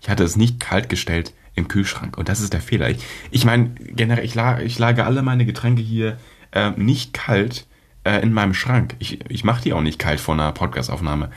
Ich 0.00 0.08
hatte 0.08 0.24
es 0.24 0.36
nicht 0.36 0.60
kalt 0.60 0.88
gestellt 0.88 1.34
im 1.54 1.68
Kühlschrank. 1.68 2.16
Und 2.16 2.28
das 2.28 2.40
ist 2.40 2.52
der 2.52 2.60
Fehler. 2.60 2.88
Ich, 2.88 3.04
ich 3.30 3.44
meine, 3.44 3.70
generell, 3.70 4.24
ich, 4.24 4.34
lag, 4.34 4.60
ich 4.60 4.78
lage 4.78 5.04
alle 5.04 5.22
meine 5.22 5.44
Getränke 5.44 5.82
hier 5.82 6.18
äh, 6.52 6.70
nicht 6.70 7.12
kalt 7.12 7.66
äh, 8.04 8.22
in 8.22 8.32
meinem 8.32 8.54
Schrank. 8.54 8.94
Ich, 9.00 9.28
ich 9.28 9.44
mache 9.44 9.62
die 9.62 9.72
auch 9.72 9.82
nicht 9.82 9.98
kalt 9.98 10.20
vor 10.20 10.34
einer 10.34 10.52
Podcastaufnahme. 10.52 11.30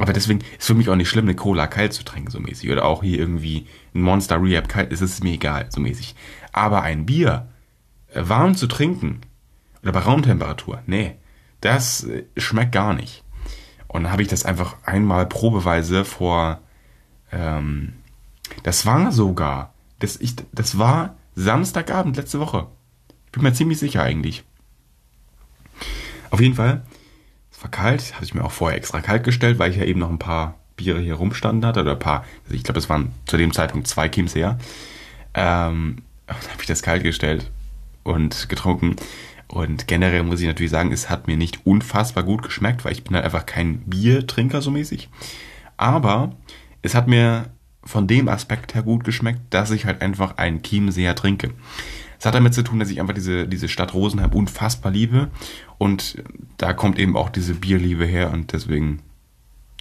Aber 0.00 0.12
deswegen 0.12 0.40
ist 0.58 0.66
für 0.66 0.74
mich 0.74 0.88
auch 0.88 0.96
nicht 0.96 1.08
schlimm, 1.08 1.26
eine 1.26 1.36
Cola 1.36 1.66
kalt 1.66 1.92
zu 1.92 2.04
trinken, 2.04 2.30
so 2.30 2.40
mäßig. 2.40 2.70
Oder 2.70 2.84
auch 2.84 3.02
hier 3.02 3.18
irgendwie 3.18 3.66
ein 3.94 4.02
Monster 4.02 4.42
Rehab 4.42 4.68
kalt, 4.68 4.92
ist 4.92 5.02
es 5.02 5.22
mir 5.22 5.34
egal, 5.34 5.66
so 5.68 5.80
mäßig. 5.80 6.14
Aber 6.52 6.82
ein 6.82 7.06
Bier 7.06 7.48
äh, 8.12 8.22
warm 8.24 8.54
zu 8.56 8.66
trinken, 8.66 9.20
oder 9.82 9.92
bei 9.92 10.00
Raumtemperatur, 10.00 10.82
nee, 10.86 11.16
das 11.60 12.04
äh, 12.04 12.24
schmeckt 12.36 12.72
gar 12.72 12.94
nicht. 12.94 13.22
Und 13.88 14.04
dann 14.04 14.12
habe 14.12 14.22
ich 14.22 14.28
das 14.28 14.44
einfach 14.44 14.76
einmal 14.84 15.26
probeweise 15.26 16.04
vor 16.04 16.60
ähm, 17.32 17.94
das 18.62 18.86
war 18.86 19.12
sogar. 19.12 19.74
Das, 19.98 20.16
ich, 20.16 20.34
das 20.52 20.78
war 20.78 21.16
Samstagabend 21.34 22.16
letzte 22.16 22.40
Woche. 22.40 22.66
Ich 23.26 23.32
bin 23.32 23.42
mir 23.42 23.52
ziemlich 23.52 23.78
sicher 23.78 24.02
eigentlich. 24.02 24.44
Auf 26.30 26.40
jeden 26.40 26.54
Fall, 26.54 26.82
es 27.60 27.64
war 27.64 27.70
kalt, 27.70 28.14
hatte 28.14 28.24
ich 28.24 28.32
mir 28.32 28.42
auch 28.42 28.52
vorher 28.52 28.78
extra 28.78 29.02
kalt 29.02 29.22
gestellt, 29.22 29.58
weil 29.58 29.70
ich 29.70 29.76
ja 29.76 29.84
eben 29.84 30.00
noch 30.00 30.08
ein 30.08 30.18
paar 30.18 30.54
Biere 30.76 30.98
hier 30.98 31.14
rumstanden 31.14 31.66
hatte, 31.66 31.80
oder 31.80 31.92
ein 31.92 31.98
paar, 31.98 32.24
also 32.44 32.54
ich 32.54 32.64
glaube, 32.64 32.78
es 32.78 32.88
waren 32.88 33.12
zu 33.26 33.36
dem 33.36 33.52
Zeitpunkt 33.52 33.86
zwei 33.86 34.08
Kims 34.08 34.34
her. 34.34 34.58
Ähm, 35.34 35.98
habe 36.26 36.60
ich 36.60 36.66
das 36.66 36.82
kalt 36.82 37.02
gestellt 37.02 37.50
und 38.02 38.48
getrunken. 38.48 38.96
Und 39.46 39.88
generell 39.88 40.22
muss 40.22 40.40
ich 40.40 40.46
natürlich 40.46 40.70
sagen, 40.70 40.90
es 40.90 41.10
hat 41.10 41.26
mir 41.26 41.36
nicht 41.36 41.66
unfassbar 41.66 42.24
gut 42.24 42.42
geschmeckt, 42.42 42.86
weil 42.86 42.92
ich 42.92 43.04
bin 43.04 43.14
halt 43.14 43.26
einfach 43.26 43.44
kein 43.44 43.80
Biertrinker 43.80 44.62
so 44.62 44.70
mäßig. 44.70 45.10
Aber 45.76 46.32
es 46.80 46.94
hat 46.94 47.08
mir 47.08 47.50
von 47.84 48.06
dem 48.06 48.28
Aspekt 48.28 48.74
her 48.74 48.82
gut 48.82 49.04
geschmeckt, 49.04 49.40
dass 49.50 49.70
ich 49.70 49.84
halt 49.84 50.00
einfach 50.00 50.38
einen 50.38 50.62
Chiemseer 50.62 51.14
trinke. 51.14 51.50
Es 52.18 52.24
hat 52.24 52.34
damit 52.34 52.54
zu 52.54 52.62
tun, 52.62 52.78
dass 52.78 52.90
ich 52.90 53.00
einfach 53.00 53.14
diese, 53.14 53.46
diese 53.46 53.68
Stadt 53.68 53.92
Rosenheim 53.92 54.32
unfassbar 54.32 54.92
liebe 54.92 55.28
und 55.80 56.22
da 56.58 56.74
kommt 56.74 56.98
eben 56.98 57.16
auch 57.16 57.30
diese 57.30 57.54
Bierliebe 57.54 58.04
her 58.04 58.34
und 58.34 58.52
deswegen, 58.52 59.00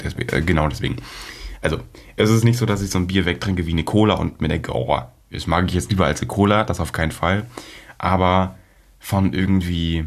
deswegen 0.02 0.34
äh, 0.34 0.42
genau 0.42 0.70
deswegen. 0.70 0.96
Also, 1.62 1.82
es 2.16 2.30
ist 2.30 2.46
nicht 2.46 2.56
so, 2.58 2.66
dass 2.66 2.82
ich 2.82 2.90
so 2.90 3.00
ein 3.00 3.08
Bier 3.08 3.26
wegtrinke 3.26 3.66
wie 3.66 3.74
eine 3.74 3.84
Cola 3.84 4.14
und 4.14 4.40
mir 4.40 4.48
denke, 4.48 4.74
oh, 4.74 5.02
das 5.30 5.46
mag 5.46 5.66
ich 5.68 5.74
jetzt 5.74 5.90
lieber 5.90 6.06
als 6.06 6.22
eine 6.22 6.30
Cola, 6.30 6.64
das 6.64 6.80
auf 6.80 6.94
keinen 6.94 7.12
Fall. 7.12 7.48
Aber 7.98 8.56
von 8.98 9.34
irgendwie, 9.34 10.06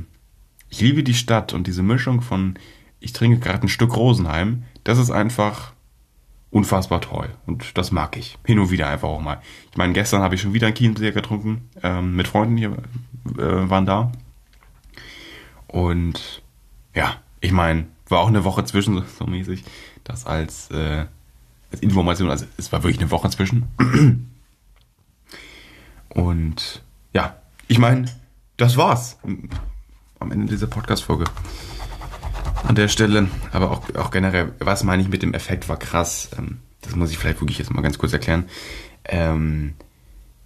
ich 0.70 0.80
liebe 0.80 1.03
die 1.03 1.12
Stadt 1.12 1.53
und 1.53 1.66
diese 1.66 1.82
Mischung 1.82 2.22
von, 2.22 2.59
ich 2.99 3.12
trinke 3.12 3.38
gerade 3.38 3.66
ein 3.66 3.68
Stück 3.68 3.95
Rosenheim, 3.95 4.62
das 4.84 4.99
ist 4.99 5.11
einfach 5.11 5.74
unfassbar 6.51 7.03
toll. 7.03 7.28
Und 7.45 7.76
das 7.76 7.93
mag 7.93 8.16
ich. 8.16 8.38
Hin 8.47 8.59
und 8.59 8.70
wieder 8.70 8.88
einfach 8.88 9.09
auch 9.09 9.20
mal. 9.20 9.43
Ich 9.70 9.76
meine, 9.76 9.93
gestern 9.93 10.22
habe 10.22 10.36
ich 10.36 10.40
schon 10.40 10.55
wieder 10.55 10.68
ein 10.68 10.74
Chiemseer 10.74 11.12
getrunken. 11.12 11.68
Ähm, 11.82 12.16
mit 12.16 12.28
Freunden 12.28 12.57
hier 12.57 12.70
äh, 13.36 13.68
waren 13.68 13.84
da. 13.84 14.11
Und 15.72 16.42
ja, 16.94 17.16
ich 17.40 17.50
meine, 17.50 17.86
war 18.08 18.20
auch 18.20 18.28
eine 18.28 18.44
Woche 18.44 18.64
zwischen, 18.64 19.02
so, 19.18 19.26
mäßig. 19.26 19.64
Das 20.04 20.26
als, 20.26 20.70
äh, 20.70 21.06
als 21.72 21.80
Information, 21.80 22.30
also 22.30 22.44
es 22.56 22.70
war 22.70 22.82
wirklich 22.82 23.00
eine 23.00 23.10
Woche 23.10 23.30
zwischen. 23.30 23.64
Und 26.10 26.82
ja, 27.14 27.36
ich 27.68 27.78
meine, 27.78 28.04
das 28.58 28.76
war's. 28.76 29.18
Am 30.20 30.30
Ende 30.30 30.52
dieser 30.52 30.66
Podcast-Folge 30.66 31.24
an 32.64 32.74
der 32.74 32.88
Stelle. 32.88 33.28
Aber 33.52 33.70
auch, 33.70 33.94
auch 33.94 34.10
generell, 34.10 34.52
was 34.58 34.84
meine 34.84 35.02
ich 35.02 35.08
mit 35.08 35.22
dem 35.22 35.32
Effekt 35.32 35.68
war 35.70 35.78
krass. 35.78 36.28
Ähm, 36.38 36.58
das 36.82 36.94
muss 36.96 37.10
ich 37.10 37.18
vielleicht 37.18 37.40
wirklich 37.40 37.58
jetzt 37.58 37.72
mal 37.72 37.80
ganz 37.80 37.96
kurz 37.96 38.12
erklären. 38.12 38.44
Ähm, 39.04 39.74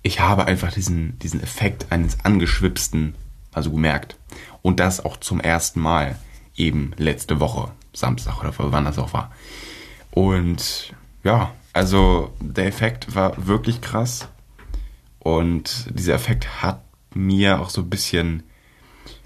ich 0.03 0.21
habe 0.21 0.45
einfach 0.45 0.73
diesen, 0.73 1.19
diesen 1.19 1.43
Effekt 1.43 1.91
eines 1.91 2.25
angeschwipsten, 2.25 3.17
also 3.57 3.71
gemerkt. 3.71 4.17
Und 4.63 4.81
das 4.81 5.05
auch 5.05 5.17
zum 5.17 5.41
ersten 5.41 5.81
Mal 5.81 6.17
eben 6.55 6.93
letzte 6.97 7.41
Woche, 7.41 7.71
Samstag 7.93 8.41
oder 8.41 8.53
wann 8.59 8.85
das 8.85 8.99
auch 8.99 9.13
war. 9.13 9.33
Und 10.11 10.93
ja, 11.25 11.53
also 11.73 12.33
der 12.41 12.67
Effekt 12.67 13.15
war 13.15 13.47
wirklich 13.47 13.81
krass. 13.81 14.29
Und 15.19 15.87
dieser 15.91 16.15
Effekt 16.15 16.63
hat 16.63 16.85
mir 17.15 17.61
auch 17.61 17.71
so 17.71 17.81
ein 17.81 17.91
bisschen, 17.91 18.43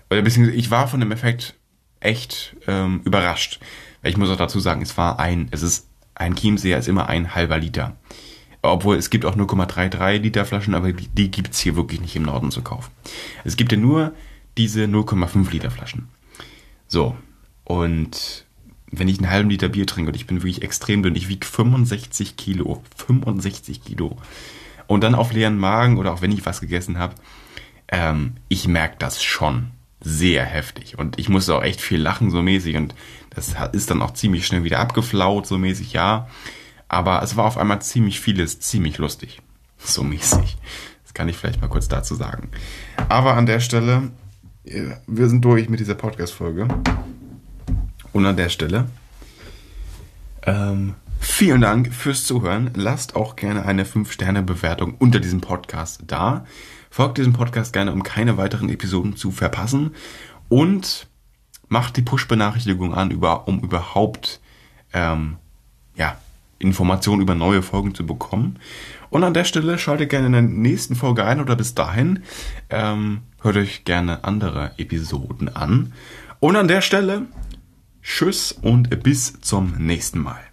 oder 0.09 0.23
bisschen, 0.23 0.53
ich 0.53 0.71
war 0.71 0.89
von 0.89 1.01
dem 1.01 1.13
Effekt 1.13 1.55
echt 1.99 2.57
ähm, 2.67 3.03
überrascht. 3.05 3.61
Ich 4.03 4.17
muss 4.17 4.31
auch 4.31 4.37
dazu 4.37 4.61
sagen, 4.61 4.81
es 4.81 4.97
war 4.97 5.19
ein, 5.19 5.49
es 5.51 5.63
ist 5.63 5.89
ein 6.15 6.37
Chiemseer 6.37 6.79
ist 6.79 6.89
immer 6.89 7.09
ein 7.09 7.35
halber 7.35 7.59
Liter. 7.59 7.97
Obwohl 8.63 8.97
es 8.97 9.11
gibt 9.11 9.25
auch 9.25 9.37
0,33 9.37 10.19
Liter 10.19 10.45
Flaschen, 10.45 10.75
aber 10.75 10.93
die, 10.93 11.31
gibt 11.31 11.55
es 11.55 11.61
hier 11.61 11.77
wirklich 11.77 12.01
nicht 12.01 12.17
im 12.17 12.25
Norden 12.25 12.51
zu 12.51 12.63
kaufen. 12.63 12.91
Es 13.45 13.57
gibt 13.57 13.73
ja 13.73 13.79
nur 13.79 14.13
diese 14.59 14.85
0,5 14.85 15.51
Liter 15.51 15.71
Flaschen. 15.71 16.09
So, 16.87 17.17
und 17.65 18.45
wenn 18.91 19.09
ich 19.09 19.19
einen 19.19 19.31
halben 19.31 19.51
Liter 19.51 19.69
Bier 19.69 19.87
trinke 19.87 20.11
und 20.11 20.17
ich 20.17 20.27
bin 20.27 20.39
wirklich 20.39 20.63
extrem 20.63 21.03
dünn, 21.03 21.15
ich 21.15 21.29
wiege 21.29 21.47
65 21.47 22.37
Kilo, 22.37 22.83
65 22.97 23.83
Kilo. 23.83 24.19
Und 24.87 25.05
dann 25.05 25.15
auf 25.15 25.33
leeren 25.33 25.57
Magen 25.57 25.99
oder 25.99 26.13
auch 26.13 26.21
wenn 26.21 26.33
ich 26.33 26.45
was 26.45 26.61
gegessen 26.61 26.99
habe, 26.99 27.15
ähm, 27.89 28.35
ich 28.49 28.67
merke 28.67 28.97
das 28.99 29.23
schon 29.23 29.71
sehr 30.01 30.45
heftig. 30.45 30.99
Und 30.99 31.19
ich 31.19 31.29
musste 31.29 31.55
auch 31.55 31.63
echt 31.63 31.81
viel 31.81 32.01
lachen, 32.01 32.31
so 32.31 32.43
mäßig. 32.43 32.77
Und 32.77 32.95
das 33.31 33.55
ist 33.73 33.91
dann 33.91 34.03
auch 34.03 34.13
ziemlich 34.15 34.47
schnell 34.47 34.65
wieder 34.65 34.81
abgeflaut, 34.81 35.47
so 35.47 35.59
mäßig, 35.59 35.93
ja. 35.93 36.29
Aber 36.91 37.23
es 37.23 37.37
war 37.37 37.45
auf 37.45 37.57
einmal 37.57 37.81
ziemlich 37.81 38.21
vieles, 38.21 38.59
ziemlich 38.61 38.99
lustig. 38.99 39.41
So 39.83 40.03
mäßig. 40.03 40.59
Das 41.05 41.15
kann 41.15 41.31
ich 41.31 41.39
vielleicht 41.39 41.63
mal 41.63 41.69
kurz 41.69 41.89
dazu 41.89 42.15
sagen. 42.15 42.51
Aber 43.09 43.35
an 43.35 43.47
der 43.47 43.61
Stelle, 43.61 44.11
wir 44.65 45.29
sind 45.31 45.43
durch 45.43 45.71
mit 45.71 45.81
dieser 45.81 45.95
Podcast-Folge. 45.95 46.69
Und 48.13 48.27
an 48.27 48.37
der 48.37 48.51
Stelle, 48.51 48.89
ähm, 50.43 50.97
vielen 51.19 51.63
Dank 51.63 51.95
fürs 51.95 52.27
Zuhören. 52.27 52.73
Lasst 52.75 53.17
auch 53.17 53.37
gerne 53.37 53.65
eine 53.65 53.85
5-Sterne-Bewertung 53.85 54.97
unter 54.99 55.19
diesem 55.19 55.41
Podcast 55.41 56.03
da. 56.09 56.45
Folgt 56.91 57.17
diesem 57.17 57.33
Podcast 57.33 57.73
gerne, 57.73 57.93
um 57.93 58.03
keine 58.03 58.37
weiteren 58.37 58.69
Episoden 58.69 59.17
zu 59.17 59.31
verpassen. 59.31 59.95
Und 60.51 61.07
macht 61.69 61.97
die 61.97 62.03
Push-Benachrichtigung 62.03 62.93
an, 62.93 63.11
über, 63.11 63.49
um 63.49 63.61
überhaupt 63.61 64.41
ähm, 64.93 65.39
ja, 65.95 66.19
Informationen 66.61 67.23
über 67.23 67.35
neue 67.35 67.63
Folgen 67.63 67.95
zu 67.95 68.07
bekommen. 68.07 68.59
Und 69.11 69.25
an 69.25 69.35
der 69.35 69.45
Stelle 69.45 69.79
schaltet 69.79 70.11
gerne 70.11 70.27
in 70.27 70.33
der 70.33 70.43
nächsten 70.43 70.95
Folge 70.95 71.25
ein 71.25 71.41
oder 71.41 71.57
bis 71.57 71.75
dahin 71.75 72.23
ähm, 72.69 73.23
hört 73.43 73.57
euch 73.57 73.85
gerne 73.85 74.23
andere 74.23 74.73
Episoden 74.79 75.49
an. 75.55 75.93
Und 76.39 76.55
an 76.57 76.69
der 76.69 76.81
Stelle 76.81 77.27
Tschüss 78.03 78.53
und 78.53 79.03
bis 79.03 79.41
zum 79.41 79.75
nächsten 79.79 80.21
Mal. 80.21 80.50